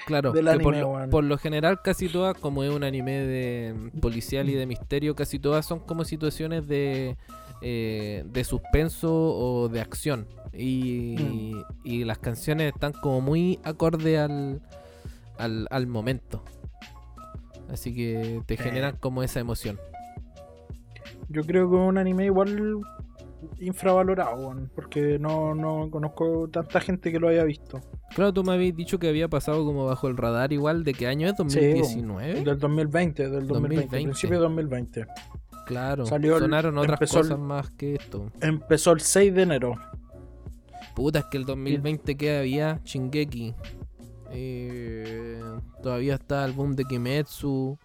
[0.09, 1.11] Claro, del por, lo, weón.
[1.11, 5.15] por lo general casi todas, como es un anime de mm, policial y de misterio,
[5.15, 7.17] casi todas son como situaciones de,
[7.61, 10.27] eh, de suspenso o de acción.
[10.55, 11.63] Y, Mm.
[11.85, 14.63] y las canciones están como muy acorde al,
[15.37, 16.43] al, al momento.
[17.71, 18.63] Así que te Sí.
[18.63, 19.79] generan como esa emoción.
[21.29, 22.81] Yo creo que un anime igual
[23.61, 27.81] infravalorado, porque no, no conozco tanta gente que lo haya visto.
[28.15, 30.85] Claro, tú me habías dicho que había pasado como bajo el radar igual.
[30.85, 31.35] ¿De qué año es?
[31.35, 32.43] ¿2019?
[32.45, 33.89] Del 2020, del 2020, 2020.
[34.05, 35.07] principio de 2020.
[35.67, 38.31] Claro, Salió el- sonaron otras el- cosas más que esto.
[38.41, 39.75] Empezó el 6 de enero.
[40.95, 43.55] Puta, es que el 2020 que había Shingeki.
[44.31, 45.41] Eh,
[45.83, 47.79] todavía está el boom de Kimetsu.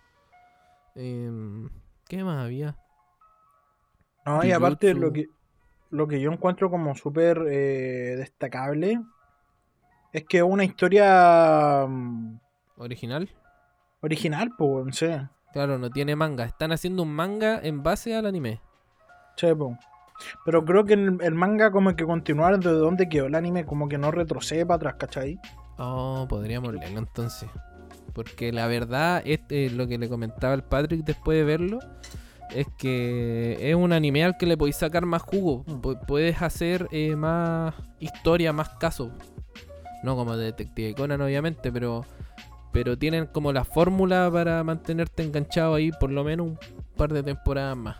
[0.96, 1.70] Em,
[2.08, 2.78] ¿Qué más había?
[4.26, 5.06] No, y aparte Jujutsu.
[5.08, 5.28] lo que,
[5.94, 9.00] lo que yo encuentro como súper eh, destacable
[10.12, 12.40] es que una historia mm,
[12.78, 13.30] ¿Original?
[14.02, 15.30] original, pues, no sé.
[15.54, 16.46] Claro, no tiene manga.
[16.46, 18.60] Están haciendo un manga en base al anime.
[19.38, 19.78] Sí, po.
[20.46, 23.88] Pero creo que el, el manga como que continuar desde donde quedó el anime, como
[23.88, 25.40] que no retrocede para atrás, ¿cachai?
[25.78, 27.50] Oh, podríamos leerlo entonces.
[28.14, 31.80] Porque la verdad, este, lo que le comentaba el Patrick después de verlo,
[32.56, 35.64] es que es un anime al que le podéis sacar más jugo.
[35.68, 35.72] Mm.
[35.82, 39.12] Pu- puedes hacer eh, más historia, más casos.
[40.04, 42.06] No como Detective Conan, obviamente, pero,
[42.72, 46.60] pero tienen como la fórmula para mantenerte enganchado ahí por lo menos un
[46.98, 47.98] par de temporadas más.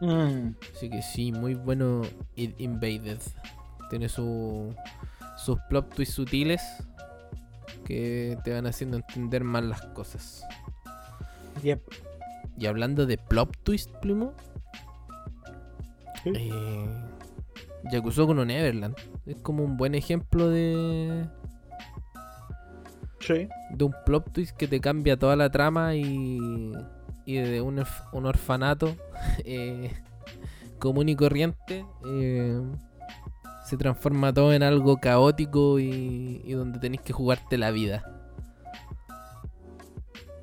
[0.00, 0.54] Mm.
[0.74, 2.02] Así que sí, muy bueno
[2.36, 3.18] It Invaded.
[3.90, 4.74] Tiene su,
[5.36, 6.62] sus plot twists sutiles
[7.84, 10.44] que te van haciendo entender más las cosas.
[11.62, 11.82] Yep.
[12.60, 14.34] Y hablando de plot twist, Plimo,
[16.22, 16.30] Sí.
[16.36, 16.86] eh,
[17.90, 21.26] Yakuza con Neverland es como un buen ejemplo de,
[23.20, 23.48] Sí.
[23.70, 26.38] de un plot twist que te cambia toda la trama y,
[27.24, 28.94] y de un, orf- un orfanato
[29.46, 29.90] eh,
[30.78, 32.60] común y corriente eh,
[33.64, 38.04] se transforma todo en algo caótico y, y donde tenéis que jugarte la vida.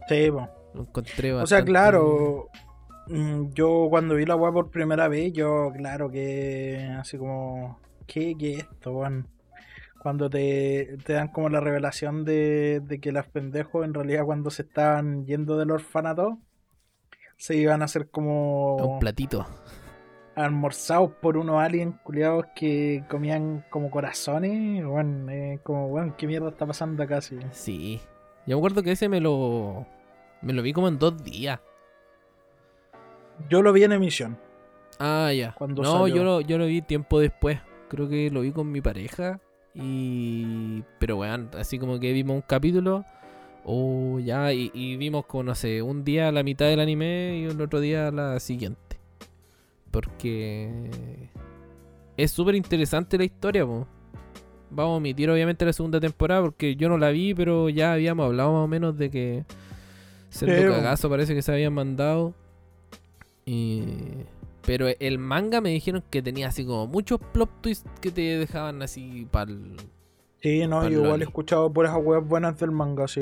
[0.09, 0.47] Sí, po.
[0.77, 2.47] Lo encontré O sea, bastante- claro,
[3.07, 8.35] mm, yo cuando vi la weá por primera vez, yo, claro que así como, ¿qué,
[8.37, 9.27] qué es esto, weón?
[10.01, 14.49] Cuando te, te dan como la revelación de, de que los pendejos en realidad cuando
[14.51, 16.37] se estaban yendo del orfanato,
[17.35, 19.45] se iban a hacer como Un platito.
[20.35, 26.49] almorzados por unos aliens culiados que comían como corazones, bueno, eh, como, bueno, ¿qué mierda
[26.49, 27.21] está pasando acá?
[27.21, 27.37] Sí.
[27.51, 27.99] Sí.
[28.45, 29.85] Yo me acuerdo que ese me lo.
[30.41, 31.59] Me lo vi como en dos días.
[33.49, 34.37] Yo lo vi en emisión.
[34.99, 35.53] Ah, ya.
[35.53, 36.15] Cuando no, salió.
[36.15, 37.59] yo lo, yo lo vi tiempo después.
[37.89, 39.39] Creo que lo vi con mi pareja.
[39.73, 40.83] Y.
[40.99, 43.05] Pero weón, así como que vimos un capítulo.
[43.63, 47.43] O ya, y, y vimos como, no sé, un día la mitad del anime y
[47.45, 48.97] el otro día la siguiente.
[49.91, 51.29] Porque.
[52.15, 53.87] Es súper interesante la historia, po.
[54.69, 58.25] Vamos a omitir obviamente la segunda temporada porque yo no la vi, pero ya habíamos
[58.25, 59.45] hablado más o menos de que.
[60.29, 62.33] Sendo Pero- cagazo parece que se habían mandado.
[63.45, 63.83] Y.
[64.65, 68.81] Pero el manga me dijeron que tenía así como muchos plot twists que te dejaban
[68.81, 69.53] así para
[70.41, 73.21] Sí, no, yo igual he escuchado por esas weas buenas del manga, sí.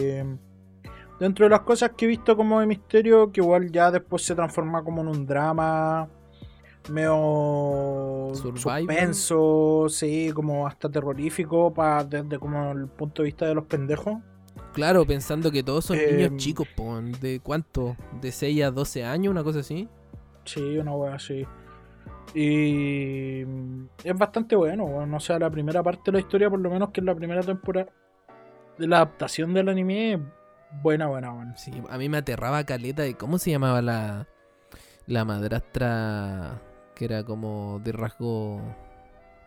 [1.20, 4.36] Dentro de las cosas que he visto como de misterio, que igual ya después se
[4.36, 6.10] transforma como en un drama
[6.90, 8.82] medio Survival.
[8.82, 11.74] suspenso, sí, como hasta terrorífico
[12.10, 14.16] desde como el punto de vista de los pendejos.
[14.76, 17.96] Claro, pensando que todos son Em, niños chicos, po, ¿de cuánto?
[18.20, 19.32] ¿De 6 a 12 años?
[19.32, 19.88] Una cosa así.
[20.44, 21.48] Sí, una wea así.
[22.34, 23.44] Y
[24.04, 25.14] es bastante bueno, weón.
[25.14, 27.42] O sea, la primera parte de la historia, por lo menos que es la primera
[27.42, 27.88] temporada
[28.78, 30.20] de la adaptación del anime,
[30.84, 31.56] buena, buena, buena.
[31.56, 34.28] Sí, a mí me aterraba caleta de cómo se llamaba la,
[35.08, 36.62] la madrastra
[36.96, 38.62] que era como de rasgo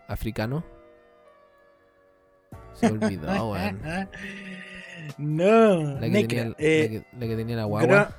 [0.07, 0.65] africano.
[2.73, 3.79] Se olvidó, weón.
[5.19, 8.15] No, La que, tenía, la eh, que- la que tenía la guagua.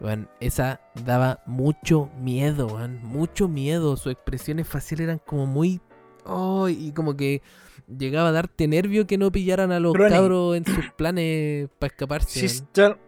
[0.00, 3.00] Weón, esa daba mucho miedo, weón.
[3.02, 3.96] Mucho miedo.
[3.96, 5.80] Sus expresiones faciales eran como muy.
[6.24, 7.42] Oh, y como que
[7.86, 10.08] llegaba a darte nervio que no pillaran a los Crony.
[10.10, 12.40] cabros en sus planes para escaparse.
[12.40, 12.98] Sister,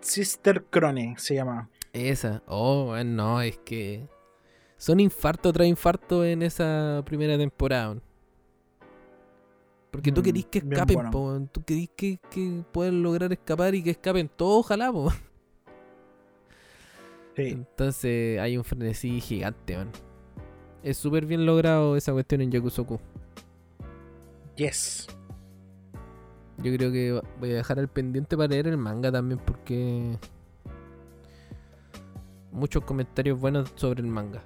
[0.00, 1.68] Sister Crone se llama.
[1.92, 2.42] Esa.
[2.46, 4.08] Oh, no, es que.
[4.78, 7.96] Son infarto tras infarto en esa primera temporada.
[9.90, 11.10] Porque tú Mm, querís que escapen, bueno.
[11.10, 11.48] po, weón.
[11.48, 15.10] Tú querís que, que puedan lograr escapar y que escapen todos, ojalá, po.
[17.36, 17.48] Sí.
[17.48, 19.90] Entonces hay un frenesí gigante, man.
[20.82, 22.98] Es súper bien logrado esa cuestión en Yakusoku.
[24.56, 25.06] Yes.
[26.58, 30.18] Yo creo que voy a dejar al pendiente para leer el manga también porque...
[32.52, 34.42] Muchos comentarios buenos sobre el manga.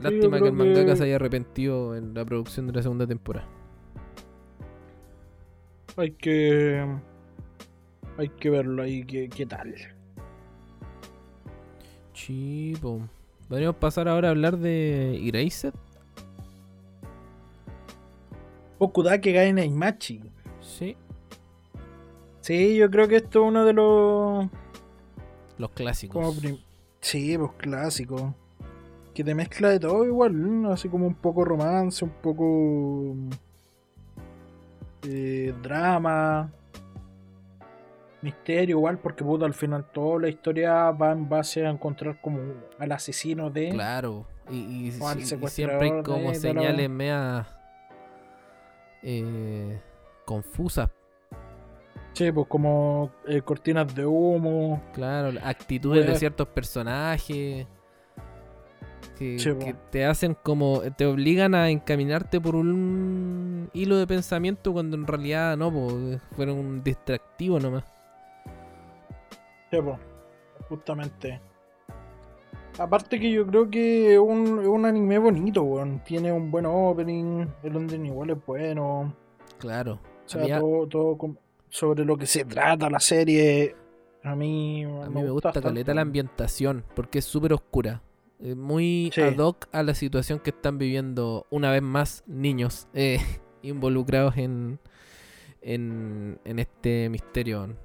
[0.00, 3.46] Lástima que el mangaka que- se haya arrepentido en la producción de la segunda temporada.
[5.96, 6.84] Hay que.
[8.18, 9.74] Hay que verlo ahí, qué, qué tal.
[12.12, 13.00] Chipo.
[13.48, 15.72] Podríamos pasar ahora a hablar de Erased.
[18.78, 20.20] Okudake Gai Naimachi.
[20.60, 20.96] Sí.
[22.40, 24.46] Sí, yo creo que esto es uno de los.
[25.58, 26.14] Los clásicos.
[26.22, 26.58] Como prim-
[27.00, 28.34] sí, pues clásico.
[29.16, 30.70] Que te mezcla de todo igual, ¿no?
[30.72, 33.14] así como un poco romance, un poco.
[35.08, 36.50] eh, drama.
[38.20, 42.40] Misterio igual, porque puta, al final toda la historia va en base a encontrar como
[42.78, 43.70] al asesino de.
[43.70, 44.92] Claro, y, y y
[45.48, 47.46] siempre hay como de- señales meas
[49.02, 49.80] eh,
[50.26, 50.90] confusas,
[52.14, 54.82] Sí, pues como eh, cortinas de humo.
[54.92, 57.66] claro, actitudes de ciertos personajes
[59.18, 59.58] que, Sí, po.
[59.58, 65.06] que te hacen como, te obligan a encaminarte por un hilo de pensamiento cuando en
[65.06, 65.88] realidad no, po,
[66.32, 67.84] fueron un distractivo nomás.
[69.70, 69.98] Sí, pues,
[70.68, 71.40] justamente.
[72.78, 76.02] Aparte que yo creo que es un, un anime bonito, weón.
[76.04, 79.14] Tiene un buen opening, el ending igual es bueno.
[79.58, 81.16] Claro, O sea, todo, todo
[81.68, 83.74] sobre lo que se trata la serie.
[84.22, 88.02] A mí, a mí me gusta bastante, caleta la ambientación porque es súper oscura.
[88.40, 89.20] Eh, muy Sí.
[89.22, 93.18] ad hoc a la situación que están viviendo una vez más niños eh,
[93.62, 94.78] involucrados en,
[95.62, 97.76] en, en este misterio.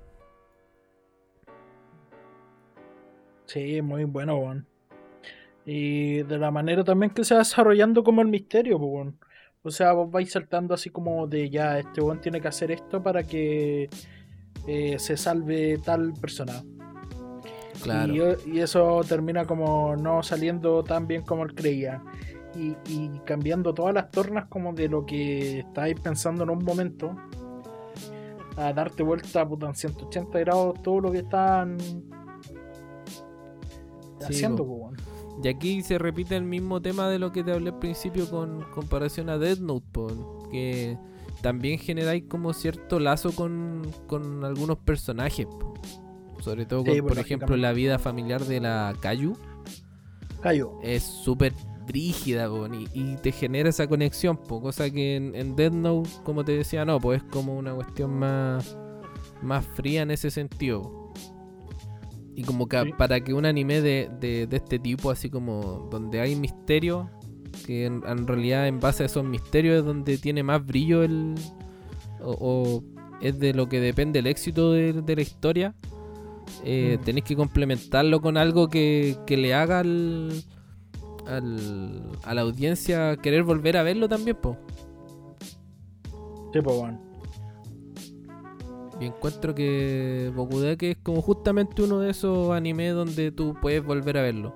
[3.46, 4.64] Sí, muy bueno.
[5.66, 9.14] Y de la manera también que se va desarrollando como el misterio, pues.
[9.64, 13.04] O sea, vos vais saltando así como de ya, este weón tiene que hacer esto
[13.04, 13.90] para que
[14.68, 16.64] eh, se salve tal persona.
[17.82, 18.14] Claro.
[18.14, 22.04] Y, y eso termina como no saliendo tan bien como él creía.
[22.56, 27.16] Y, y cambiando todas las tornas como de lo que estáis pensando en un momento.
[28.58, 31.78] A darte vuelta puta, en 180 grados todo lo que están
[34.20, 34.66] Sí, haciendo.
[34.66, 34.92] po.
[35.44, 38.64] Y aquí se repite el mismo tema de lo que te hablé al principio con
[38.72, 40.98] comparación a Death Note, po, que
[41.42, 45.48] también generáis como cierto lazo con, con algunos personajes.
[45.48, 45.74] po.
[46.42, 49.38] Sobre todo con, Sí, pues, por ejemplo, la vida familiar de la Kayu.
[50.42, 50.80] Callo.
[50.82, 51.54] es súper
[51.86, 56.10] brígida po, y, y te genera esa conexión, po, cosa que en, en Death Note,
[56.24, 58.76] como te decía, no, pues es como una cuestión más,
[59.44, 61.12] más fría en ese sentido.
[62.36, 62.92] Y como que Sí.
[62.98, 67.10] para que un anime de, de- de este tipo, así como donde hay misterio,
[67.66, 71.36] que en, en realidad en base a esos misterios es donde tiene más brillo el...
[72.22, 72.84] o, o
[73.22, 75.76] es de lo que depende el éxito de, de la historia.
[76.64, 77.04] Eh, Mm.
[77.04, 80.32] Tenéis que complementarlo con algo que, que le haga al,
[81.28, 84.58] al- a la audiencia querer volver a verlo también, po.
[86.54, 87.00] Sí, po, weón.
[89.00, 94.18] Y encuentro que Bokudake es como justamente uno de esos animes donde tú puedes volver
[94.18, 94.56] a verlo.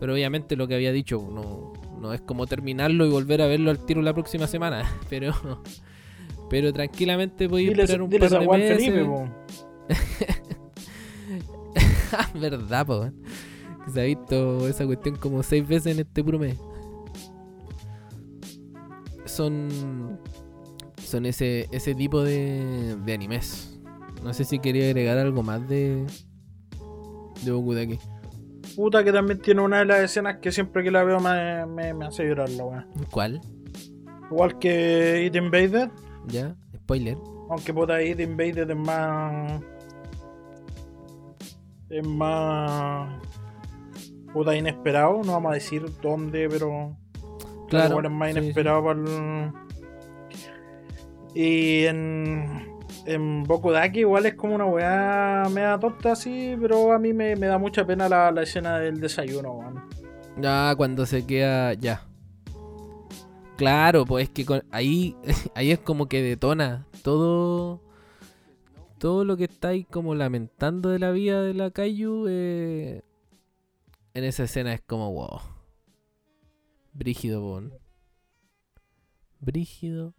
[0.00, 3.70] Pero obviamente lo que había dicho, no, no es como terminarlo y volver a verlo
[3.70, 4.84] al tiro la próxima semana.
[5.08, 5.32] Pero
[6.50, 8.84] pero tranquilamente podéis esperar un par de meses.
[8.84, 9.08] Felipe.
[12.34, 13.10] Verdad, po.
[13.84, 16.56] Que Se ha visto esa cuestión como seis veces en este puro mes.
[19.26, 20.18] Son.
[21.02, 23.78] Son ese, ese tipo de, de animes.
[24.22, 26.06] No sé si quería agregar algo más de.
[27.44, 27.98] De Bokudaki.
[28.74, 31.94] Puta que también tiene una de las escenas que siempre que la veo me, me,
[31.94, 32.86] me hace llorar la weá.
[33.10, 33.40] ¿Cuál?
[34.30, 35.90] Igual que It Invaded,
[36.26, 36.56] ¿Ya?
[36.74, 37.16] Spoiler.
[37.50, 39.60] aunque puta It Invaded es más.
[41.90, 43.20] Es más.
[44.32, 46.96] Puta inesperado, no vamos a decir dónde, pero.
[47.68, 48.00] Claro.
[48.02, 48.38] es más sí.
[48.38, 49.52] inesperado para el.
[51.34, 52.74] Y en.
[53.06, 57.48] En Bokudaki igual es como una weá media tonta así, pero a mí me, me
[57.48, 59.82] da mucha pena la, la escena del desayuno, weón.
[60.42, 61.74] Ah, cuando se queda.
[61.74, 62.02] Ya.
[63.56, 65.16] Claro, pues es que con- ahí,
[65.54, 67.82] ahí es como que detona todo.
[68.98, 72.26] Todo lo que estáis como lamentando de la vida de la Kaiju.
[72.28, 73.02] eh,
[74.14, 75.40] en esa escena es como wow.
[76.92, 77.72] Brígido, bon.
[79.40, 80.14] Brígido,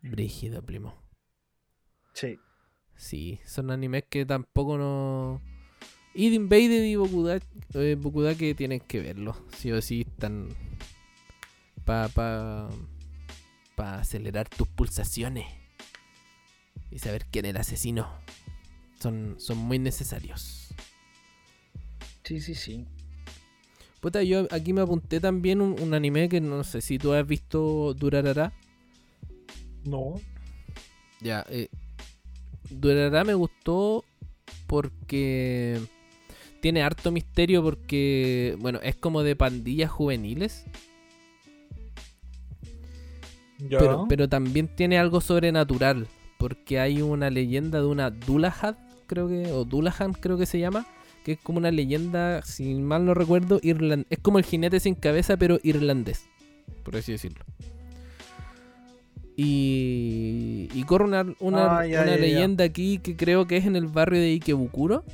[0.00, 0.94] brígido, primo.
[2.14, 2.38] Sí.
[2.94, 5.42] Sí, son animes que tampoco no.
[6.14, 9.36] Id Invaded y Bokudake, eh, Bokudake tienen que verlo.
[9.56, 10.48] Sí o sí están.
[11.84, 12.70] Pa, pa,
[13.74, 15.46] pa acelerar tus pulsaciones.
[16.90, 18.08] Y saber quién es el asesino.
[19.00, 20.68] Son, son muy necesarios.
[22.24, 22.86] Sí, sí, sí.
[24.00, 27.26] Puta, yo aquí me apunté también un, un anime que no sé si tú has
[27.26, 28.52] visto Durarara.
[29.84, 30.20] No.
[31.20, 31.68] Ya, eh,
[33.24, 34.04] me gustó
[34.66, 35.80] porque
[36.60, 40.64] tiene harto misterio porque, bueno, es como de pandillas juveniles,
[43.58, 43.78] Ya.
[43.78, 46.06] pero, pero también tiene algo sobrenatural
[46.38, 48.76] porque hay una leyenda de una Dulahad,
[49.06, 50.86] creo que, o Dulahan creo que se llama,
[51.24, 54.94] que es como una leyenda, si mal no recuerdo, irland es como el jinete sin
[54.94, 56.26] cabeza pero irlandés,
[56.84, 57.44] por así decirlo.
[59.38, 62.20] Y, y corre una, una, Ah, ya, una ya, ya.
[62.20, 65.04] leyenda aquí que creo que es en el barrio de Ikebukuro.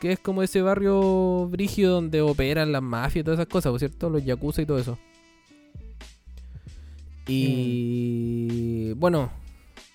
[0.00, 3.78] Que es como ese barrio brigio donde operan las mafias y todas esas cosas, ¿por
[3.78, 4.10] cierto?
[4.10, 4.98] Los yakuza y todo eso.
[7.28, 9.30] Y bueno,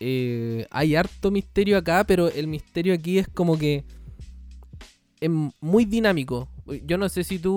[0.03, 3.85] eh, hay harto misterio acá, pero el misterio aquí es como que
[5.19, 6.49] es muy dinámico.
[6.85, 7.53] Yo no sé si tú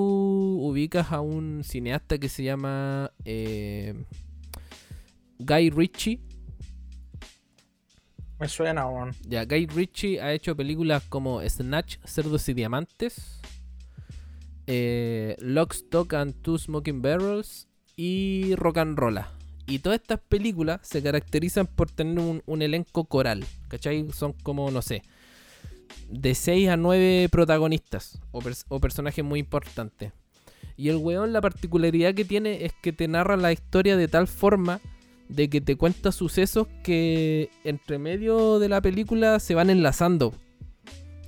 [0.60, 3.94] ubicas a un cineasta que se llama eh,
[5.38, 6.20] Guy Ritchie.
[8.38, 9.12] Me suena, weón.
[9.26, 13.40] Ya, Guy Ritchie ha hecho películas como Snatch, Cerdos y Diamantes,
[14.66, 19.32] eh, Lock, Stock and Two Smoking Barrels y Rock and Rolla.
[19.66, 24.06] Y todas estas películas se caracterizan por tener un, elenco coral, ¿cachai?
[24.12, 25.02] Son como, no sé,
[26.10, 30.12] de 6 a 9 protagonistas o, o personajes muy importantes.
[30.76, 34.26] Y el weón, la particularidad que tiene es que te narra la historia de tal
[34.26, 34.80] forma
[35.28, 40.34] de que te cuenta sucesos que entre medio de la película se van enlazando.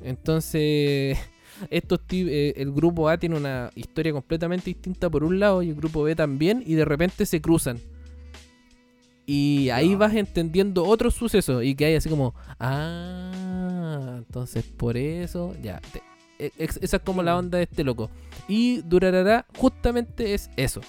[0.02, 1.18] Entonces,
[1.70, 5.74] estos eh, el grupo A tiene una historia completamente distinta por un lado y el
[5.74, 7.80] grupo B también y de repente se cruzan.
[9.26, 15.54] Y ahí vas entendiendo otros sucesos y que hay así como, ah, entonces por eso,
[15.62, 15.80] ya.
[15.92, 16.02] te-
[16.38, 18.08] e- esa es como la onda de este loco.
[18.46, 20.80] Y Durarara justamente es eso.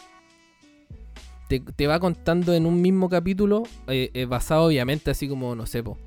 [1.47, 5.65] Te, te va contando en un mismo capítulo, eh, eh, basado obviamente así como, no
[5.65, 5.97] sé, po,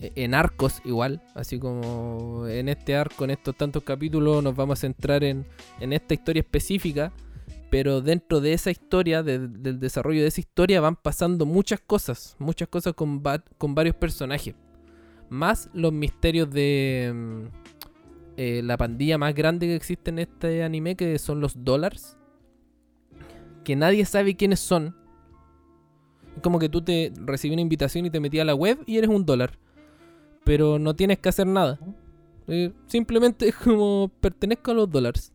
[0.00, 4.78] eh, en arcos igual, así como en este arco, en estos tantos capítulos nos vamos
[4.78, 5.46] a centrar en,
[5.78, 7.12] en esta historia específica,
[7.70, 12.36] pero dentro de esa historia, de- del desarrollo de esa historia van pasando muchas cosas,
[12.38, 14.54] muchas cosas con, va- con varios personajes,
[15.28, 17.42] más los misterios de mm,
[18.36, 22.16] eh, la pandilla más grande que existe en este anime, que son los Dollars,
[23.64, 24.94] que nadie sabe quiénes son.
[26.36, 28.98] Es como que tú te recibí una invitación y te metías a la web y
[28.98, 29.58] eres un dólar.
[30.44, 31.80] Pero no tienes que hacer nada.
[32.46, 35.32] Eh, simplemente es como pertenezco a los dólares.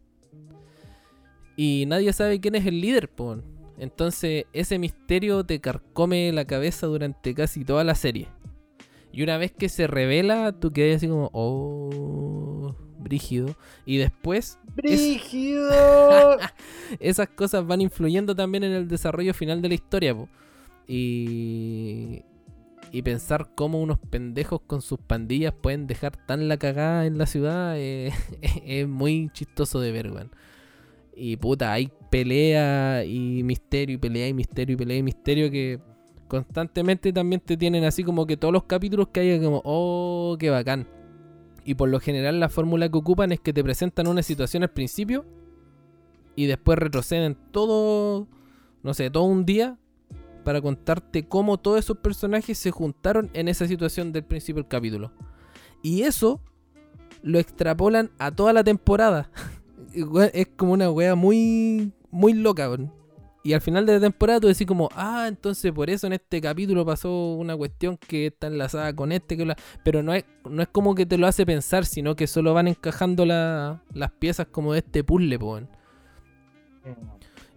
[1.63, 3.38] Y nadie sabe quién es el líder, po.
[3.77, 8.29] Entonces ese misterio te carcome la cabeza durante casi toda la serie.
[9.11, 13.55] Y una vez que se revela, tú quedas así como, oh, brígido.
[13.85, 15.69] Y después ¡Brígido!
[16.99, 20.15] esas cosas van influyendo también en el desarrollo final de la historia.
[20.15, 20.29] po.
[20.88, 22.23] Y,
[22.91, 27.27] y pensar cómo unos pendejos con sus pandillas pueden dejar tan la cagada en la
[27.27, 28.11] ciudad eh,
[28.65, 30.31] es muy chistoso de ver, weón.
[31.15, 35.79] Y puta, hay pelea y misterio y pelea y misterio y pelea y misterio que
[36.27, 40.49] constantemente también te tienen así como que todos los capítulos que hay como, oh, qué
[40.49, 40.88] bacán.
[41.65, 44.71] Y por lo general la fórmula que ocupan es que te presentan una situación al
[44.71, 45.25] principio
[46.35, 48.27] y después retroceden todo,
[48.83, 49.77] no sé, todo un día
[50.43, 55.11] para contarte cómo todos esos personajes se juntaron en esa situación del principio del capítulo.
[55.83, 56.41] Y eso
[57.21, 59.29] lo extrapolan a toda la temporada.
[59.93, 62.69] es como una wea muy, muy loca.
[63.43, 66.39] Y al final de la temporada tú decís como, ah, entonces por eso en este
[66.39, 69.55] capítulo pasó una cuestión que está enlazada con este, que bla".
[69.84, 72.68] pero no es, no es como que te lo hace pensar, sino que solo van
[72.68, 75.39] encajando la- las piezas como de este puzzle.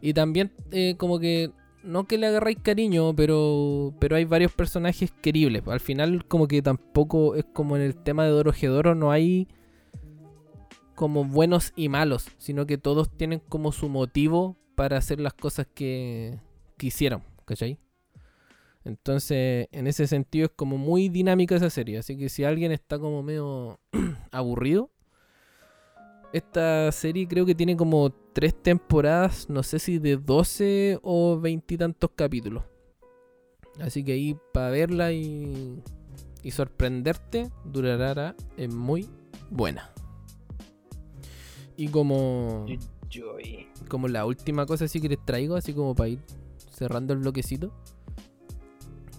[0.01, 1.51] Y también eh, como que,
[1.83, 5.63] no que le agarráis cariño, pero, pero hay varios personajes queribles.
[5.67, 9.49] Al final como que tampoco es como en el tema de Dorohedoro, no hay
[10.95, 15.67] como buenos y malos, sino que todos tienen como su motivo para hacer las cosas
[15.73, 16.41] que,
[16.77, 17.79] que hicieron, ¿cachai?
[18.85, 22.99] Entonces, en ese sentido es como muy dinámica esa serie, así que si alguien está
[22.99, 23.81] como medio
[24.31, 24.91] aburrido,
[26.35, 31.75] esta serie creo que tiene como tres temporadas, no sé si de 12 o 20
[31.75, 32.65] y tantos capítulos.
[33.81, 35.81] Así que ahí para verla y,
[36.43, 39.09] y sorprenderte, Durarara es muy
[39.51, 39.94] buena.
[41.77, 42.67] Y como,
[43.11, 43.67] Joy.
[43.89, 46.21] como la última cosa así que les traigo, así como para ir
[46.71, 47.73] cerrando el bloquecito,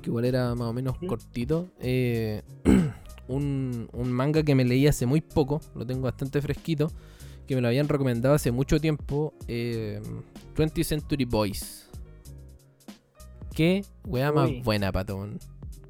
[0.01, 1.07] que igual era más o menos ¿Sí?
[1.07, 2.43] cortito, eh,
[3.27, 6.91] un, un manga que me leí hace muy poco, lo tengo bastante fresquito,
[7.47, 10.01] que me lo habían recomendado hace mucho tiempo, eh,
[10.55, 11.89] 20th Century Boys.
[13.53, 15.39] Qué weá más buena, patón.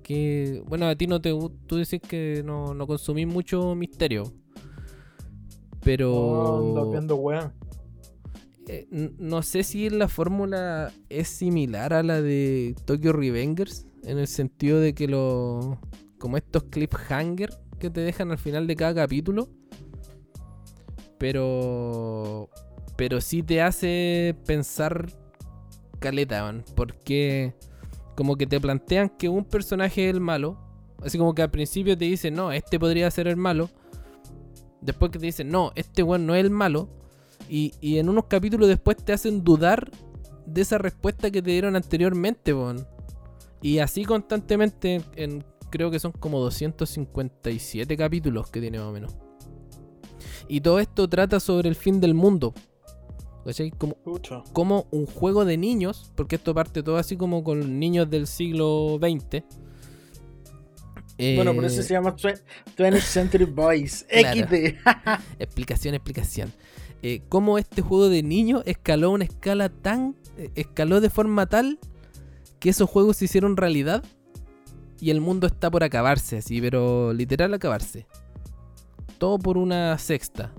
[0.03, 1.31] Que, bueno, a ti no te
[1.65, 4.31] tú decís que no, no consumís mucho misterio.
[5.85, 7.53] Pero Oh, ando viendo weón.
[8.67, 14.27] eh, no sé si la fórmula es similar a la de Tokyo Revengers, en el
[14.27, 15.79] sentido de que lo.
[16.19, 19.47] como estos cliffhanger que te dejan al final de cada capítulo.
[21.17, 22.49] Pero.
[22.97, 25.07] Pero sí te hace pensar
[25.99, 27.53] caleta, man, porque
[28.15, 30.57] como que te plantean que un personaje es el malo.
[31.03, 33.69] Así como que al principio te dicen, no, este podría ser el malo.
[34.85, 36.87] Después que te dicen, no, este weón no es el malo.
[37.49, 39.91] Y, y en unos capítulos después te hacen dudar
[40.45, 42.87] de esa respuesta que te dieron anteriormente, weón.
[43.61, 49.17] Y así constantemente, en, creo que son como 257 capítulos que tiene más o menos.
[50.47, 52.53] Y todo esto trata sobre el fin del mundo.
[53.43, 53.71] ¿Cachai?
[53.71, 53.95] Como,
[54.53, 58.97] como un juego de niños, porque esto parte todo así como con niños del siglo
[58.99, 59.43] XX.
[61.17, 62.41] Bueno, por Eh, eso se llama Twe-
[62.75, 64.05] 20th Century Boys.
[64.09, 64.47] Claro.
[64.47, 64.75] XD.
[65.39, 66.51] Explicación, explicación.
[67.01, 70.15] Eh, cómo este juego de niños escaló una escala tan.
[70.37, 71.79] eh, escaló de forma tal
[72.59, 74.03] que esos juegos se hicieron realidad
[74.99, 78.07] y el mundo está por acabarse, así, pero literal acabarse.
[79.17, 80.51] Todo por una sexta.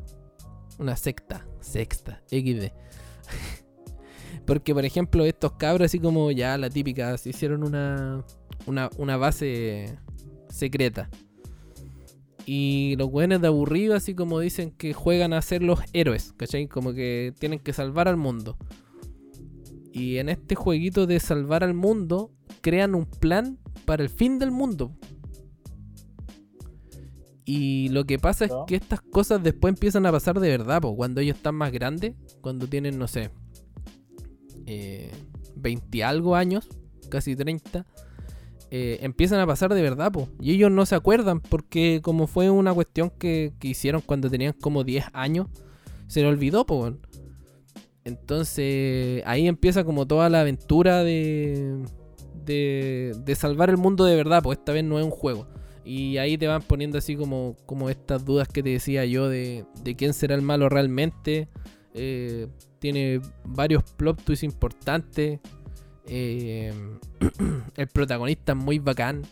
[0.79, 1.47] Una secta.
[1.61, 2.23] Sexta.
[2.31, 2.71] XD.
[4.47, 8.25] Porque, por ejemplo, estos cabros, así como ya la típica, se hicieron una,
[8.67, 9.99] una, una base
[10.57, 11.09] secreta.
[12.47, 16.69] Y los güeyes de aburrido, así como dicen que juegan a ser los héroes, ¿cachai?
[16.69, 18.57] Como que tienen que salvar al mundo.
[19.93, 22.31] Y en este jueguito de salvar al mundo,
[22.61, 24.93] crean un plan para el fin del mundo.
[27.45, 30.97] Y lo que pasa es que estas cosas después empiezan a pasar de verdad, po,
[30.97, 33.31] cuando ellos están más grandes, cuando tienen, no sé,
[34.67, 35.13] eh,
[35.55, 36.69] 20 y algo años,
[37.09, 37.87] casi 30,
[38.79, 40.13] eh, empiezan a pasar de verdad.
[40.39, 44.85] Y ellos no se acuerdan porque como fue una cuestión que, hicieron cuando tenían como
[44.85, 45.47] 10 años,
[46.09, 46.67] se le olvidó.
[48.05, 51.87] Entonces ahí empieza como toda la aventura de,
[52.45, 55.47] de, de salvar el mundo de verdad, pues esta vez no es un juego.
[55.83, 59.65] Y ahí te van poniendo así como, como estas dudas que te decía yo de,
[59.83, 61.49] de quién será el malo realmente.
[61.95, 62.49] Eh,
[62.79, 65.41] tiene varios plot twists importantes.
[66.09, 66.73] Eh,
[67.77, 69.23] el protagonista es muy bacán.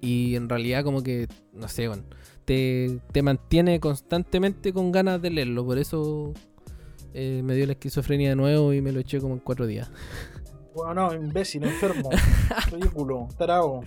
[0.00, 2.04] Y en realidad como que, no sé, bueno,
[2.44, 5.64] te, te mantiene constantemente con ganas de leerlo.
[5.64, 6.32] Por eso
[7.12, 9.90] eh, me dio la esquizofrenia de nuevo y me lo eché como en cuatro días.
[10.72, 12.10] Bueno, no, imbécil, enfermo.
[12.70, 13.80] Ridículo, tarado.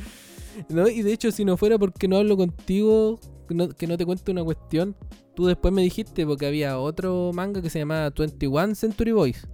[0.68, 3.98] No, y de hecho, si no fuera porque no hablo contigo, que no, que no
[3.98, 4.94] te cuento una cuestión,
[5.34, 9.48] tú después me dijiste porque había otro manga que se llamaba 21 Century Boys.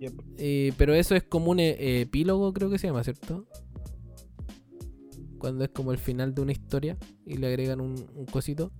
[0.00, 0.12] Yep.
[0.38, 3.46] Eh, pero eso es como un eh, epílogo, creo que se llama, ¿cierto?
[5.38, 8.72] cuando es como el final de una historia y le agregan un, un cosito.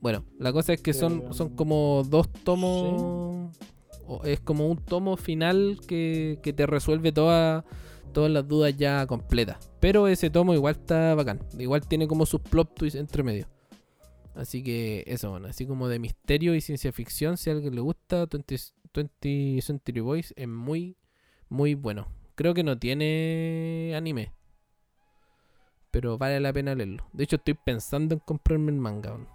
[0.00, 3.52] Bueno, la cosa es que son, Pero, son como dos tomos.
[4.06, 7.64] o es como un tomo final que, que te resuelve toda-
[8.14, 9.70] todas las dudas ya completas.
[9.78, 11.40] Pero ese tomo igual está bacán.
[11.58, 13.46] Igual tiene como sus plot twists entre medio.
[14.34, 17.82] Así que eso, bueno, así como de misterio y ciencia ficción, si a alguien le
[17.82, 18.56] gusta, 20,
[18.92, 20.96] 20 Century Boys es muy,
[21.48, 22.08] muy bueno.
[22.34, 24.32] Creo que no tiene anime.
[25.90, 27.04] Pero vale la pena leerlo.
[27.12, 29.10] De hecho, estoy pensando en comprarme el manga.
[29.10, 29.28] weón.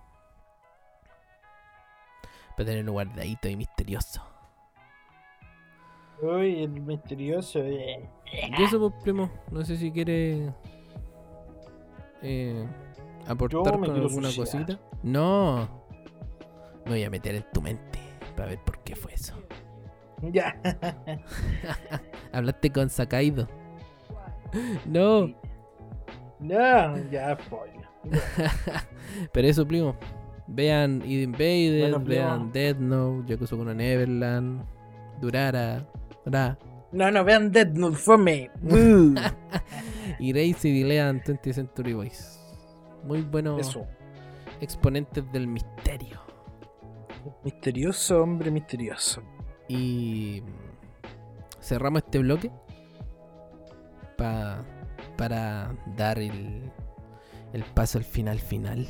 [2.56, 4.22] Para tenerlo guardadito y misterioso.
[6.22, 7.60] Uy, el misterioso.
[7.60, 8.08] eh.
[8.58, 9.30] Y eso, pues, primo.
[9.52, 10.54] No sé si quiere
[12.22, 12.66] eh,
[13.28, 14.66] aportar con alguna suicidar.
[14.66, 14.80] cosita.
[15.02, 15.84] No.
[16.86, 18.00] Me voy a meter en tu mente
[18.36, 19.34] para ver por qué fue eso.
[20.22, 20.56] Ya.
[22.32, 23.48] Hablaste con Sakaido.
[24.86, 25.34] No.
[26.40, 27.88] No, ya, spoiler.
[29.34, 29.96] Pero eso, primo.
[30.48, 32.06] Vean Id Bueno, primo.
[32.06, 34.64] vean Dead Note, Yakuza Kuno Neverland,
[35.22, 35.88] Durara,
[36.26, 36.58] Ra,
[36.92, 38.52] No, no, vean Dead Note for me.
[38.62, 39.16] Woo.
[40.20, 42.40] y Race y lean 20 Century Boys.
[43.06, 43.88] Muy buenos Eso.
[44.62, 46.22] exponentes del misterio.
[47.44, 49.22] Misterioso, hombre misterioso.
[49.70, 50.42] Y
[51.62, 52.52] cerramos este bloque
[54.18, 54.64] pa-
[55.18, 56.72] para dar el,
[57.54, 58.88] el paso al final final.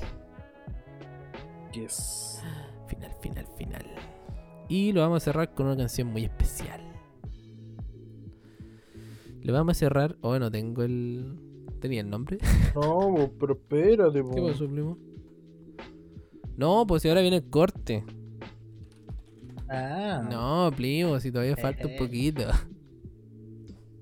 [1.74, 2.42] Yes.
[2.88, 3.86] Final, final, final.
[4.70, 6.82] Y lo vamos a cerrar con una canción muy especial.
[9.42, 10.16] Lo vamos a cerrar.
[10.22, 11.36] Oh, no tengo el.
[11.82, 12.38] ¿Tenía el nombre?
[12.76, 14.98] No, pero espérate, ¿Qué pasó, primo?
[16.56, 18.06] No, pues si ahora viene el corte.
[19.76, 22.44] Ah, No, primo, si todavía falta un poquito.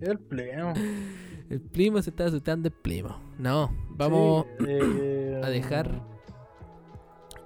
[0.02, 0.73] El pleno.
[1.49, 3.19] El primo se está asustando el primo.
[3.38, 6.02] No, vamos Sí, eh, a dejar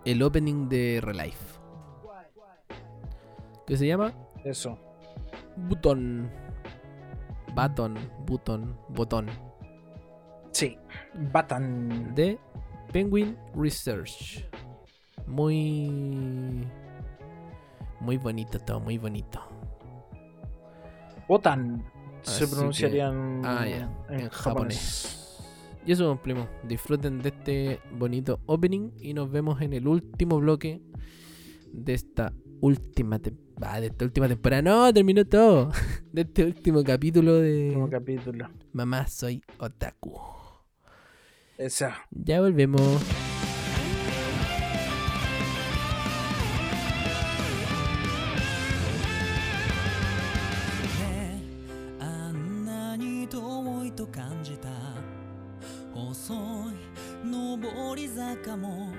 [0.06, 1.56] el opening de Relife.
[3.66, 4.78] Que se llama Eso.
[5.56, 6.30] Button.
[7.56, 7.98] Button,
[8.28, 9.28] button, botón.
[10.52, 10.78] Sí.
[11.34, 12.14] Batan.
[12.14, 12.38] De
[12.92, 14.48] Penguin Research.
[15.26, 16.68] Muy.
[18.06, 19.42] Muy bonito todo, muy bonito.
[21.28, 21.84] Botan.
[22.26, 23.90] Así Se que- pronunciarían Ah, en,
[24.22, 25.42] en japonés.
[25.86, 26.48] Y eso, primo.
[26.68, 30.82] Disfruten de este bonito opening y nos vemos en el último bloque
[31.72, 33.80] de esta última temporada.
[33.82, 34.62] de esta última temporada.
[34.62, 35.72] No, terminó todo.
[36.12, 38.50] De este último capítulo Último de capítulo.
[38.74, 40.14] Mamá Soy Otaku.
[41.58, 41.96] Esa.
[42.12, 42.82] Ya volvemos.
[58.58, 58.94] も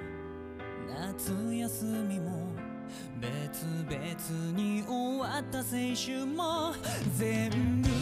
[0.88, 2.52] 夏休みも
[3.20, 5.64] 別々に終わった青
[5.94, 6.74] 春も
[7.16, 7.50] 全
[7.82, 7.94] 部優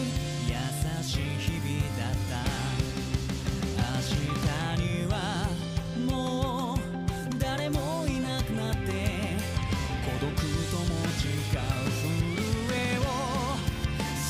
[1.02, 2.34] しい日々だった。
[3.76, 3.90] 明
[4.76, 5.14] 日には
[6.10, 6.76] もう
[7.38, 8.88] 誰もいなくなって
[10.04, 11.58] 孤独とも違う
[11.90, 12.04] 震
[12.72, 13.00] えを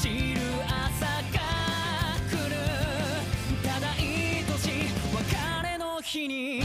[0.03, 1.39] 知る朝が
[2.29, 2.53] 来る。
[3.63, 3.99] ただ愛
[4.59, 5.25] しい別
[5.63, 6.63] れの日に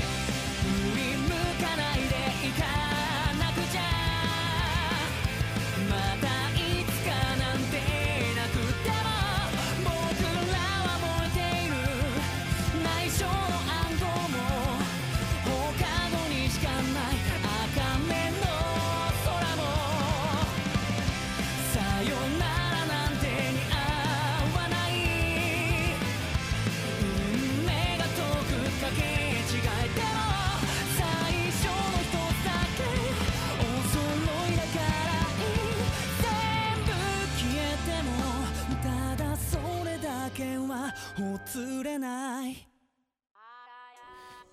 [41.48, 42.68] ほつれない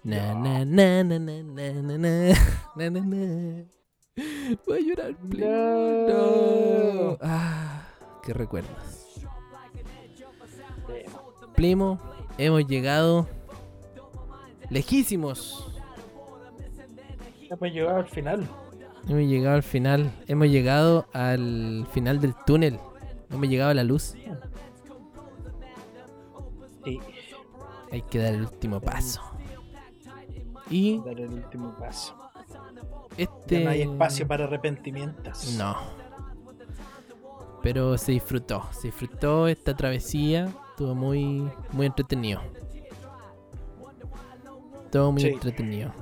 [0.04, 2.34] Na na na na na na na na
[2.76, 3.66] na na na.
[4.66, 5.46] Voy a llorar, please.
[5.46, 7.18] No.
[7.22, 7.84] Ah,
[8.24, 8.72] qué recuerdos.
[11.54, 12.00] Primo,
[12.40, 13.28] hemos llegado
[14.72, 15.72] lejísimos.
[17.48, 18.48] Ya pues llegado al final.
[19.08, 20.12] Hemos llegado al final.
[20.28, 22.80] Hemos llegado al final del túnel.
[23.30, 24.16] Hemos llegado a la luz.
[26.87, 27.01] Sí.
[27.93, 29.21] Hay que dar el último paso.
[30.71, 32.15] Y Dar el último paso.
[33.17, 33.59] este.
[33.61, 35.55] Ya no hay espacio para arrepentimientos.
[35.59, 35.77] No.
[37.63, 38.69] Pero se disfrutó.
[38.73, 40.49] Se disfrutó esta travesía.
[40.71, 42.41] Estuvo muy, muy entretenido.
[44.91, 45.29] Todo muy Sí.
[45.29, 45.93] entretenido.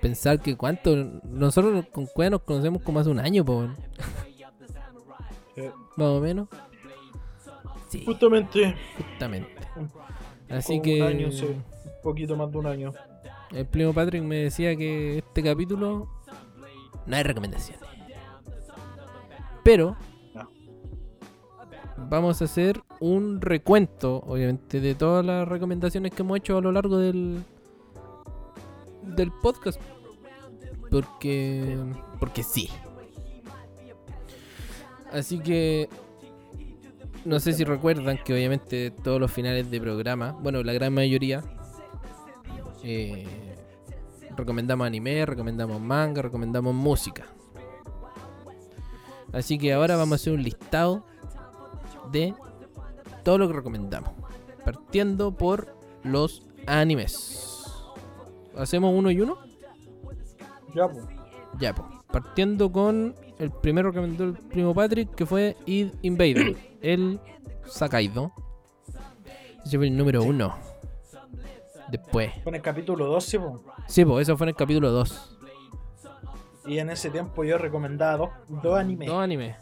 [0.00, 0.94] Pensar que cuánto.
[1.24, 3.68] Nosotros con Cueva nos conocemos como hace un año, po.
[5.56, 6.48] Eh, Más o menos.
[7.92, 8.74] Sí, Justamente.
[8.96, 9.54] justamente.
[10.48, 11.02] Así que.
[11.02, 11.44] Un año, sí.
[11.46, 11.62] Un
[12.02, 12.92] poquito más de un año.
[13.52, 16.08] El primo Patrick me decía que este capítulo
[17.06, 17.82] no hay recomendaciones.
[19.62, 19.96] Pero
[20.34, 20.48] No.
[22.08, 26.72] vamos a hacer un recuento, obviamente, de todas las recomendaciones que hemos hecho a lo
[26.72, 27.42] largo del
[29.02, 29.80] del podcast.
[30.90, 31.76] Porque
[32.18, 32.68] porque sí.
[35.12, 35.88] Así que
[37.24, 41.42] no sé si recuerdan que obviamente todos los finales de programa, bueno, la gran mayoría
[42.82, 43.26] eh,
[44.36, 47.26] recomendamos anime, recomendamos manga, recomendamos música.
[49.32, 51.04] Así que ahora vamos a hacer un listado
[52.10, 52.34] de
[53.24, 54.10] todo lo que recomendamos.
[54.64, 57.64] Partiendo por los animes.
[58.56, 59.38] ¿Hacemos uno y uno?
[60.74, 61.04] Ya, pues.
[61.58, 61.88] Ya, pues.
[62.10, 67.20] Partiendo con el primero que recomendó el primo Patrick, que fue Id Invader, el
[67.66, 68.32] Sakaido.
[69.64, 70.56] Ese fue el número uno.
[71.90, 72.32] Después.
[72.42, 73.52] Fue en el capítulo 12, pues.
[73.88, 75.38] Sí, pues eso fue en el capítulo 2.
[76.66, 78.30] Y en ese tiempo yo recomendaba dos,
[78.62, 79.08] dos animes.
[79.08, 79.56] Dos animes.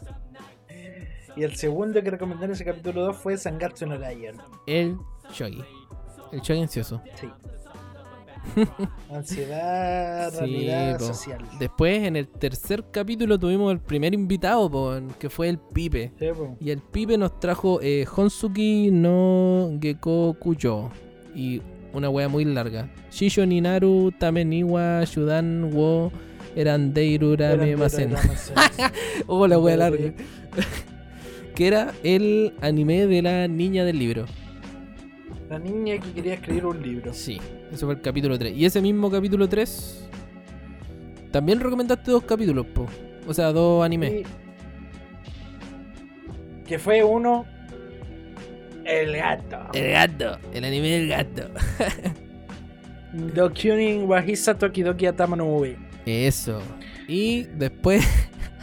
[1.35, 4.37] Y el segundo que recomendé en ese capítulo 2 fue Sangatsu no Lion.
[4.67, 4.97] El
[5.31, 5.63] Shogi.
[6.31, 7.01] El Shogi ansioso.
[7.15, 7.27] Sí.
[9.11, 11.41] Ansiedad, realidad social.
[11.59, 16.11] Después, en el tercer capítulo, tuvimos el primer invitado, po, que fue el Pipe.
[16.19, 16.25] Sí.
[16.59, 20.91] Y el Pipe nos trajo eh, Honsuki no Geko Kucho.
[21.35, 21.61] Y
[21.93, 22.89] una wea muy larga.
[23.11, 26.11] Shisho Ninaru Tameniwa Shudan wo
[26.55, 28.15] Erandeiru Rame Masen.
[29.27, 30.13] Oh, la wea larga.
[31.55, 34.25] que era el anime de la niña del libro.
[35.51, 37.13] La niña que quería escribir un libro.
[37.13, 37.37] Sí,
[37.73, 38.55] ese fue el capítulo 3.
[38.55, 40.07] Y ese mismo capítulo 3,
[41.29, 42.87] también recomendaste dos capítulos, po.
[43.27, 44.13] O sea, dos animes.
[44.13, 44.23] Y-
[46.65, 47.45] Que fue uno.
[48.85, 49.57] El gato.
[49.73, 51.49] El gato, el anime del gato.
[53.35, 55.77] Dokunin Wahisa Tokidoki Atama no Ube.
[56.05, 56.61] Eso.
[57.09, 58.07] Y después.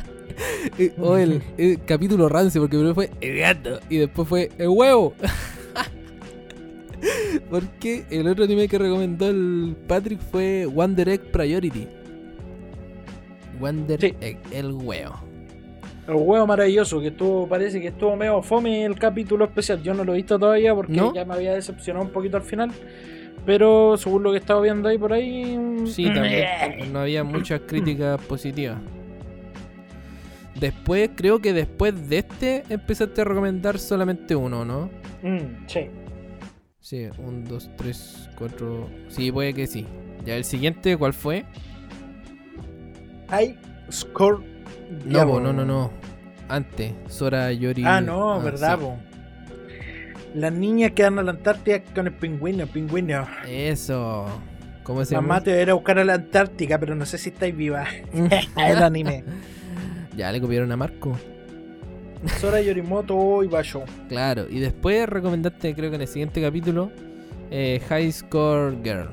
[0.79, 4.69] eh, oh, el, el capítulo rancio, porque primero fue el gato y después fue el
[4.69, 5.13] huevo.
[7.51, 11.87] porque el otro anime que recomendó el Patrick fue Wonder Egg Priority.
[13.61, 14.15] Wonder Sí.
[14.21, 15.17] Egg, el huevo.
[16.07, 19.83] El huevo maravilloso, que estuvo, parece que estuvo medio fome el capítulo especial.
[19.83, 21.13] Yo no lo he visto todavía porque ¿No?
[21.13, 22.71] ya me había decepcionado un poquito al final.
[23.45, 25.59] Pero según lo que estaba viendo ahí por ahí.
[25.87, 28.79] Sí, también no había muchas críticas positivas.
[30.59, 34.91] Después, creo que después de este empezaste a recomendar solamente uno, ¿no?
[35.23, 35.89] Mm, sí.
[36.81, 38.89] Sí, un, dos, tres, cuatro.
[39.09, 39.87] Sí, puede que sí.
[40.25, 41.45] Ya el siguiente, ¿cuál fue?
[43.29, 43.59] Hay
[43.91, 44.43] Score.
[45.05, 45.91] No, no, no, no.
[46.49, 47.85] Antes, Sora Yori.
[47.85, 48.87] Ah, no, verdad, sí.
[50.35, 53.27] Las niñas que andan a la Antártida con el pingüino, pingüino.
[53.47, 54.27] Eso.
[54.83, 57.19] ¿Cómo se Mamá te va a ir a buscar a la Antártica, pero no sé
[57.19, 57.87] si estáis viva.
[58.57, 59.25] el anime.
[60.17, 61.19] ya le copiaron a Marco.
[62.41, 63.85] Sora Yorimoto y Basho.
[64.09, 66.91] Claro, y después recomendaste, creo que en el siguiente capítulo,
[67.51, 69.09] eh, High Score Girl.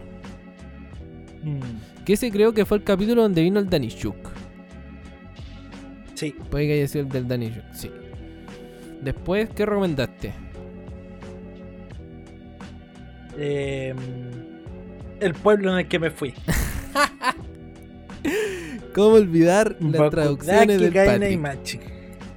[1.43, 4.15] Mm, Que ese creo que fue el capítulo donde vino el Danishuk.
[6.15, 6.35] Sí.
[6.49, 7.91] Puede que haya sido el del Danishuk, sí.
[9.01, 10.33] Después, ¿qué recomendaste?
[13.37, 13.93] eh,
[15.19, 16.33] el pueblo en el que me fui.
[18.93, 21.31] ¿Cómo olvidar las traducciones del?
[21.33, 21.79] Imachi.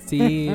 [0.09, 0.51] Sí.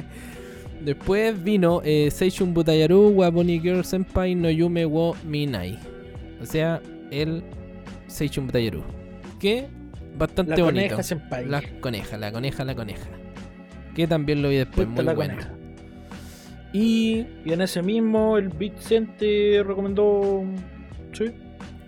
[0.84, 5.78] Después vino eh, Seishun Butayaru Waboni Girl Senpai no Yume wo Minai.
[6.40, 7.42] O sea, el
[8.06, 8.82] Seishun Butayaru.
[9.38, 9.66] Que
[10.16, 10.88] bastante La bonito.
[10.96, 11.46] coneja senpai.
[11.46, 13.06] La coneja, la coneja, la coneja.
[13.94, 15.34] Que también lo vi después, Puta muy bueno.
[15.34, 15.54] coneja.
[16.72, 17.26] Y.
[17.44, 20.42] Y en ese mismo, el Vicente recomendó.
[21.12, 21.26] Sí.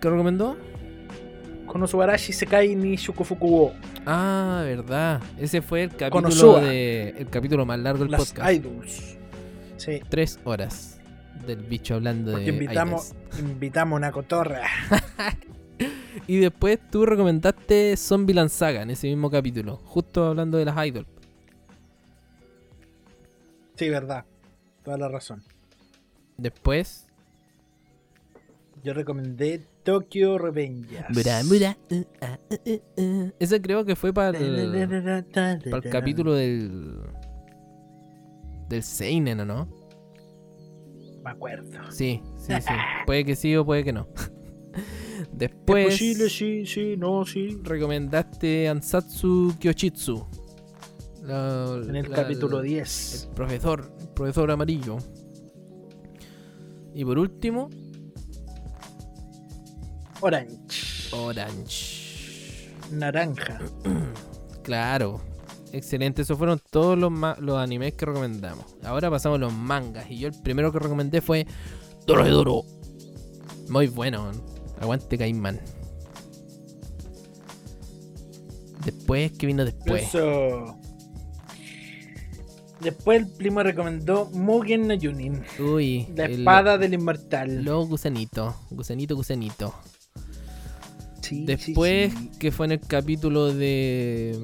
[0.00, 0.56] ¿Qué recomendó?
[1.66, 3.72] Konosubarashi Sekai ni Shukufuku wo.
[4.06, 5.20] Ah, verdad.
[5.38, 6.60] Ese fue el capítulo Konosuba.
[6.62, 7.14] de.
[7.18, 8.52] El capítulo más largo del Las podcast.
[8.52, 9.16] Idols.
[9.76, 10.00] Sí.
[10.08, 11.00] Tres horas
[11.46, 12.52] del bicho hablando Porque de.
[12.52, 14.62] invitamos, invitamos una cotorra.
[14.90, 15.48] idols.
[16.28, 19.78] Y después tú recomendaste Zombieland Saga en ese mismo capítulo.
[19.78, 21.08] Justo hablando de las idols.
[23.74, 24.24] Sí, verdad.
[24.84, 25.42] Toda la razón.
[26.36, 27.06] Después.
[28.84, 31.08] Yo recomendé Tokyo Revengers.
[31.10, 33.30] Mura, mura, uh, ah, uh, uh, uh.
[33.38, 35.26] Ese creo que fue para el.
[35.32, 37.00] Para el capítulo del.
[38.68, 39.68] Del Seinen, ¿o no?
[41.24, 41.90] Me acuerdo.
[41.90, 42.72] Sí, sí, sí.
[43.06, 44.08] Puede que sí o puede que no.
[45.22, 47.58] Es Después posible, sí, sí, no, sí.
[47.62, 50.26] recomendaste Ansatsu Kyoshitsu.
[51.22, 53.24] La- En el la- capítulo el- 10.
[53.28, 54.98] El profesor, el profesor amarillo.
[56.94, 57.70] Y por último,
[60.22, 61.08] Orange.
[61.14, 62.70] Orange.
[62.90, 63.58] Naranja.
[64.62, 65.20] Claro.
[65.72, 68.64] Excelente, esos fueron todos los, los animes que recomendamos.
[68.84, 70.08] Ahora pasamos a los mangas.
[70.08, 71.46] Y yo el primero que recomendé fue
[72.06, 72.62] Doro
[73.68, 74.40] Muy bueno, man.
[74.80, 75.58] aguante Caimán.
[78.84, 80.04] Después, ¿qué vino después?
[80.04, 80.76] Eso.
[82.80, 85.42] Después el primo recomendó Mugen no Yunin.
[85.58, 87.64] Uy, La el- espada del inmortal.
[87.64, 88.54] Los gusanitos.
[88.70, 89.74] Gusanito, gusanito.
[91.22, 92.38] Sí, Después, sí, sí.
[92.38, 94.38] que fue en el capítulo de.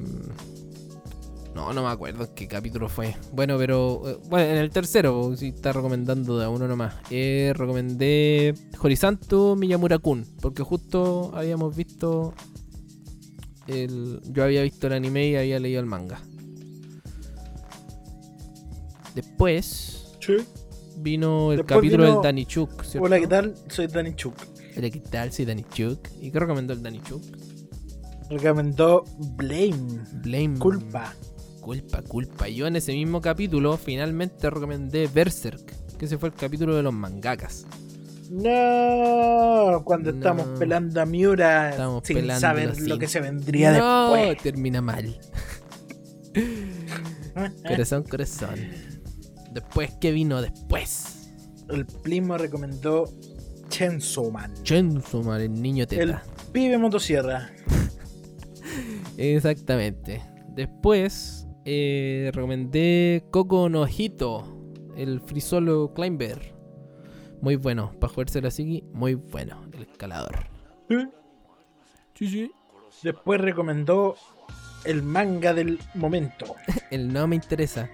[1.54, 3.16] No, no me acuerdo qué capítulo fue.
[3.32, 4.02] Bueno, pero.
[4.08, 6.94] eh, Bueno, en el tercero, si está recomendando de a uno nomás.
[7.10, 10.24] Eh, recomendé Horizonto Miyamura-kun.
[10.40, 12.32] Porque justo habíamos visto.
[13.66, 16.20] El, yo había visto el anime y había leído el manga.
[19.14, 20.36] Después Sí.
[20.98, 22.82] vino el Después capítulo vino- del Danny Chuk.
[22.84, 23.04] ¿cierto?
[23.06, 23.54] Hola, ¿qué tal?
[23.68, 24.14] Soy Danny
[24.78, 24.84] Chuk.
[24.84, 25.32] Hola, ¿qué tal?
[25.32, 26.08] Soy Danny Chuk.
[26.20, 27.22] ¿Y qué recomendó el Danny Chuk?
[28.30, 29.04] Recomendó
[29.36, 30.00] Blame.
[30.22, 30.58] Blame.
[30.58, 31.14] Culpa.
[31.60, 32.48] Culpa, culpa.
[32.48, 36.94] Yo en ese mismo capítulo finalmente recomendé Berserk, que ese fue el capítulo de los
[36.94, 37.66] mangakas.
[38.30, 40.18] No, cuando No.
[40.18, 44.42] estamos pelando a Miura Estamos sin saber lo que se vendría no, después.
[44.42, 45.18] termina mal.
[47.66, 48.58] Corazón, corazón.
[49.52, 51.30] Después, ¿qué vino después?
[51.70, 53.04] El primo recomendó
[53.68, 54.52] Chainsaw Man.
[54.62, 56.22] Chainsaw Man, el niño El teta.
[56.52, 57.50] pibe motosierra.
[59.16, 60.22] Exactamente.
[60.48, 64.44] Después, eh, recomendé Coco no Hito,
[64.96, 66.54] el frisolo climber.
[67.40, 70.46] Muy bueno, para jugárselo así, muy bueno, el escalador.
[72.14, 72.52] Sí, sí.
[73.02, 74.16] Después recomendó
[74.84, 76.56] el manga del momento.
[76.90, 77.88] El no me interesa.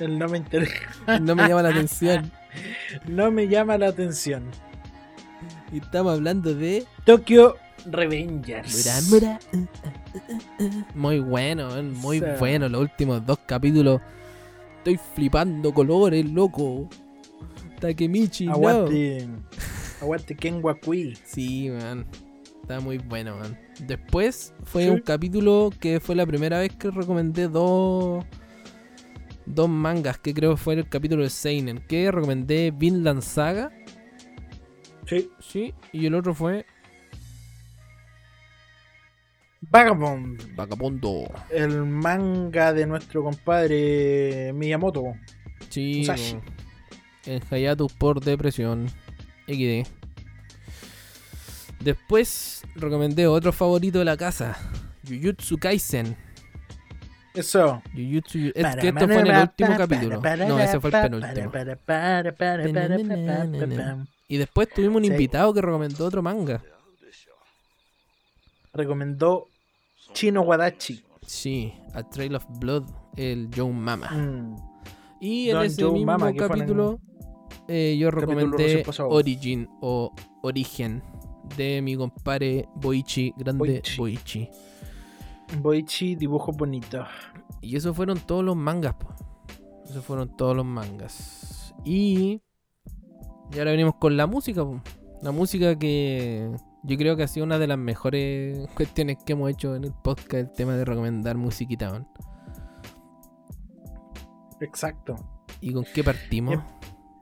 [0.00, 1.18] El no me interesa.
[1.20, 2.30] No me llama la atención.
[3.06, 4.44] No me llama la atención.
[5.72, 6.84] Y estamos hablando de.
[7.04, 7.56] Tokyo
[7.86, 9.10] Revengers.
[9.10, 10.78] Mura, mura.
[10.94, 12.68] Muy bueno, man, muy bueno.
[12.68, 14.00] Los últimos dos capítulos.
[14.78, 16.88] Estoy flipando colores, loco.
[17.80, 18.52] Takemichi, no.
[18.54, 19.28] Aguante.
[20.00, 21.16] Aguante Ken Wakui.
[21.24, 22.06] Sí, man.
[22.62, 23.58] Está muy bueno, man.
[23.86, 24.90] Después fue Sí.
[24.90, 28.24] un capítulo que fue la primera vez que recomendé dos.
[29.48, 31.78] Dos mangas, que creo que fue el capítulo de Seinen.
[31.78, 33.72] Que recomendé Vinland Saga.
[35.06, 35.30] Sí.
[35.40, 35.74] Sí.
[35.92, 36.66] Y el otro fue
[39.62, 40.54] Vagabond.
[40.54, 41.30] Vagabundo.
[41.50, 45.14] El manga de nuestro compadre Miyamoto.
[45.68, 45.98] Sí.
[46.00, 46.38] Musashi.
[47.26, 48.88] En Hayatus por depresión.
[49.46, 49.88] XD.
[51.80, 54.56] Después recomendé otro favorito de la casa.
[55.06, 56.16] Jujutsu Kaisen.
[57.38, 57.82] Eso.
[57.94, 58.38] Jujutsu...
[58.54, 60.20] Es que esto fue en el último capítulo.
[60.20, 61.52] No, ese fue el penúltimo.
[64.28, 66.62] Y después tuvimos un invitado que recomendó otro manga.
[68.72, 69.46] Recomendó
[70.12, 71.02] Chino Wadachi.
[71.26, 72.84] Sí, A Trail of Blood,
[73.16, 74.10] el Joe Mama.
[74.10, 74.56] Mm.
[75.20, 77.00] Y en Don ese Joe mismo Mama, en capítulo
[77.66, 78.84] eh, yo recomendé.
[79.00, 81.02] Origin o Origen
[81.56, 83.96] de mi compadre Boichi, grande Boichi.
[83.96, 84.50] Boichi.
[85.56, 87.04] Boichi, dibujo bonito.
[87.60, 89.08] Y esos fueron todos los mangas, po.
[89.84, 91.74] Esos fueron todos los mangas.
[91.84, 92.42] Y.
[93.50, 94.80] Y ahora venimos con la música, po.
[95.22, 96.50] La música que
[96.84, 99.92] yo creo que ha sido una de las mejores cuestiones que hemos hecho en el
[99.92, 102.08] podcast, el tema de recomendar musiquita, man.
[104.60, 105.16] Exacto.
[105.60, 106.58] ¿Y con qué partimos?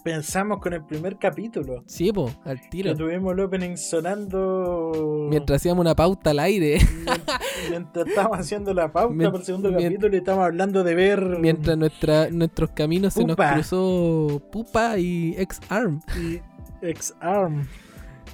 [0.06, 1.82] Pensamos con el primer capítulo.
[1.84, 2.92] Sí, po, al tiro.
[2.92, 5.26] Que tuvimos el opening sonando.
[5.28, 6.78] Mientras hacíamos una pauta al aire.
[7.08, 11.40] Mientras, mientras estábamos haciendo la pauta por el segundo capítulo y estamos hablando de ver.
[11.40, 16.00] Mientras nuestra, nuestros caminos se nos cruzó Pupa y X-Arm.
[16.16, 16.40] y
[16.86, 17.66] X-Arm.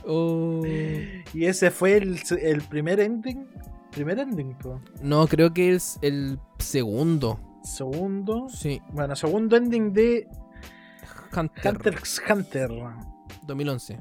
[0.07, 0.61] Oh.
[1.33, 3.47] Y ese fue el, el primer ending.
[3.93, 4.79] Primer ending, po.
[5.01, 7.41] No, creo que es el segundo.
[7.63, 8.49] Segundo.
[8.51, 10.29] Sí, Bueno, segundo ending de
[11.35, 12.71] Hunter, Hunter x Hunter.
[13.47, 13.99] 2011.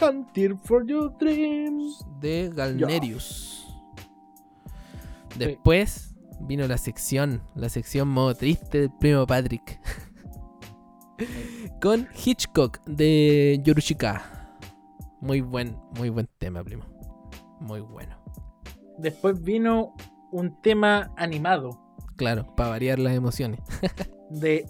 [0.00, 2.04] Hunter for your dreams.
[2.20, 3.66] De Galnerius.
[5.36, 9.80] Después vino la sección, la sección modo triste del primo Patrick.
[11.80, 14.56] Con Hitchcock de Yorushika.
[15.20, 16.84] Muy buen, muy buen tema, primo.
[17.60, 18.16] Muy bueno.
[18.98, 19.94] Después vino
[20.30, 21.88] un tema animado
[22.18, 23.60] Claro, para variar las emociones.
[24.30, 24.66] de.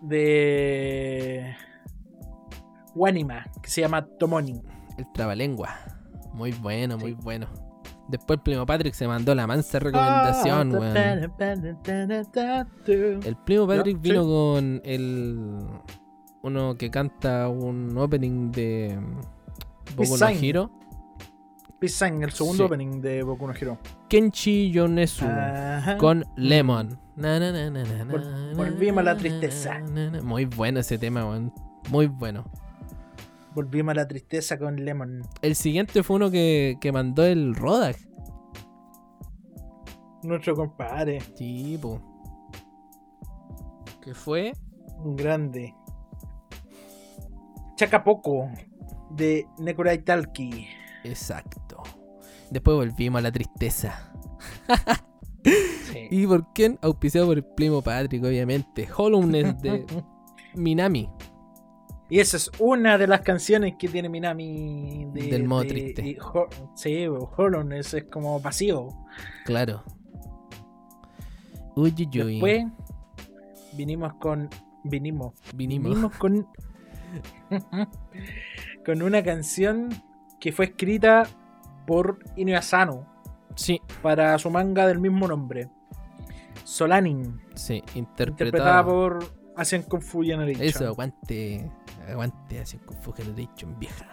[0.00, 1.54] De.
[2.94, 4.62] Wanima, que se llama Tomoni.
[4.96, 5.70] El trabalengua.
[6.32, 7.46] Muy bueno, muy bueno.
[8.08, 10.96] Después el primo Patrick se mandó la mansa recomendación, Ah, weón.
[13.24, 14.28] El primo Patrick vino sí.
[14.28, 15.66] con el.
[16.42, 18.98] Uno que canta un opening de.
[19.96, 20.28] Boku no.
[20.28, 20.70] Hero.
[21.84, 22.62] Peace Sign, el segundo Sí.
[22.62, 23.76] opening de Boku no Hero.
[24.08, 25.26] Kenshi Yonezu.
[25.26, 25.98] Ajá.
[25.98, 26.98] Con Lemon.
[27.16, 29.80] Na, na, na, na, na, Vol- na, volvimos a la tristeza.
[30.22, 31.52] Muy bueno ese tema, weón.
[31.90, 32.44] Muy bueno.
[33.54, 35.22] Volvimos a la tristeza con Lemon.
[35.42, 37.98] El siguiente fue uno que, que mandó el Rodak.
[40.22, 42.00] Nuestro compadre, Sí, po.
[44.00, 44.52] Que fue
[45.04, 45.74] un grande.
[47.76, 48.48] Chacapoco,
[49.10, 50.66] de Nekurai Talki.
[51.04, 51.60] exacto.
[52.54, 54.12] Después volvimos a la tristeza.
[55.44, 56.06] Sí.
[56.08, 56.78] ¿Y por quién?
[56.82, 58.88] Auspiciado por el primo Patrick, obviamente.
[58.96, 59.84] Hollowness de
[60.54, 61.10] Minami.
[62.08, 66.16] Y esa es una de las canciones que tiene Minami de- Del modo de- triste.
[66.76, 69.04] sí, Hollowness es como pasivo.
[69.44, 69.82] Claro.
[71.74, 72.32] Uy, uy, uy.
[72.34, 72.66] Después
[73.72, 74.48] vinimos con.
[74.84, 75.34] Vinimos.
[75.56, 75.90] Vinimos.
[75.90, 76.46] Vinimos con.
[78.86, 79.88] con una canción
[80.38, 81.26] que fue escrita
[81.86, 83.06] por Inu Asano
[83.56, 85.68] Sí, para su manga del mismo nombre.
[86.64, 87.82] Solanin, sí.
[87.94, 88.84] interpretada Interpretada.
[88.84, 89.18] por
[89.56, 90.64] Asian Kung Fu Generation.
[90.66, 91.70] Eso, aguante.
[92.08, 94.06] Aguante así con Fu Generation, vieja.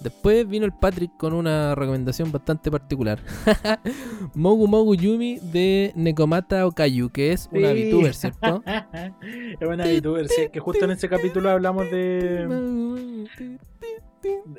[0.00, 3.20] Después vino el Patrick con una recomendación bastante particular.
[4.34, 7.90] Mogu Mogu Yumi de Nekomata Okayu, que es una Sí.
[7.90, 8.62] VTuber, ¿cierto?
[9.60, 13.26] es una VTuber, sí, es que justo en ese capítulo hablamos de.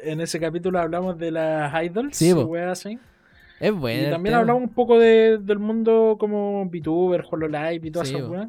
[0.03, 2.15] En ese capítulo hablamos de las idols.
[2.15, 2.31] Sí,
[2.67, 2.99] así.
[3.59, 4.07] Es bueno.
[4.07, 8.27] y también hablamos un poco de- del mundo como VTuber, Hololive y todas Sí, esas
[8.27, 8.33] po.
[8.33, 8.47] weas.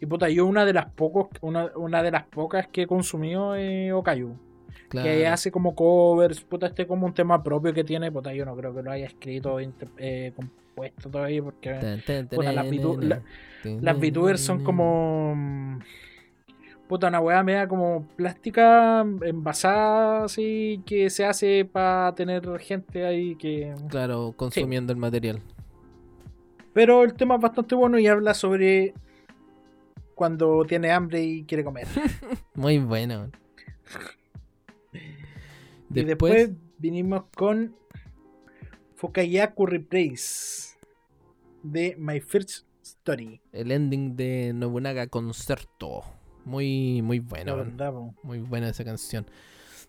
[0.00, 3.56] Y puta, yo una de las pocos, una, una de las pocas que he consumido
[3.56, 4.36] es Okayu.
[4.90, 5.08] Claro.
[5.08, 8.54] Que hace como covers, puta, este como un tema propio que tiene, puta, yo no
[8.56, 9.58] creo que lo haya escrito,
[9.98, 11.74] eh, compuesto todavía, porque
[12.30, 15.80] Puta, las VTubers son como.
[16.88, 23.36] Puta, una weá media como plástica envasada, así que se hace para tener gente ahí
[23.36, 23.74] que.
[23.90, 25.42] Claro, consumiendo el material.
[26.72, 28.94] Pero el tema es bastante bueno y habla sobre
[30.14, 31.86] cuando tiene hambre y quiere comer.
[32.54, 33.30] Muy bueno.
[35.94, 37.76] y después vinimos con
[38.94, 40.78] Fukayaku Replace
[41.62, 43.42] de My First Story.
[43.52, 46.17] el ending de Nobunaga Concerto.
[46.48, 47.44] Muy, muy man.
[47.44, 47.92] verdad.
[48.22, 49.26] Muy buena esa canción.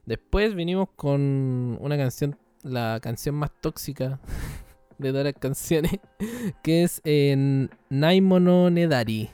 [0.06, 4.19] Después vinimos con una canción, la canción más tóxica
[4.98, 5.99] de todas las canciones,
[6.64, 9.30] que es en Naimono Nedari.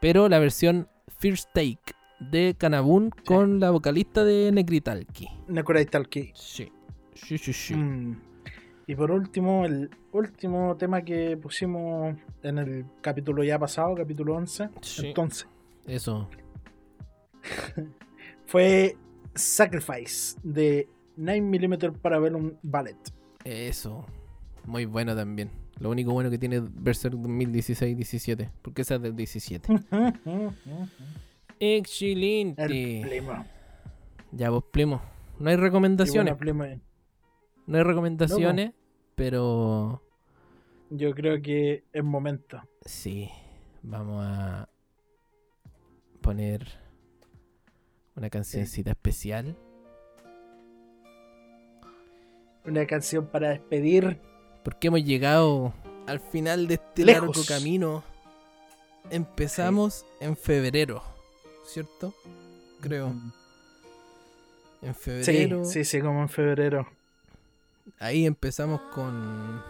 [0.00, 0.88] Pero la versión
[1.18, 1.78] First Take
[2.18, 5.28] de Kanabun con la vocalista de Nekritalki.
[5.48, 6.32] Nakurai Talki.
[6.34, 6.72] Sí.
[7.14, 7.74] Sí, sí, sí.
[7.74, 8.20] Mm.
[8.88, 14.68] Y por último, el último tema que pusimos en el capítulo ya pasado, capítulo 11,
[14.80, 15.08] Sí.
[15.08, 15.48] entonces,
[15.86, 16.28] Eso.
[18.46, 18.96] fue
[19.34, 22.96] Sacrifice de 9mm Parabellum Ballet.
[23.44, 24.04] Eso.
[24.64, 25.50] Muy bueno también.
[25.78, 28.50] Lo único bueno que tiene Berserk 2016-17.
[28.62, 29.72] Porque esa es del 17.
[30.24, 32.66] el Excelente.
[32.66, 33.44] primo.
[34.32, 35.00] Ya vos, primo.
[35.38, 36.34] No hay recomendaciones.
[37.66, 38.72] No hay recomendaciones.
[39.14, 40.02] Pero
[40.90, 42.60] yo creo que es momento.
[42.84, 43.30] sí.
[43.88, 44.68] Vamos a
[46.20, 46.66] poner
[48.16, 49.56] una cancioncita especial.
[52.64, 54.18] Una canción para despedir.
[54.64, 55.72] Porque hemos llegado
[56.06, 57.36] al final de este Lejos.
[57.36, 58.02] largo camino.
[59.10, 61.02] Empezamos en febrero.
[61.66, 62.12] ¿Cierto?
[62.80, 63.12] Creo.
[64.82, 65.64] En Sí, febrero.
[65.64, 66.86] sí, sí, como en febrero.
[67.98, 69.62] Ahí empezamos con.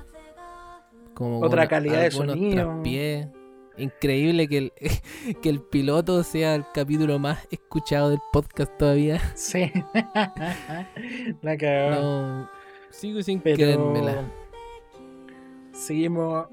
[1.14, 2.64] Como Otra con calidad de sonido.
[2.66, 3.28] traspiés.
[3.78, 4.72] Increíble que el,
[5.42, 9.20] que el piloto sea el capítulo más escuchado del podcast todavía.
[9.34, 9.70] Sí.
[11.42, 11.90] La cagó.
[11.90, 12.50] No,
[12.90, 14.22] sigo sin Pero creérmela.
[15.72, 16.46] seguimos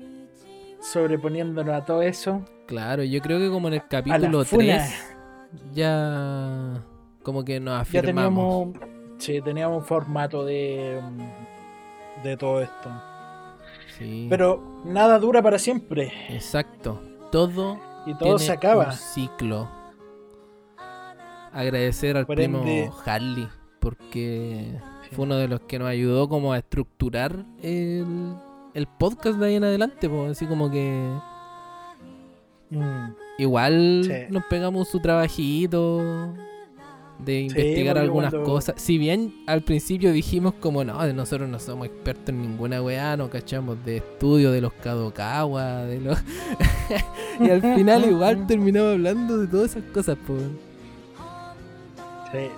[0.81, 2.43] sobreponiéndonos a todo eso.
[2.67, 4.63] Claro, yo creo que como en el capítulo la funa.
[4.85, 5.09] 3
[5.73, 6.83] ya
[7.21, 8.73] como que nos Ya afirmamos.
[8.73, 8.89] teníamos,
[9.19, 10.99] sí, teníamos un formato de,
[12.23, 12.89] de todo esto.
[13.97, 16.11] Sí, Pero nada dura para siempre.
[16.29, 16.99] exacto.
[17.33, 18.85] Todo Y todo tiene se acaba.
[18.85, 19.67] un ciclo.
[21.51, 23.47] Agradecer al Por primo ende- Harley
[23.79, 24.79] porque
[25.11, 28.33] fue uno de los que nos ayudó como a estructurar el,
[28.73, 31.09] el podcast de ahí en adelante, pues así como que
[32.69, 34.33] Mm, igual Sí.
[34.33, 36.33] nos pegamos su trabajito
[37.25, 38.75] de investigar algunas cuando- cosas.
[38.81, 43.29] Si bien al principio dijimos como no, nosotros no somos expertos en ninguna weá, no
[43.29, 46.17] cachamos de estudio de los Kadokawa, de los...
[47.39, 50.41] y al final igual terminamos hablando de todas esas cosas, pues.
[52.31, 52.49] Sí.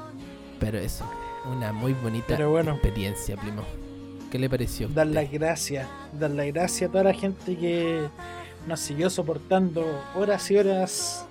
[0.59, 1.05] Pero eso,
[1.51, 2.71] una muy bonita Pero bueno.
[2.73, 3.63] experiencia, primo.
[4.31, 4.87] ¿Qué le pareció?
[4.89, 5.87] Dar las gracias,
[6.17, 8.07] dar las gracias a toda la gente que
[8.67, 9.85] nos siguió soportando
[10.15, 11.25] horas y horas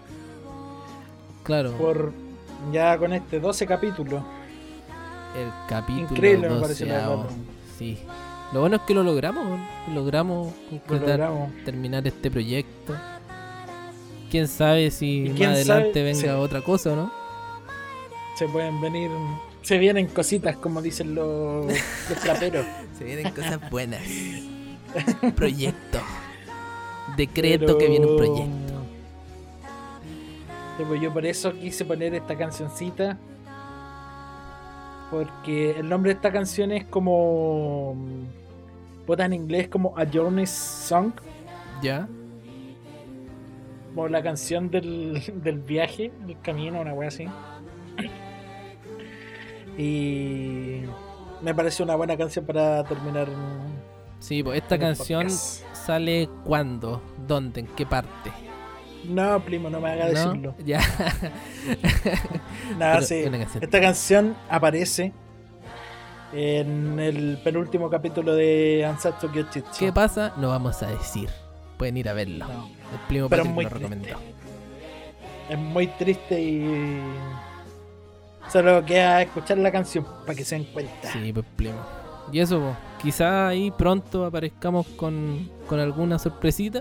[1.43, 2.13] Claro, por
[2.73, 4.23] ya con este 12 capítulos.
[5.37, 7.27] el capítulo Increíble me pareció la.
[7.79, 7.99] Sí.
[8.53, 9.59] Lo bueno es que lo logramos,
[9.93, 10.53] logramos
[10.89, 11.51] Lo logramos.
[11.65, 12.95] terminar este proyecto.
[14.31, 17.13] Quién sabe si más adelante sabe- venga otra cosa, ¿o ¿no?
[18.37, 19.11] Se pueden venir,
[19.63, 22.65] se vienen cositas como dicen los, los traperos.
[22.99, 24.01] Se vienen cosas buenas.
[25.35, 25.99] proyecto.
[27.17, 28.64] Decreto Pero- que viene un proyecto.
[30.77, 33.17] Pues yo por eso quise poner esta cancioncita.
[35.11, 37.95] Porque el nombre de esta canción es como.
[39.07, 41.13] Puta en inglés como A Journey's Song.
[41.83, 42.09] ¿Ya?
[43.95, 47.27] Como la canción del, del viaje, del camino, una wea así.
[49.79, 50.81] Y.
[51.43, 53.29] Me pareció una buena canción para terminar.
[54.19, 55.63] Sí, pues esta el canción podcast.
[55.75, 58.33] sale cuándo, dónde, en qué parte.
[59.09, 60.11] No, primo, no me haga ¿No?
[60.11, 60.55] decirlo.
[60.65, 60.81] Ya.
[62.79, 63.15] Nada, Pero sí.
[63.17, 63.63] es canción.
[63.65, 65.13] Esta canción aparece
[66.33, 69.79] en el penúltimo capítulo de Ansatsu Gyojitsu.
[69.79, 70.33] ¿Qué pasa?
[70.37, 71.29] No vamos a decir.
[71.77, 72.47] Pueden ir a verlo.
[72.47, 74.09] No, El primo Pero Patrick muy lo recomendó.
[75.49, 77.01] es muy triste y
[78.51, 81.13] solo queda escuchar la canción para que se den cuenta.
[81.13, 81.79] Sí, pues primo.
[82.33, 86.81] Y eso, quizá ahí pronto aparezcamos con, con alguna sorpresita.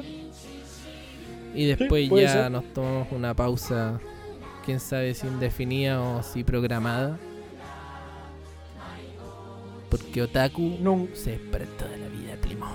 [1.53, 2.51] Y después ya ser.
[2.51, 3.99] nos tomamos una pausa,
[4.65, 7.17] quién sabe si indefinida o si programada.
[9.89, 12.65] Porque Otaku Nun- se espera toda la vida, primo.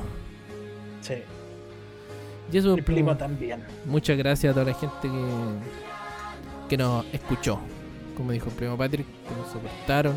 [1.00, 1.14] sí,
[2.52, 3.64] Y eso, mi primo, también.
[3.84, 7.58] muchas gracias a toda la gente que, que nos escuchó.
[8.16, 10.16] Como dijo el primo Patrick, que nos soportaron,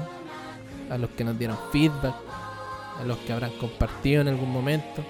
[0.90, 2.16] a los que nos dieron feedback,
[3.00, 5.04] a los que habrán compartido en algún momento.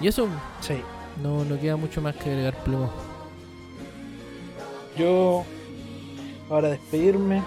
[0.00, 0.28] Y eso,
[0.60, 0.80] Sí.
[1.22, 2.90] No, no queda mucho más que agregar, primo.
[4.96, 5.44] Yo,
[6.50, 7.42] ahora despedirme.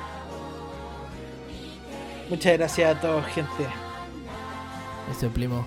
[2.30, 3.65] Muchas gracias a todos, gente.
[5.11, 5.65] Eso, primo.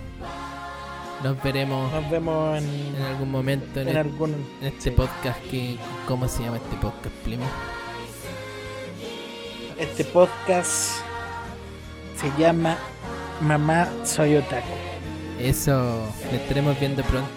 [1.22, 4.32] Nos veremos Nos vemos en, en algún momento en, en el- algún.
[4.60, 4.90] en este sí.
[4.90, 5.40] podcast.
[5.50, 7.44] que ¿Cómo se llama este podcast, primo?
[9.78, 11.00] Este podcast
[12.16, 12.76] se llama
[13.40, 14.68] Mamá Soy Otaku.
[15.38, 15.72] Eso,
[16.30, 17.28] lo estaremos viendo pronto.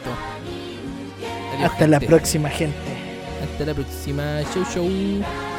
[1.64, 2.78] Hasta la próxima, gente.
[3.44, 4.42] Hasta la próxima.
[4.54, 5.57] Chau, chau.「